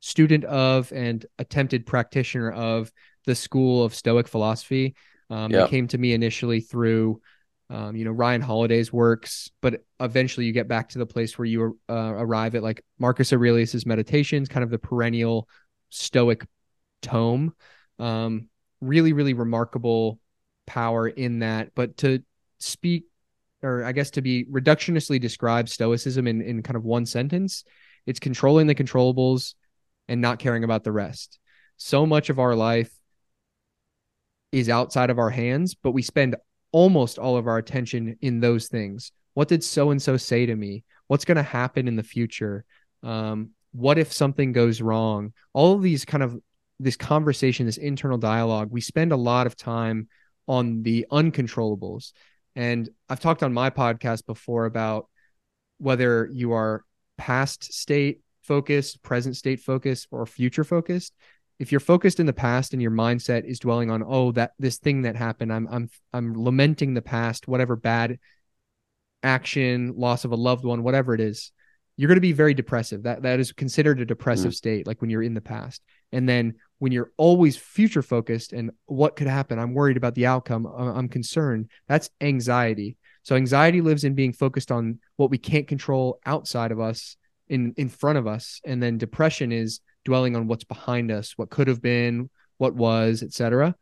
student 0.00 0.44
of 0.44 0.92
and 0.92 1.24
attempted 1.38 1.86
practitioner 1.86 2.50
of 2.50 2.90
the 3.26 3.34
school 3.34 3.84
of 3.84 3.94
Stoic 3.94 4.28
philosophy. 4.28 4.94
Um, 5.30 5.50
yep. 5.50 5.66
It 5.66 5.70
came 5.70 5.88
to 5.88 5.98
me 5.98 6.12
initially 6.12 6.60
through, 6.60 7.20
um, 7.68 7.96
you 7.96 8.04
know, 8.04 8.12
Ryan 8.12 8.40
Holiday's 8.40 8.92
works, 8.92 9.50
but 9.60 9.84
eventually 9.98 10.46
you 10.46 10.52
get 10.52 10.68
back 10.68 10.90
to 10.90 10.98
the 10.98 11.06
place 11.06 11.36
where 11.36 11.46
you 11.46 11.78
uh, 11.88 12.12
arrive 12.16 12.54
at 12.54 12.62
like 12.62 12.84
Marcus 12.98 13.32
Aurelius's 13.32 13.86
Meditations, 13.86 14.48
kind 14.48 14.62
of 14.62 14.70
the 14.70 14.78
perennial 14.78 15.48
Stoic 15.90 16.46
tome. 17.02 17.54
Um, 17.98 18.48
really, 18.80 19.12
really 19.12 19.34
remarkable 19.34 20.20
power 20.66 21.08
in 21.08 21.40
that. 21.40 21.70
But 21.74 21.96
to 21.98 22.22
speak 22.58 23.04
or 23.62 23.84
I 23.84 23.92
guess 23.92 24.10
to 24.12 24.22
be 24.22 24.44
reductionistly 24.44 25.20
describe 25.20 25.68
stoicism 25.68 26.26
in, 26.26 26.40
in 26.40 26.62
kind 26.62 26.76
of 26.76 26.84
one 26.84 27.06
sentence, 27.06 27.64
it's 28.06 28.20
controlling 28.20 28.66
the 28.66 28.74
controllables 28.74 29.54
and 30.08 30.20
not 30.20 30.38
caring 30.38 30.62
about 30.62 30.84
the 30.84 30.92
rest. 30.92 31.38
So 31.76 32.06
much 32.06 32.30
of 32.30 32.38
our 32.38 32.54
life 32.54 32.92
is 34.52 34.68
outside 34.68 35.10
of 35.10 35.18
our 35.18 35.30
hands, 35.30 35.74
but 35.74 35.90
we 35.90 36.02
spend 36.02 36.36
almost 36.72 37.18
all 37.18 37.36
of 37.36 37.46
our 37.46 37.58
attention 37.58 38.16
in 38.20 38.40
those 38.40 38.68
things. 38.68 39.12
What 39.34 39.48
did 39.48 39.62
so 39.62 39.90
and 39.90 40.00
so 40.00 40.16
say 40.16 40.46
to 40.46 40.56
me? 40.56 40.84
What's 41.08 41.24
going 41.24 41.36
to 41.36 41.42
happen 41.42 41.88
in 41.88 41.96
the 41.96 42.02
future? 42.02 42.64
Um, 43.02 43.50
what 43.72 43.98
if 43.98 44.12
something 44.12 44.52
goes 44.52 44.80
wrong? 44.80 45.32
All 45.52 45.74
of 45.74 45.82
these 45.82 46.04
kind 46.04 46.22
of 46.22 46.38
this 46.78 46.96
conversation, 46.96 47.66
this 47.66 47.76
internal 47.78 48.18
dialogue, 48.18 48.68
we 48.70 48.80
spend 48.80 49.12
a 49.12 49.16
lot 49.16 49.46
of 49.46 49.56
time 49.56 50.08
on 50.48 50.82
the 50.82 51.06
uncontrollables. 51.10 52.12
And 52.54 52.88
I've 53.08 53.20
talked 53.20 53.42
on 53.42 53.52
my 53.52 53.70
podcast 53.70 54.26
before 54.26 54.64
about 54.64 55.08
whether 55.78 56.28
you 56.32 56.52
are 56.52 56.84
past 57.18 57.72
state 57.72 58.22
focused, 58.42 59.02
present 59.02 59.36
state 59.36 59.60
focused, 59.60 60.08
or 60.10 60.24
future 60.26 60.64
focused. 60.64 61.14
If 61.58 61.72
you're 61.72 61.80
focused 61.80 62.20
in 62.20 62.26
the 62.26 62.32
past 62.32 62.72
and 62.72 62.82
your 62.82 62.90
mindset 62.90 63.44
is 63.44 63.58
dwelling 63.58 63.90
on, 63.90 64.02
oh, 64.06 64.32
that 64.32 64.52
this 64.58 64.78
thing 64.78 65.02
that 65.02 65.16
happened, 65.16 65.52
I'm 65.52 65.66
I'm 65.70 65.90
I'm 66.12 66.34
lamenting 66.34 66.94
the 66.94 67.02
past, 67.02 67.48
whatever 67.48 67.76
bad 67.76 68.18
action, 69.22 69.94
loss 69.96 70.24
of 70.24 70.32
a 70.32 70.36
loved 70.36 70.64
one, 70.64 70.82
whatever 70.82 71.14
it 71.14 71.20
is, 71.20 71.52
you're 71.96 72.08
going 72.08 72.16
to 72.16 72.20
be 72.20 72.32
very 72.32 72.54
depressive. 72.54 73.04
That 73.04 73.22
that 73.22 73.40
is 73.40 73.52
considered 73.52 74.00
a 74.00 74.04
depressive 74.04 74.52
mm. 74.52 74.56
state, 74.56 74.86
like 74.86 75.00
when 75.00 75.10
you're 75.10 75.22
in 75.22 75.34
the 75.34 75.40
past. 75.40 75.82
And 76.12 76.28
then 76.28 76.54
when 76.78 76.92
you're 76.92 77.10
always 77.16 77.56
future 77.56 78.02
focused 78.02 78.52
and 78.52 78.70
what 78.84 79.16
could 79.16 79.26
happen, 79.26 79.58
I'm 79.58 79.74
worried 79.74 79.96
about 79.96 80.14
the 80.14 80.26
outcome, 80.26 80.66
I'm 80.66 81.08
concerned. 81.08 81.70
That's 81.88 82.10
anxiety. 82.20 82.96
So 83.22 83.34
anxiety 83.34 83.80
lives 83.80 84.04
in 84.04 84.14
being 84.14 84.32
focused 84.32 84.70
on 84.70 85.00
what 85.16 85.30
we 85.30 85.38
can't 85.38 85.66
control 85.66 86.20
outside 86.26 86.70
of 86.70 86.80
us, 86.80 87.16
in 87.48 87.72
in 87.76 87.88
front 87.88 88.18
of 88.18 88.26
us, 88.26 88.60
and 88.64 88.82
then 88.82 88.98
depression 88.98 89.52
is 89.52 89.80
dwelling 90.06 90.34
on 90.34 90.46
what's 90.46 90.64
behind 90.64 91.10
us, 91.10 91.34
what 91.36 91.50
could 91.50 91.68
have 91.68 91.82
been, 91.82 92.30
what 92.56 92.74
was, 92.74 93.22
etc. 93.22 93.74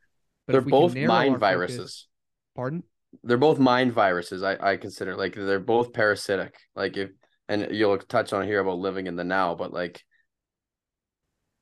They're 0.48 0.60
both 0.60 0.96
mind 0.96 1.38
viruses. 1.38 1.76
Focus, 1.76 2.08
pardon? 2.56 2.82
They're 3.22 3.36
both 3.36 3.60
mind 3.60 3.92
viruses. 3.92 4.42
I 4.42 4.56
I 4.60 4.76
consider 4.76 5.16
like 5.16 5.34
they're 5.34 5.60
both 5.60 5.92
parasitic. 5.92 6.56
Like 6.74 6.96
if 6.96 7.10
and 7.48 7.68
you'll 7.70 7.98
touch 7.98 8.32
on 8.32 8.46
here 8.46 8.60
about 8.60 8.78
living 8.78 9.06
in 9.06 9.14
the 9.14 9.24
now, 9.24 9.54
but 9.54 9.72
like 9.72 10.02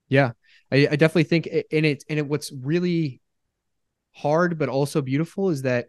yeah, 0.09 0.33
I, 0.71 0.89
I 0.91 0.97
definitely 0.97 1.25
think 1.25 1.47
in 1.47 1.85
it 1.85 2.05
and 2.09 2.19
it 2.19 2.27
what's 2.27 2.53
really 2.53 3.21
hard 4.15 4.59
but 4.59 4.69
also 4.69 5.01
beautiful 5.01 5.49
is 5.49 5.63
that 5.63 5.87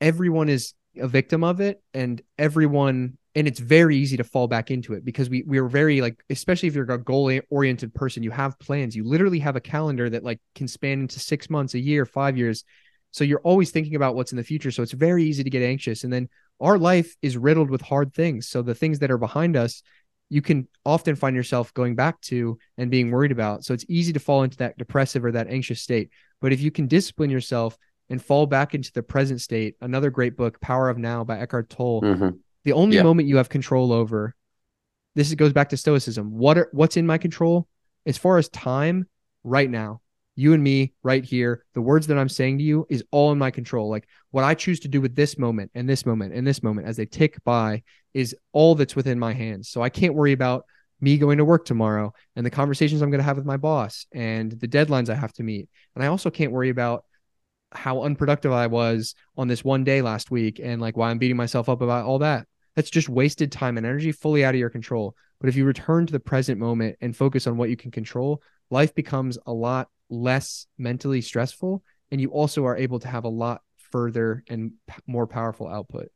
everyone 0.00 0.48
is 0.48 0.74
a 0.96 1.08
victim 1.08 1.42
of 1.42 1.60
it 1.60 1.82
and 1.92 2.22
everyone 2.38 3.18
and 3.38 3.46
it's 3.46 3.60
very 3.60 3.96
easy 3.96 4.16
to 4.16 4.24
fall 4.24 4.48
back 4.48 4.68
into 4.72 4.94
it 4.94 5.04
because 5.04 5.30
we 5.30 5.44
we're 5.46 5.68
very 5.68 6.00
like 6.00 6.24
especially 6.28 6.66
if 6.66 6.74
you're 6.74 6.90
a 6.90 6.98
goal 6.98 7.30
oriented 7.50 7.94
person 7.94 8.24
you 8.24 8.32
have 8.32 8.58
plans. 8.58 8.96
You 8.96 9.04
literally 9.04 9.38
have 9.38 9.54
a 9.54 9.60
calendar 9.60 10.10
that 10.10 10.24
like 10.24 10.40
can 10.56 10.66
span 10.66 11.00
into 11.02 11.20
6 11.20 11.48
months 11.48 11.74
a 11.74 11.78
year 11.78 12.04
5 12.04 12.36
years. 12.36 12.64
So 13.12 13.22
you're 13.22 13.40
always 13.44 13.70
thinking 13.70 13.94
about 13.94 14.16
what's 14.16 14.32
in 14.32 14.38
the 14.38 14.42
future. 14.42 14.72
So 14.72 14.82
it's 14.82 14.92
very 14.92 15.22
easy 15.22 15.44
to 15.44 15.50
get 15.50 15.62
anxious. 15.62 16.02
And 16.02 16.12
then 16.12 16.28
our 16.60 16.78
life 16.78 17.14
is 17.22 17.36
riddled 17.36 17.70
with 17.70 17.80
hard 17.80 18.12
things. 18.12 18.48
So 18.48 18.60
the 18.60 18.74
things 18.74 18.98
that 18.98 19.10
are 19.10 19.18
behind 19.18 19.56
us 19.56 19.82
you 20.30 20.42
can 20.42 20.68
often 20.84 21.16
find 21.16 21.34
yourself 21.34 21.72
going 21.72 21.94
back 21.94 22.20
to 22.20 22.58
and 22.76 22.90
being 22.90 23.10
worried 23.10 23.32
about. 23.32 23.64
So 23.64 23.72
it's 23.72 23.86
easy 23.88 24.12
to 24.12 24.20
fall 24.20 24.42
into 24.42 24.58
that 24.58 24.76
depressive 24.76 25.24
or 25.24 25.32
that 25.32 25.48
anxious 25.48 25.80
state. 25.80 26.10
But 26.42 26.52
if 26.52 26.60
you 26.60 26.70
can 26.70 26.86
discipline 26.86 27.30
yourself 27.30 27.78
and 28.10 28.22
fall 28.22 28.46
back 28.46 28.74
into 28.74 28.92
the 28.92 29.02
present 29.02 29.40
state 29.40 29.76
another 29.80 30.10
great 30.10 30.36
book 30.36 30.60
power 30.60 30.88
of 30.88 30.98
now 30.98 31.24
by 31.24 31.38
eckhart 31.38 31.68
tolle 31.68 32.02
mm-hmm. 32.02 32.30
The 32.68 32.74
only 32.74 32.96
yeah. 32.96 33.02
moment 33.02 33.28
you 33.28 33.38
have 33.38 33.48
control 33.48 33.94
over 33.94 34.34
this 35.14 35.32
goes 35.34 35.54
back 35.54 35.70
to 35.70 35.78
stoicism. 35.78 36.32
What 36.32 36.58
are 36.58 36.68
what's 36.72 36.98
in 36.98 37.06
my 37.06 37.16
control? 37.16 37.66
As 38.04 38.18
far 38.18 38.36
as 38.36 38.50
time, 38.50 39.06
right 39.42 39.70
now, 39.70 40.02
you 40.36 40.52
and 40.52 40.62
me 40.62 40.92
right 41.02 41.24
here, 41.24 41.64
the 41.72 41.80
words 41.80 42.08
that 42.08 42.18
I'm 42.18 42.28
saying 42.28 42.58
to 42.58 42.64
you 42.64 42.86
is 42.90 43.02
all 43.10 43.32
in 43.32 43.38
my 43.38 43.50
control. 43.50 43.88
Like 43.88 44.06
what 44.32 44.44
I 44.44 44.52
choose 44.52 44.80
to 44.80 44.88
do 44.88 45.00
with 45.00 45.16
this 45.16 45.38
moment 45.38 45.70
and 45.74 45.88
this 45.88 46.04
moment 46.04 46.34
and 46.34 46.46
this 46.46 46.62
moment 46.62 46.86
as 46.86 46.98
they 46.98 47.06
tick 47.06 47.42
by 47.42 47.84
is 48.12 48.36
all 48.52 48.74
that's 48.74 48.94
within 48.94 49.18
my 49.18 49.32
hands. 49.32 49.70
So 49.70 49.80
I 49.80 49.88
can't 49.88 50.14
worry 50.14 50.32
about 50.32 50.66
me 51.00 51.16
going 51.16 51.38
to 51.38 51.46
work 51.46 51.64
tomorrow 51.64 52.12
and 52.36 52.44
the 52.44 52.50
conversations 52.50 53.00
I'm 53.00 53.10
going 53.10 53.20
to 53.20 53.24
have 53.24 53.38
with 53.38 53.46
my 53.46 53.56
boss 53.56 54.04
and 54.12 54.52
the 54.52 54.68
deadlines 54.68 55.08
I 55.08 55.14
have 55.14 55.32
to 55.34 55.42
meet. 55.42 55.70
And 55.94 56.04
I 56.04 56.08
also 56.08 56.28
can't 56.28 56.52
worry 56.52 56.68
about 56.68 57.06
how 57.72 58.02
unproductive 58.02 58.52
I 58.52 58.66
was 58.66 59.14
on 59.38 59.48
this 59.48 59.64
one 59.64 59.84
day 59.84 60.02
last 60.02 60.30
week 60.30 60.60
and 60.62 60.82
like 60.82 60.98
why 60.98 61.08
I'm 61.08 61.18
beating 61.18 61.38
myself 61.38 61.70
up 61.70 61.80
about 61.80 62.04
all 62.04 62.18
that. 62.18 62.46
That's 62.78 62.90
just 62.90 63.08
wasted 63.08 63.50
time 63.50 63.76
and 63.76 63.84
energy 63.84 64.12
fully 64.12 64.44
out 64.44 64.54
of 64.54 64.60
your 64.60 64.70
control. 64.70 65.16
But 65.40 65.48
if 65.48 65.56
you 65.56 65.64
return 65.64 66.06
to 66.06 66.12
the 66.12 66.20
present 66.20 66.60
moment 66.60 66.96
and 67.00 67.16
focus 67.16 67.48
on 67.48 67.56
what 67.56 67.70
you 67.70 67.76
can 67.76 67.90
control, 67.90 68.40
life 68.70 68.94
becomes 68.94 69.36
a 69.46 69.52
lot 69.52 69.88
less 70.08 70.68
mentally 70.78 71.20
stressful. 71.20 71.82
And 72.12 72.20
you 72.20 72.28
also 72.28 72.64
are 72.66 72.76
able 72.76 73.00
to 73.00 73.08
have 73.08 73.24
a 73.24 73.28
lot 73.28 73.62
further 73.90 74.44
and 74.48 74.74
p- 74.86 74.94
more 75.08 75.26
powerful 75.26 75.66
output. 75.66 76.12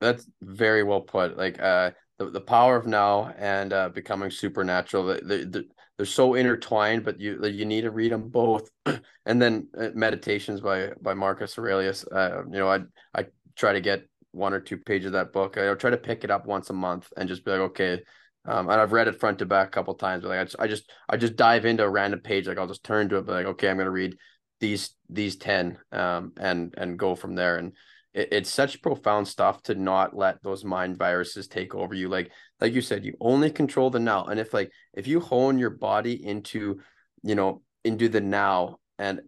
That's 0.00 0.26
very 0.40 0.82
well 0.82 1.02
put. 1.02 1.36
Like, 1.36 1.60
uh, 1.60 1.90
the, 2.16 2.30
the 2.30 2.40
power 2.40 2.76
of 2.76 2.86
now 2.86 3.34
and 3.36 3.70
uh, 3.74 3.90
becoming 3.90 4.30
supernatural 4.30 5.04
they, 5.22 5.44
they, 5.44 5.64
they're 5.98 6.06
so 6.06 6.34
intertwined 6.34 7.04
but 7.04 7.20
you 7.20 7.44
you 7.46 7.66
need 7.66 7.82
to 7.82 7.90
read 7.90 8.12
them 8.12 8.28
both 8.28 8.70
and 9.26 9.42
then 9.42 9.68
uh, 9.78 9.88
meditations 9.94 10.60
by 10.60 10.90
by 11.00 11.14
marcus 11.14 11.58
aurelius 11.58 12.06
uh, 12.12 12.42
you 12.50 12.58
know 12.58 12.68
i 12.68 12.80
i 13.14 13.26
try 13.56 13.72
to 13.72 13.80
get 13.80 14.06
one 14.32 14.52
or 14.52 14.60
two 14.60 14.76
pages 14.76 15.06
of 15.06 15.12
that 15.12 15.32
book. 15.32 15.56
I'll 15.56 15.76
try 15.76 15.90
to 15.90 15.96
pick 15.96 16.24
it 16.24 16.30
up 16.30 16.46
once 16.46 16.70
a 16.70 16.74
month 16.74 17.12
and 17.16 17.28
just 17.28 17.44
be 17.44 17.52
like, 17.52 17.60
okay. 17.60 18.02
Um, 18.44 18.68
and 18.68 18.80
I've 18.80 18.92
read 18.92 19.06
it 19.06 19.20
front 19.20 19.38
to 19.38 19.46
back 19.46 19.68
a 19.68 19.70
couple 19.70 19.94
times, 19.94 20.22
but 20.22 20.30
like 20.30 20.40
I 20.40 20.44
just, 20.44 20.56
I 20.58 20.66
just, 20.66 20.92
I 21.08 21.16
just 21.16 21.36
dive 21.36 21.64
into 21.64 21.84
a 21.84 21.88
random 21.88 22.20
page. 22.20 22.48
Like 22.48 22.58
I'll 22.58 22.66
just 22.66 22.82
turn 22.82 23.08
to 23.10 23.18
it, 23.18 23.26
but 23.26 23.34
like, 23.34 23.46
okay, 23.46 23.68
I'm 23.68 23.78
gonna 23.78 23.90
read 23.90 24.16
these 24.58 24.94
these 25.08 25.36
ten, 25.36 25.78
um, 25.92 26.32
and 26.40 26.74
and 26.76 26.98
go 26.98 27.14
from 27.14 27.36
there. 27.36 27.58
And 27.58 27.72
it, 28.14 28.28
it's 28.32 28.50
such 28.50 28.82
profound 28.82 29.28
stuff 29.28 29.62
to 29.64 29.76
not 29.76 30.16
let 30.16 30.42
those 30.42 30.64
mind 30.64 30.98
viruses 30.98 31.46
take 31.46 31.74
over 31.74 31.94
you. 31.94 32.08
Like 32.08 32.32
like 32.60 32.72
you 32.72 32.80
said, 32.80 33.04
you 33.04 33.14
only 33.20 33.50
control 33.50 33.90
the 33.90 34.00
now. 34.00 34.24
And 34.24 34.40
if 34.40 34.52
like 34.52 34.72
if 34.92 35.06
you 35.06 35.20
hone 35.20 35.58
your 35.58 35.70
body 35.70 36.24
into, 36.24 36.80
you 37.22 37.34
know, 37.34 37.62
into 37.84 38.08
the 38.08 38.20
now 38.20 38.78
and 38.98 39.20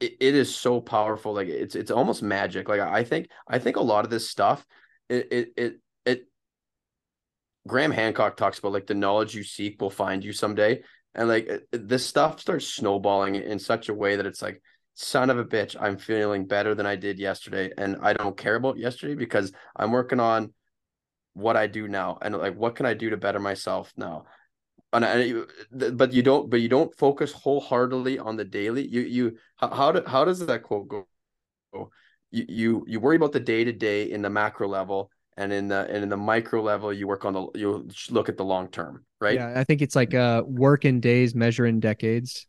it, 0.00 0.16
it 0.20 0.34
is 0.34 0.54
so 0.54 0.80
powerful. 0.80 1.34
Like 1.34 1.48
it's 1.48 1.74
it's 1.74 1.90
almost 1.90 2.22
magic. 2.22 2.68
Like 2.68 2.80
I 2.80 3.04
think 3.04 3.28
I 3.46 3.58
think 3.58 3.76
a 3.76 3.82
lot 3.82 4.04
of 4.04 4.10
this 4.10 4.28
stuff, 4.28 4.66
it 5.08 5.28
it 5.30 5.52
it, 5.56 5.80
it 6.06 6.22
Graham 7.68 7.92
Hancock 7.92 8.36
talks 8.36 8.58
about 8.58 8.72
like 8.72 8.86
the 8.86 8.94
knowledge 8.94 9.34
you 9.34 9.44
seek 9.44 9.80
will 9.80 9.90
find 9.90 10.24
you 10.24 10.32
someday. 10.32 10.82
And 11.14 11.28
like 11.28 11.50
this 11.72 12.06
stuff 12.06 12.40
starts 12.40 12.66
snowballing 12.66 13.34
in 13.34 13.58
such 13.58 13.88
a 13.88 13.94
way 13.94 14.16
that 14.16 14.26
it's 14.26 14.42
like, 14.42 14.62
son 14.94 15.28
of 15.28 15.38
a 15.38 15.44
bitch, 15.44 15.76
I'm 15.78 15.96
feeling 15.96 16.46
better 16.46 16.74
than 16.74 16.86
I 16.86 16.94
did 16.96 17.18
yesterday. 17.18 17.72
And 17.76 17.96
I 18.00 18.12
don't 18.12 18.36
care 18.36 18.54
about 18.54 18.78
yesterday 18.78 19.14
because 19.14 19.52
I'm 19.74 19.90
working 19.90 20.20
on 20.20 20.54
what 21.34 21.56
I 21.56 21.66
do 21.66 21.88
now 21.88 22.18
and 22.20 22.36
like 22.36 22.56
what 22.56 22.74
can 22.74 22.86
I 22.86 22.94
do 22.94 23.10
to 23.10 23.16
better 23.16 23.38
myself 23.38 23.92
now 23.96 24.24
and, 24.92 25.04
and 25.04 25.96
but 25.96 26.12
you 26.12 26.22
don't 26.22 26.50
but 26.50 26.60
you 26.60 26.68
don't 26.68 26.94
focus 26.96 27.32
wholeheartedly 27.32 28.18
on 28.18 28.36
the 28.36 28.44
daily. 28.44 28.86
You 28.86 29.00
you 29.02 29.36
how 29.56 29.70
how, 29.70 29.92
do, 29.92 30.02
how 30.06 30.24
does 30.24 30.44
that 30.46 30.62
quote 30.62 30.88
go? 30.88 31.06
You 32.30 32.44
you 32.48 32.84
you 32.86 33.00
worry 33.00 33.16
about 33.16 33.32
the 33.32 33.40
day 33.40 33.64
to 33.64 33.72
day 33.72 34.10
in 34.10 34.22
the 34.22 34.30
macro 34.30 34.68
level 34.68 35.10
and 35.36 35.52
in 35.52 35.68
the 35.68 35.86
and 35.88 36.02
in 36.02 36.08
the 36.08 36.16
micro 36.16 36.62
level 36.62 36.92
you 36.92 37.06
work 37.06 37.24
on 37.24 37.32
the 37.32 37.48
you 37.54 37.88
look 38.10 38.28
at 38.28 38.36
the 38.36 38.44
long 38.44 38.68
term 38.68 39.04
right? 39.20 39.36
Yeah 39.36 39.52
i 39.56 39.64
think 39.64 39.82
it's 39.82 39.96
like 39.96 40.14
uh 40.14 40.42
work 40.46 40.84
in 40.84 41.00
days 41.00 41.34
measure 41.34 41.66
in 41.66 41.80
decades. 41.80 42.46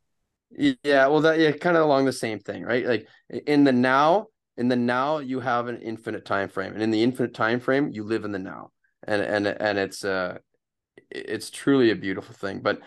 Yeah 0.58 1.08
well 1.08 1.22
that 1.22 1.40
yeah 1.40 1.52
kind 1.52 1.78
of 1.78 1.84
along 1.84 2.06
the 2.06 2.14
same 2.14 2.40
thing 2.40 2.64
right? 2.64 2.86
Like 2.86 3.08
in 3.48 3.64
the 3.64 3.72
now 3.72 4.28
in 4.58 4.68
the 4.68 4.76
now 4.76 5.20
you 5.20 5.40
have 5.40 5.68
an 5.68 5.82
infinite 5.82 6.26
time 6.26 6.50
frame 6.50 6.74
and 6.74 6.82
in 6.82 6.92
the 6.92 7.02
infinite 7.02 7.34
time 7.34 7.60
frame 7.60 7.90
you 7.92 8.04
live 8.04 8.26
in 8.26 8.32
the 8.32 8.40
now. 8.40 8.72
And 9.08 9.22
and 9.22 9.48
and 9.48 9.78
it's 9.80 10.04
uh 10.04 10.38
it's 11.12 11.50
truly 11.50 11.92
a 11.92 11.96
beautiful 11.96 12.34
thing. 12.34 12.62
But 12.62 12.80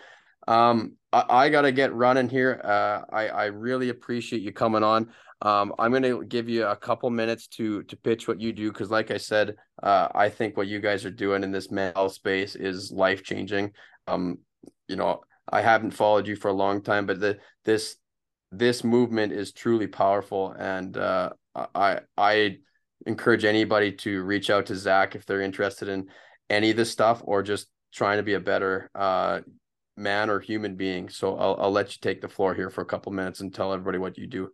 um, 0.47 0.93
I, 1.11 1.25
I 1.29 1.49
got 1.49 1.61
to 1.61 1.71
get 1.71 1.93
running 1.93 2.29
here. 2.29 2.61
Uh, 2.63 3.01
I 3.11 3.27
I 3.27 3.45
really 3.45 3.89
appreciate 3.89 4.41
you 4.41 4.51
coming 4.51 4.83
on. 4.83 5.09
Um, 5.41 5.73
I'm 5.77 5.91
going 5.91 6.03
to 6.03 6.23
give 6.23 6.47
you 6.49 6.65
a 6.65 6.75
couple 6.75 7.09
minutes 7.09 7.47
to 7.49 7.83
to 7.83 7.97
pitch 7.97 8.27
what 8.27 8.39
you 8.39 8.53
do 8.53 8.71
because, 8.71 8.89
like 8.89 9.11
I 9.11 9.17
said, 9.17 9.55
uh, 9.83 10.07
I 10.13 10.29
think 10.29 10.57
what 10.57 10.67
you 10.67 10.79
guys 10.79 11.05
are 11.05 11.11
doing 11.11 11.43
in 11.43 11.51
this 11.51 11.71
mental 11.71 12.09
space 12.09 12.55
is 12.55 12.91
life 12.91 13.23
changing. 13.23 13.71
Um, 14.07 14.39
you 14.87 14.95
know, 14.95 15.21
I 15.49 15.61
haven't 15.61 15.91
followed 15.91 16.27
you 16.27 16.35
for 16.35 16.49
a 16.49 16.53
long 16.53 16.81
time, 16.81 17.05
but 17.05 17.19
the 17.19 17.39
this 17.65 17.97
this 18.51 18.83
movement 18.83 19.33
is 19.33 19.51
truly 19.51 19.87
powerful, 19.87 20.51
and 20.57 20.95
uh, 20.97 21.31
I 21.73 21.99
I 22.17 22.57
encourage 23.05 23.45
anybody 23.45 23.91
to 23.91 24.23
reach 24.23 24.49
out 24.49 24.67
to 24.67 24.75
Zach 24.75 25.15
if 25.15 25.25
they're 25.25 25.41
interested 25.41 25.89
in 25.89 26.07
any 26.49 26.71
of 26.71 26.77
this 26.77 26.91
stuff 26.91 27.21
or 27.23 27.43
just 27.43 27.67
trying 27.95 28.17
to 28.17 28.23
be 28.23 28.33
a 28.33 28.39
better 28.39 28.89
uh, 28.93 29.39
man 29.95 30.29
or 30.29 30.39
human 30.39 30.75
being. 30.75 31.09
So 31.09 31.37
I'll, 31.37 31.55
I'll 31.59 31.71
let 31.71 31.93
you 31.93 31.97
take 32.01 32.21
the 32.21 32.27
floor 32.27 32.53
here 32.53 32.69
for 32.69 32.81
a 32.81 32.85
couple 32.85 33.11
minutes 33.11 33.39
and 33.39 33.53
tell 33.53 33.73
everybody 33.73 33.97
what 33.97 34.17
you 34.17 34.27
do. 34.27 34.49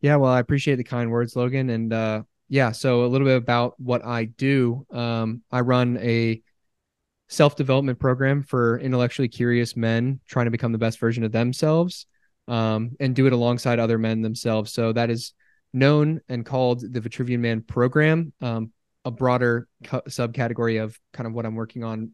Yeah, 0.00 0.16
well, 0.16 0.30
I 0.30 0.40
appreciate 0.40 0.76
the 0.76 0.84
kind 0.84 1.10
words, 1.10 1.34
Logan. 1.34 1.70
And 1.70 1.92
uh, 1.92 2.22
yeah, 2.48 2.72
so 2.72 3.04
a 3.04 3.08
little 3.08 3.26
bit 3.26 3.36
about 3.36 3.78
what 3.80 4.04
I 4.04 4.26
do. 4.26 4.86
Um, 4.92 5.42
I 5.50 5.60
run 5.60 5.98
a 5.98 6.40
self 7.28 7.56
development 7.56 7.98
program 7.98 8.44
for 8.44 8.78
intellectually 8.78 9.28
curious 9.28 9.76
men 9.76 10.20
trying 10.28 10.44
to 10.46 10.52
become 10.52 10.70
the 10.70 10.78
best 10.78 11.00
version 11.00 11.24
of 11.24 11.32
themselves 11.32 12.06
um, 12.46 12.92
and 13.00 13.16
do 13.16 13.26
it 13.26 13.32
alongside 13.32 13.80
other 13.80 13.98
men 13.98 14.22
themselves. 14.22 14.72
So 14.72 14.92
that 14.92 15.10
is 15.10 15.32
known 15.72 16.20
and 16.28 16.46
called 16.46 16.80
the 16.92 17.00
Vitruvian 17.00 17.40
Man 17.40 17.62
program, 17.62 18.32
um, 18.40 18.72
a 19.04 19.10
broader 19.10 19.66
cu- 19.82 20.02
subcategory 20.02 20.80
of 20.80 20.98
kind 21.12 21.26
of 21.26 21.32
what 21.32 21.46
I'm 21.46 21.56
working 21.56 21.82
on 21.82 22.12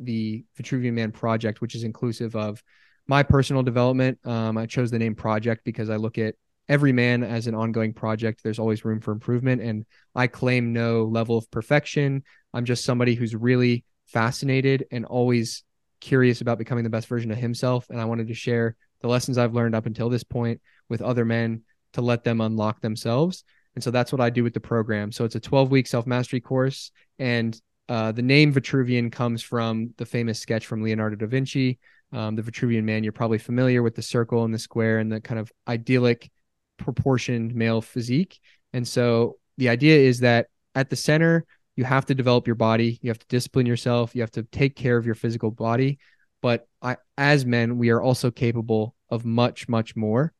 the 0.00 0.44
Vitruvian 0.60 0.92
Man 0.92 1.12
project, 1.12 1.60
which 1.60 1.74
is 1.74 1.84
inclusive 1.84 2.36
of 2.36 2.62
my 3.06 3.22
personal 3.22 3.62
development. 3.62 4.18
Um, 4.24 4.58
I 4.58 4.66
chose 4.66 4.90
the 4.90 4.98
name 4.98 5.14
project 5.14 5.62
because 5.64 5.90
I 5.90 5.96
look 5.96 6.18
at 6.18 6.34
every 6.68 6.92
man 6.92 7.22
as 7.24 7.46
an 7.46 7.54
ongoing 7.54 7.94
project. 7.94 8.42
There's 8.42 8.58
always 8.58 8.84
room 8.84 9.00
for 9.00 9.12
improvement, 9.12 9.62
and 9.62 9.86
I 10.14 10.26
claim 10.26 10.72
no 10.72 11.04
level 11.04 11.38
of 11.38 11.50
perfection. 11.50 12.22
I'm 12.52 12.64
just 12.64 12.84
somebody 12.84 13.14
who's 13.14 13.34
really 13.34 13.84
fascinated 14.06 14.86
and 14.90 15.04
always 15.04 15.64
curious 16.00 16.40
about 16.40 16.58
becoming 16.58 16.84
the 16.84 16.90
best 16.90 17.08
version 17.08 17.30
of 17.30 17.38
himself. 17.38 17.86
And 17.90 18.00
I 18.00 18.04
wanted 18.04 18.28
to 18.28 18.34
share 18.34 18.76
the 19.00 19.08
lessons 19.08 19.38
I've 19.38 19.54
learned 19.54 19.74
up 19.74 19.86
until 19.86 20.08
this 20.08 20.24
point 20.24 20.60
with 20.88 21.02
other 21.02 21.24
men 21.24 21.62
to 21.94 22.02
let 22.02 22.24
them 22.24 22.40
unlock 22.40 22.80
themselves. 22.80 23.44
And 23.74 23.82
so 23.82 23.90
that's 23.90 24.12
what 24.12 24.20
I 24.20 24.30
do 24.30 24.42
with 24.42 24.54
the 24.54 24.60
program. 24.60 25.12
So 25.12 25.24
it's 25.24 25.34
a 25.34 25.40
12 25.40 25.70
week 25.70 25.86
self 25.86 26.06
mastery 26.06 26.40
course. 26.40 26.90
And 27.18 27.58
uh, 27.88 28.12
the 28.12 28.22
name 28.22 28.52
Vitruvian 28.52 29.10
comes 29.10 29.42
from 29.42 29.94
the 29.96 30.06
famous 30.06 30.38
sketch 30.38 30.66
from 30.66 30.82
Leonardo 30.82 31.16
da 31.16 31.26
Vinci, 31.26 31.78
um, 32.12 32.36
the 32.36 32.42
Vitruvian 32.42 32.84
Man. 32.84 33.02
You're 33.02 33.12
probably 33.12 33.38
familiar 33.38 33.82
with 33.82 33.94
the 33.94 34.02
circle 34.02 34.44
and 34.44 34.52
the 34.52 34.58
square 34.58 34.98
and 34.98 35.10
the 35.10 35.20
kind 35.20 35.40
of 35.40 35.50
idyllic 35.66 36.30
proportioned 36.76 37.54
male 37.54 37.80
physique. 37.80 38.38
And 38.72 38.86
so 38.86 39.36
the 39.56 39.68
idea 39.68 39.96
is 39.96 40.20
that 40.20 40.48
at 40.74 40.90
the 40.90 40.96
center, 40.96 41.46
you 41.76 41.84
have 41.84 42.06
to 42.06 42.14
develop 42.14 42.46
your 42.46 42.56
body, 42.56 42.98
you 43.02 43.10
have 43.10 43.18
to 43.20 43.26
discipline 43.28 43.66
yourself, 43.66 44.14
you 44.14 44.20
have 44.20 44.32
to 44.32 44.42
take 44.42 44.76
care 44.76 44.96
of 44.96 45.06
your 45.06 45.14
physical 45.14 45.50
body. 45.50 45.98
But 46.42 46.66
I, 46.82 46.96
as 47.16 47.46
men, 47.46 47.78
we 47.78 47.90
are 47.90 48.02
also 48.02 48.30
capable 48.30 48.94
of 49.10 49.24
much, 49.24 49.68
much 49.68 49.96
more. 49.96 50.32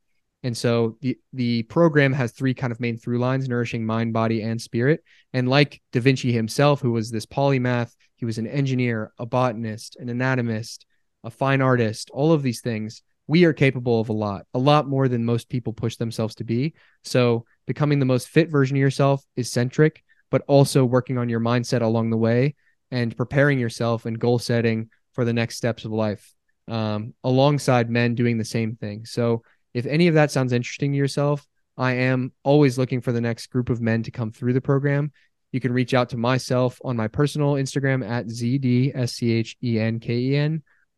And 0.49 0.57
so 0.57 0.97
the 1.03 1.19
the 1.35 1.65
program 1.65 2.15
has 2.15 2.33
three 2.33 2.55
kind 2.55 2.73
of 2.73 2.81
main 2.81 2.97
through 2.97 3.19
lines: 3.19 3.51
nourishing 3.51 3.85
mind, 3.85 4.15
body, 4.15 4.41
and 4.41 4.59
spirit. 4.59 5.05
And 5.35 5.47
like 5.47 5.83
Da 5.93 6.01
Vinci 6.01 6.33
himself, 6.33 6.81
who 6.81 6.93
was 6.93 7.11
this 7.11 7.27
polymath, 7.27 7.95
he 8.17 8.25
was 8.25 8.39
an 8.39 8.47
engineer, 8.47 9.13
a 9.19 9.27
botanist, 9.27 9.97
an 9.97 10.09
anatomist, 10.09 10.87
a 11.23 11.29
fine 11.29 11.61
artist, 11.61 12.09
all 12.15 12.33
of 12.33 12.43
these 12.43 12.63
things. 12.63 13.03
We 13.27 13.45
are 13.45 13.53
capable 13.53 14.01
of 14.01 14.09
a 14.09 14.15
lot, 14.15 14.47
a 14.55 14.59
lot 14.59 14.89
more 14.89 15.07
than 15.07 15.23
most 15.23 15.51
people 15.51 15.75
push 15.75 15.97
themselves 15.97 16.35
to 16.37 16.45
be. 16.45 16.73
So 17.05 17.45
becoming 17.67 17.99
the 17.99 18.07
most 18.07 18.29
fit 18.29 18.51
version 18.51 18.79
of 18.79 18.81
yourself 18.81 19.23
is 19.37 19.53
centric, 19.53 20.03
but 20.31 20.45
also 20.47 20.83
working 20.83 21.19
on 21.19 21.29
your 21.29 21.41
mindset 21.41 21.83
along 21.83 22.09
the 22.09 22.17
way 22.17 22.55
and 22.91 23.15
preparing 23.15 23.59
yourself 23.59 24.07
and 24.07 24.19
goal 24.19 24.39
setting 24.39 24.89
for 25.13 25.27
the 25.27 25.35
next 25.35 25.59
steps 25.59 25.85
of 25.85 25.93
life 25.93 26.33
um, 26.69 27.13
alongside 27.23 27.91
men 27.91 28.15
doing 28.15 28.39
the 28.39 28.47
same 28.47 28.77
thing. 28.77 29.05
So 29.05 29.43
if 29.79 29.87
any 29.87 30.09
of 30.09 30.15
that 30.15 30.31
sounds 30.33 30.53
interesting 30.53 30.91
to 30.93 30.99
yourself, 30.99 31.47
I 31.77 31.93
am 31.93 32.33
always 32.43 32.77
looking 32.77 33.01
for 33.01 33.13
the 33.13 33.21
next 33.21 33.47
group 33.47 33.71
of 33.71 33.81
men 33.81 34.03
to 34.03 34.11
come 34.11 34.33
through 34.33 34.53
the 34.53 34.61
program. 34.61 35.13
You 35.53 35.61
can 35.61 35.73
reach 35.73 35.95
out 35.95 36.09
to 36.11 36.17
myself 36.17 36.81
on 36.85 36.97
my 36.97 37.07
personal 37.07 37.55
Instagram 37.55 38.05
at 38.07 38.27
ZDSCHENKEN. 38.27 38.93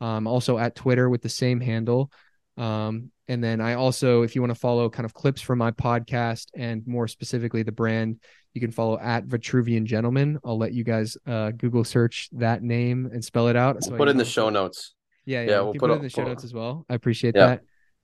Um, 0.00 0.26
also 0.26 0.56
at 0.56 0.74
Twitter 0.74 1.10
with 1.10 1.20
the 1.20 1.28
same 1.28 1.60
handle. 1.60 2.10
Um, 2.56 3.10
and 3.28 3.44
then 3.44 3.60
I 3.60 3.74
also, 3.74 4.22
if 4.22 4.34
you 4.34 4.40
want 4.40 4.54
to 4.54 4.58
follow 4.58 4.88
kind 4.88 5.04
of 5.04 5.12
clips 5.12 5.42
from 5.42 5.58
my 5.58 5.72
podcast 5.72 6.46
and 6.56 6.86
more 6.86 7.06
specifically 7.06 7.62
the 7.62 7.70
brand, 7.70 8.18
you 8.54 8.62
can 8.62 8.70
follow 8.70 8.98
at 8.98 9.26
Vitruvian 9.26 9.84
Gentleman. 9.84 10.38
I'll 10.42 10.56
let 10.56 10.72
you 10.72 10.84
guys 10.84 11.18
uh, 11.26 11.50
Google 11.50 11.84
search 11.84 12.30
that 12.32 12.62
name 12.62 13.10
and 13.12 13.22
spell 13.22 13.48
it 13.48 13.56
out. 13.56 13.84
So 13.84 13.90
we'll 13.90 13.98
put 13.98 14.08
it 14.08 14.12
in 14.12 14.16
the 14.16 14.24
show 14.24 14.48
notes. 14.48 14.94
Yeah, 15.26 15.42
yeah, 15.42 15.50
yeah 15.50 15.60
we'll 15.60 15.74
put, 15.74 15.80
put, 15.80 15.90
it 15.90 15.96
in 15.96 16.02
the 16.02 16.08
show 16.08 16.24
notes 16.24 16.44
as 16.44 16.54
well. 16.54 16.86
I 16.88 16.94
appreciate 16.94 17.36
yeah. 17.36 17.46
that. 17.46 17.60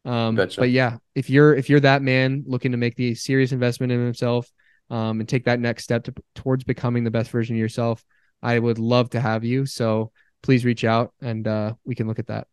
Um, 0.06 0.36
gotcha. 0.36 0.60
but 0.60 0.70
yeah, 0.70 0.98
if 1.14 1.28
you're 1.28 1.54
if 1.54 1.68
you're 1.68 1.80
that 1.80 2.00
man 2.00 2.44
looking 2.46 2.72
to 2.72 2.78
make 2.78 2.94
the 2.94 3.14
serious 3.14 3.52
investment 3.52 3.92
in 3.92 4.02
himself, 4.04 4.50
um, 4.90 5.20
and 5.20 5.28
take 5.28 5.44
that 5.44 5.60
next 5.60 5.84
step 5.84 6.04
to, 6.04 6.14
towards 6.34 6.64
becoming 6.64 7.04
the 7.04 7.10
best 7.10 7.30
version 7.30 7.56
of 7.56 7.60
yourself, 7.60 8.04
I 8.42 8.58
would 8.58 8.78
love 8.78 9.10
to 9.10 9.20
have 9.20 9.44
you. 9.44 9.66
So 9.66 10.12
please 10.42 10.64
reach 10.64 10.84
out 10.84 11.12
and 11.20 11.46
uh, 11.46 11.74
we 11.84 11.94
can 11.94 12.06
look 12.06 12.18
at 12.18 12.28
that. 12.28 12.46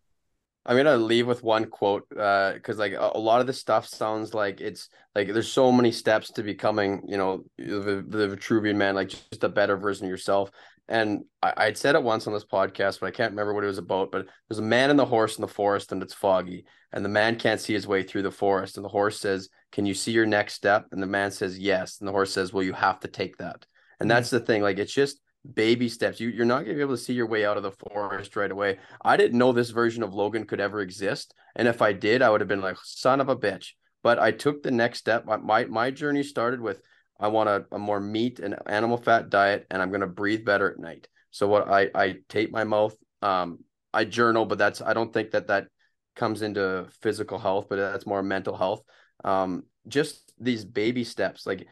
I'm 0.65 0.77
gonna 0.77 0.95
leave 0.95 1.27
with 1.27 1.43
one 1.43 1.65
quote 1.65 2.07
because 2.07 2.77
uh, 2.77 2.79
like 2.79 2.93
a, 2.93 3.11
a, 3.15 3.19
lot 3.19 3.41
of 3.41 3.47
this 3.47 3.59
stuff 3.59 3.85
sounds 3.85 4.33
like 4.33 4.61
it's 4.61 4.87
like 5.13 5.27
there's 5.33 5.51
so 5.51 5.73
many 5.73 5.91
steps 5.91 6.31
to 6.31 6.43
becoming 6.43 7.01
you 7.05 7.17
know 7.17 7.43
the, 7.57 8.03
the 8.07 8.29
Vitruvian 8.29 8.75
man 8.75 8.95
like 8.95 9.09
just 9.09 9.43
a 9.43 9.49
better 9.49 9.75
version 9.75 10.05
of 10.05 10.09
yourself. 10.09 10.51
And 10.87 11.25
I, 11.41 11.53
I'd 11.57 11.77
said 11.77 11.95
it 11.95 12.03
once 12.03 12.27
on 12.27 12.33
this 12.33 12.45
podcast, 12.45 13.01
but 13.01 13.07
I 13.07 13.11
can't 13.11 13.31
remember 13.31 13.53
what 13.53 13.65
it 13.65 13.67
was 13.67 13.77
about. 13.77 14.11
But 14.11 14.27
there's 14.47 14.59
a 14.59 14.63
man 14.63 14.89
and 14.89 14.97
the 14.97 15.05
horse 15.05 15.37
in 15.37 15.41
the 15.41 15.47
forest, 15.47 15.91
and 15.91 16.01
it's 16.01 16.13
foggy, 16.13 16.65
and 16.93 17.03
the 17.03 17.09
man 17.09 17.35
can't 17.35 17.59
see 17.59 17.73
his 17.73 17.87
way 17.87 18.03
through 18.03 18.21
the 18.21 18.31
forest, 18.31 18.77
and 18.77 18.85
the 18.85 18.89
horse 18.89 19.19
says, 19.19 19.49
"Can 19.71 19.85
you 19.85 19.93
see 19.93 20.11
your 20.11 20.25
next 20.25 20.53
step?" 20.53 20.87
And 20.91 21.01
the 21.01 21.07
man 21.07 21.31
says, 21.31 21.59
"Yes," 21.59 21.99
and 21.99 22.07
the 22.07 22.11
horse 22.11 22.31
says, 22.31 22.53
"Well, 22.53 22.63
you 22.63 22.73
have 22.73 22.99
to 23.01 23.07
take 23.07 23.37
that." 23.37 23.65
And 23.99 24.09
mm-hmm. 24.09 24.15
that's 24.15 24.29
the 24.29 24.39
thing. 24.39 24.61
Like 24.61 24.79
it's 24.79 24.93
just 24.93 25.19
baby 25.51 25.89
steps. 25.89 26.19
You 26.19 26.29
you're 26.29 26.45
not 26.45 26.63
gonna 26.63 26.75
be 26.75 26.81
able 26.81 26.95
to 26.95 27.01
see 27.01 27.13
your 27.13 27.27
way 27.27 27.45
out 27.45 27.57
of 27.57 27.63
the 27.63 27.71
forest 27.71 28.35
right 28.35 28.51
away. 28.51 28.79
I 29.03 29.17
didn't 29.17 29.37
know 29.37 29.51
this 29.51 29.71
version 29.71 30.03
of 30.03 30.13
Logan 30.13 30.45
could 30.45 30.61
ever 30.61 30.81
exist, 30.81 31.33
and 31.55 31.67
if 31.67 31.81
I 31.81 31.93
did, 31.93 32.21
I 32.21 32.29
would 32.29 32.41
have 32.41 32.47
been 32.47 32.61
like 32.61 32.77
son 32.83 33.19
of 33.19 33.29
a 33.29 33.35
bitch. 33.35 33.71
But 34.03 34.19
I 34.19 34.31
took 34.31 34.63
the 34.63 34.71
next 34.71 34.99
step. 34.99 35.25
My 35.25 35.37
my, 35.37 35.65
my 35.65 35.91
journey 35.91 36.23
started 36.23 36.61
with 36.61 36.81
I 37.19 37.27
want 37.29 37.49
a, 37.49 37.65
a 37.71 37.79
more 37.79 37.99
meat 37.99 38.39
and 38.39 38.55
animal 38.67 38.97
fat 38.97 39.29
diet, 39.29 39.65
and 39.71 39.81
I'm 39.81 39.91
gonna 39.91 40.07
breathe 40.07 40.45
better 40.45 40.71
at 40.71 40.79
night. 40.79 41.07
So 41.31 41.47
what 41.47 41.67
I 41.69 41.89
I 41.95 42.15
tape 42.29 42.51
my 42.51 42.63
mouth. 42.63 42.95
Um, 43.21 43.59
I 43.93 44.05
journal, 44.05 44.45
but 44.45 44.57
that's 44.57 44.81
I 44.81 44.93
don't 44.93 45.13
think 45.13 45.31
that 45.31 45.47
that 45.47 45.67
comes 46.16 46.41
into 46.41 46.88
physical 47.01 47.39
health, 47.39 47.68
but 47.70 47.78
that's 47.78 48.05
more 48.05 48.24
mental 48.24 48.55
health. 48.55 48.84
Um, 49.24 49.64
just 49.88 50.34
these 50.39 50.66
baby 50.66 51.03
steps, 51.03 51.45
like 51.45 51.68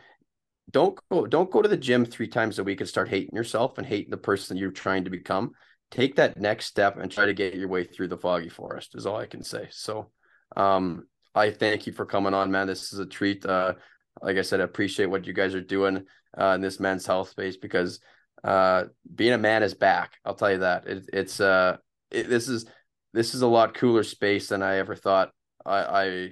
don't 0.70 0.98
go 1.10 1.26
don't 1.26 1.52
go 1.52 1.62
to 1.62 1.68
the 1.68 1.78
gym 1.78 2.06
three 2.06 2.28
times 2.28 2.60
a 2.60 2.64
week 2.64 2.80
and 2.80 2.90
start 2.90 3.10
hating 3.10 3.36
yourself 3.36 3.78
and 3.78 3.86
hating 3.86 4.12
the 4.12 4.18
person 4.18 4.58
you're 4.58 4.72
trying 4.72 5.04
to 5.04 5.10
become. 5.10 5.52
Take 5.90 6.16
that 6.16 6.40
next 6.40 6.68
step 6.68 6.98
and 6.98 7.12
try 7.12 7.26
to 7.26 7.34
get 7.34 7.56
your 7.56 7.68
way 7.68 7.84
through 7.84 8.08
the 8.08 8.18
foggy 8.18 8.50
forest 8.50 8.96
is 8.96 9.06
all 9.06 9.18
i 9.18 9.26
can 9.26 9.44
say. 9.44 9.68
So 9.72 10.12
um 10.56 11.08
i 11.36 11.52
thank 11.52 11.88
you 11.88 11.94
for 11.94 12.06
coming 12.06 12.34
on 12.34 12.52
man. 12.52 12.68
This 12.68 12.94
is 12.94 13.00
a 13.00 13.06
treat. 13.06 13.46
Uh 13.46 13.74
like 14.22 14.38
i 14.38 14.42
said 14.42 14.62
i 14.62 14.64
appreciate 14.64 15.08
what 15.08 15.26
you 15.26 15.34
guys 15.34 15.56
are 15.56 15.62
doing 15.62 16.06
uh, 16.38 16.54
in 16.56 16.62
this 16.62 16.80
men's 16.80 17.06
health 17.06 17.30
space 17.30 17.58
because 17.58 18.00
uh 18.44 18.84
being 19.14 19.34
a 19.34 19.38
man 19.38 19.64
is 19.64 19.74
back. 19.74 20.14
I'll 20.26 20.36
tell 20.36 20.52
you 20.52 20.60
that. 20.60 20.88
It, 20.88 21.10
it's 21.12 21.40
uh 21.40 21.78
it, 22.12 22.30
this 22.30 22.48
is 22.48 22.66
this 23.14 23.34
is 23.34 23.42
a 23.42 23.48
lot 23.48 23.74
cooler 23.74 24.04
space 24.04 24.50
than 24.50 24.62
i 24.62 24.78
ever 24.78 24.96
thought 24.96 25.32
i 25.66 25.80
i 25.80 26.30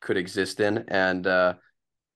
could 0.00 0.16
exist 0.16 0.60
in 0.60 0.84
and 0.88 1.26
uh 1.26 1.54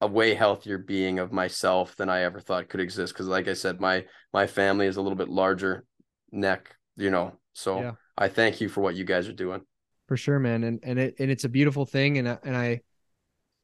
a 0.00 0.06
way 0.06 0.34
healthier 0.34 0.78
being 0.78 1.18
of 1.18 1.32
myself 1.32 1.96
than 1.96 2.08
I 2.08 2.22
ever 2.22 2.40
thought 2.40 2.68
could 2.68 2.80
exist. 2.80 3.12
Because, 3.12 3.28
like 3.28 3.48
I 3.48 3.54
said, 3.54 3.80
my 3.80 4.04
my 4.32 4.46
family 4.46 4.86
is 4.86 4.96
a 4.96 5.02
little 5.02 5.16
bit 5.16 5.28
larger 5.28 5.84
neck, 6.30 6.76
you 6.96 7.10
know. 7.10 7.38
So 7.54 7.80
yeah. 7.80 7.92
I 8.16 8.28
thank 8.28 8.60
you 8.60 8.68
for 8.68 8.82
what 8.82 8.94
you 8.94 9.04
guys 9.04 9.28
are 9.28 9.32
doing. 9.32 9.62
For 10.08 10.16
sure, 10.16 10.38
man, 10.38 10.64
and 10.64 10.80
and 10.82 10.98
it 10.98 11.16
and 11.18 11.30
it's 11.30 11.44
a 11.44 11.48
beautiful 11.48 11.86
thing, 11.86 12.18
and 12.18 12.38
and 12.44 12.56
I 12.56 12.82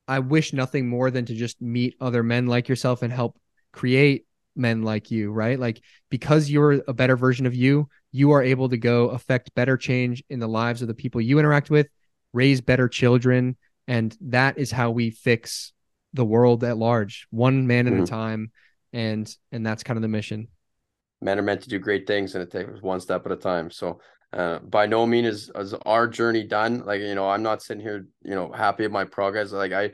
I 0.08 0.20
wish 0.20 0.52
nothing 0.52 0.88
more 0.88 1.10
than 1.10 1.26
to 1.26 1.34
just 1.34 1.60
meet 1.60 1.96
other 2.00 2.22
men 2.22 2.46
like 2.46 2.68
yourself 2.68 3.02
and 3.02 3.12
help 3.12 3.38
create 3.72 4.26
men 4.54 4.82
like 4.82 5.10
you, 5.10 5.30
right? 5.30 5.58
Like 5.58 5.80
because 6.10 6.50
you're 6.50 6.82
a 6.86 6.92
better 6.92 7.16
version 7.16 7.46
of 7.46 7.54
you, 7.54 7.88
you 8.10 8.32
are 8.32 8.42
able 8.42 8.68
to 8.68 8.76
go 8.76 9.08
affect 9.08 9.54
better 9.54 9.76
change 9.76 10.22
in 10.28 10.38
the 10.38 10.48
lives 10.48 10.82
of 10.82 10.88
the 10.88 10.94
people 10.94 11.20
you 11.20 11.38
interact 11.38 11.70
with, 11.70 11.88
raise 12.32 12.60
better 12.60 12.88
children, 12.88 13.56
and 13.88 14.16
that 14.20 14.58
is 14.58 14.70
how 14.70 14.90
we 14.90 15.10
fix 15.10 15.72
the 16.12 16.24
world 16.24 16.62
at 16.64 16.76
large, 16.76 17.26
one 17.30 17.66
man 17.66 17.86
at 17.86 17.94
mm-hmm. 17.94 18.02
a 18.02 18.06
time, 18.06 18.50
and 18.92 19.34
and 19.50 19.66
that's 19.66 19.82
kind 19.82 19.96
of 19.96 20.02
the 20.02 20.08
mission. 20.08 20.48
Men 21.20 21.38
are 21.38 21.42
meant 21.42 21.62
to 21.62 21.68
do 21.68 21.78
great 21.78 22.06
things, 22.06 22.34
and 22.34 22.42
it 22.42 22.50
takes 22.50 22.82
one 22.82 23.00
step 23.00 23.24
at 23.26 23.32
a 23.32 23.36
time. 23.36 23.70
So, 23.70 24.00
uh, 24.32 24.58
by 24.58 24.86
no 24.86 25.06
means 25.06 25.26
is, 25.26 25.50
is 25.54 25.74
our 25.86 26.06
journey 26.06 26.44
done. 26.44 26.84
Like 26.84 27.00
you 27.00 27.14
know, 27.14 27.28
I'm 27.28 27.42
not 27.42 27.62
sitting 27.62 27.82
here, 27.82 28.06
you 28.22 28.34
know, 28.34 28.52
happy 28.52 28.82
with 28.82 28.92
my 28.92 29.04
progress. 29.04 29.52
Like 29.52 29.72
I, 29.72 29.92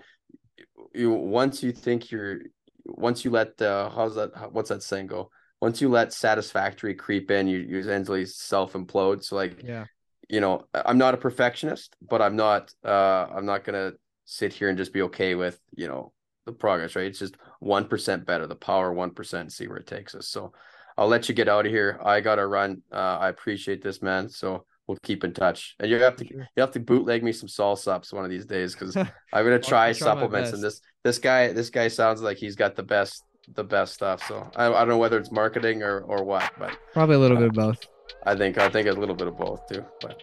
you 0.95 1.13
once 1.13 1.63
you 1.63 1.73
think 1.73 2.11
you're, 2.11 2.41
once 2.89 3.25
you 3.25 3.31
let 3.31 3.61
uh, 3.61 3.91
how's 3.91 4.15
that? 4.17 4.53
What's 4.53 4.71
that 4.71 4.83
saying 4.83 5.09
go? 5.09 5.31
Once 5.61 5.81
you 5.81 5.89
let 5.89 6.13
satisfactory 6.13 6.95
creep 6.95 7.31
in, 7.31 7.47
you 7.49 7.59
you 7.59 7.79
essentially 7.79 8.25
self 8.25 8.73
implode. 8.73 9.25
So 9.25 9.37
like, 9.37 9.63
yeah, 9.63 9.85
you 10.29 10.41
know, 10.41 10.67
I'm 10.75 10.99
not 10.99 11.15
a 11.15 11.19
perfectionist, 11.19 11.97
but 12.01 12.23
I'm 12.23 12.37
not, 12.37 12.73
uh, 12.85 13.27
I'm 13.35 13.47
not 13.47 13.65
gonna 13.65 13.93
sit 14.31 14.53
here 14.53 14.69
and 14.69 14.77
just 14.77 14.93
be 14.93 15.01
okay 15.01 15.35
with 15.35 15.59
you 15.75 15.89
know 15.89 16.13
the 16.45 16.53
progress 16.53 16.95
right 16.95 17.07
it's 17.07 17.19
just 17.19 17.37
1% 17.63 18.27
better 18.27 18.47
the 18.47 18.55
power 18.55 18.95
1% 18.95 19.51
see 19.51 19.67
where 19.67 19.79
it 19.79 19.87
takes 19.87 20.15
us 20.15 20.29
so 20.29 20.53
i'll 20.99 21.09
let 21.09 21.31
you 21.31 21.35
get 21.35 21.49
out 21.49 21.65
of 21.65 21.73
here 21.73 21.99
i 22.05 22.21
gotta 22.21 22.47
run 22.47 22.83
uh, 22.93 23.17
i 23.21 23.31
appreciate 23.31 23.83
this 23.83 24.03
man 24.03 24.29
so 24.29 24.67
we'll 24.89 24.99
keep 25.03 25.23
in 25.23 25.33
touch. 25.33 25.77
And 25.79 25.91
you 25.91 26.01
have 26.01 26.17
to 26.17 26.27
sure. 26.27 26.49
you 26.57 26.61
have 26.61 26.73
to 26.73 26.81
bootleg 26.81 27.23
me 27.23 27.31
some 27.31 27.49
sol 27.49 27.77
sups 27.77 28.13
one 28.13 28.25
of 28.25 28.31
these 28.31 28.47
days 28.47 28.75
because 28.75 28.97
i'm 28.97 29.07
gonna 29.33 29.59
try, 29.59 29.93
try 29.93 29.93
supplements 29.93 30.53
and 30.53 30.63
this 30.63 30.81
this 31.05 31.19
guy 31.19 31.53
this 31.53 31.71
guy 31.71 31.87
sounds 31.89 32.23
like 32.23 32.39
he's 32.39 32.57
got 32.57 32.75
the 32.75 32.83
best 32.83 33.23
the 33.55 33.65
best 33.65 33.95
stuff. 33.95 34.27
So 34.27 34.51
i, 34.57 34.67
I 34.67 34.81
don't 34.81 34.89
know 34.89 34.99
whether 34.99 35.19
it's 35.19 35.31
marketing 35.31 35.83
or 35.83 36.01
or 36.01 36.25
what 36.25 36.51
but 36.59 36.77
probably 36.93 37.17
a 37.17 37.19
little 37.19 37.37
uh, 37.37 37.41
bit 37.41 37.49
of 37.51 37.55
both. 37.55 37.87
I 38.25 38.35
think 38.35 38.59
i 38.59 38.69
think 38.69 38.89
a 38.89 38.93
little 38.93 39.15
bit 39.15 39.29
of 39.29 39.37
both 39.37 39.67
too 39.69 39.85
but 40.01 40.21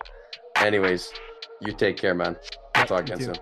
anyways 0.58 1.14
you 1.62 1.74
take 1.74 1.98
care 1.98 2.14
man. 2.14 2.36
I'll 2.76 2.86
talk 2.86 3.02
again 3.02 3.22
soon. 3.22 3.36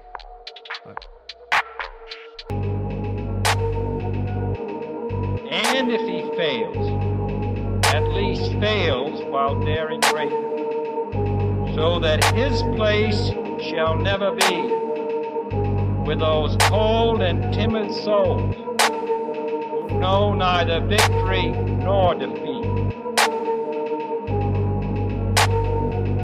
And 5.50 5.92
if 5.92 6.02
he 6.02 6.22
fails, 6.38 7.14
at 7.88 8.04
least 8.14 8.52
fails 8.60 9.24
while 9.26 9.60
daring 9.60 10.00
greater, 10.02 10.53
so 11.76 12.00
that 12.00 12.24
his 12.36 12.62
place 12.76 13.30
shall 13.70 13.98
never 13.98 14.32
be 14.32 14.62
with 16.06 16.20
those 16.20 16.56
cold 16.62 17.22
and 17.22 17.54
timid 17.54 17.92
souls 17.92 18.56
who 19.90 20.00
know 20.00 20.34
neither 20.34 20.80
victory 20.82 21.50
nor 21.50 22.14
defeat. 22.14 22.53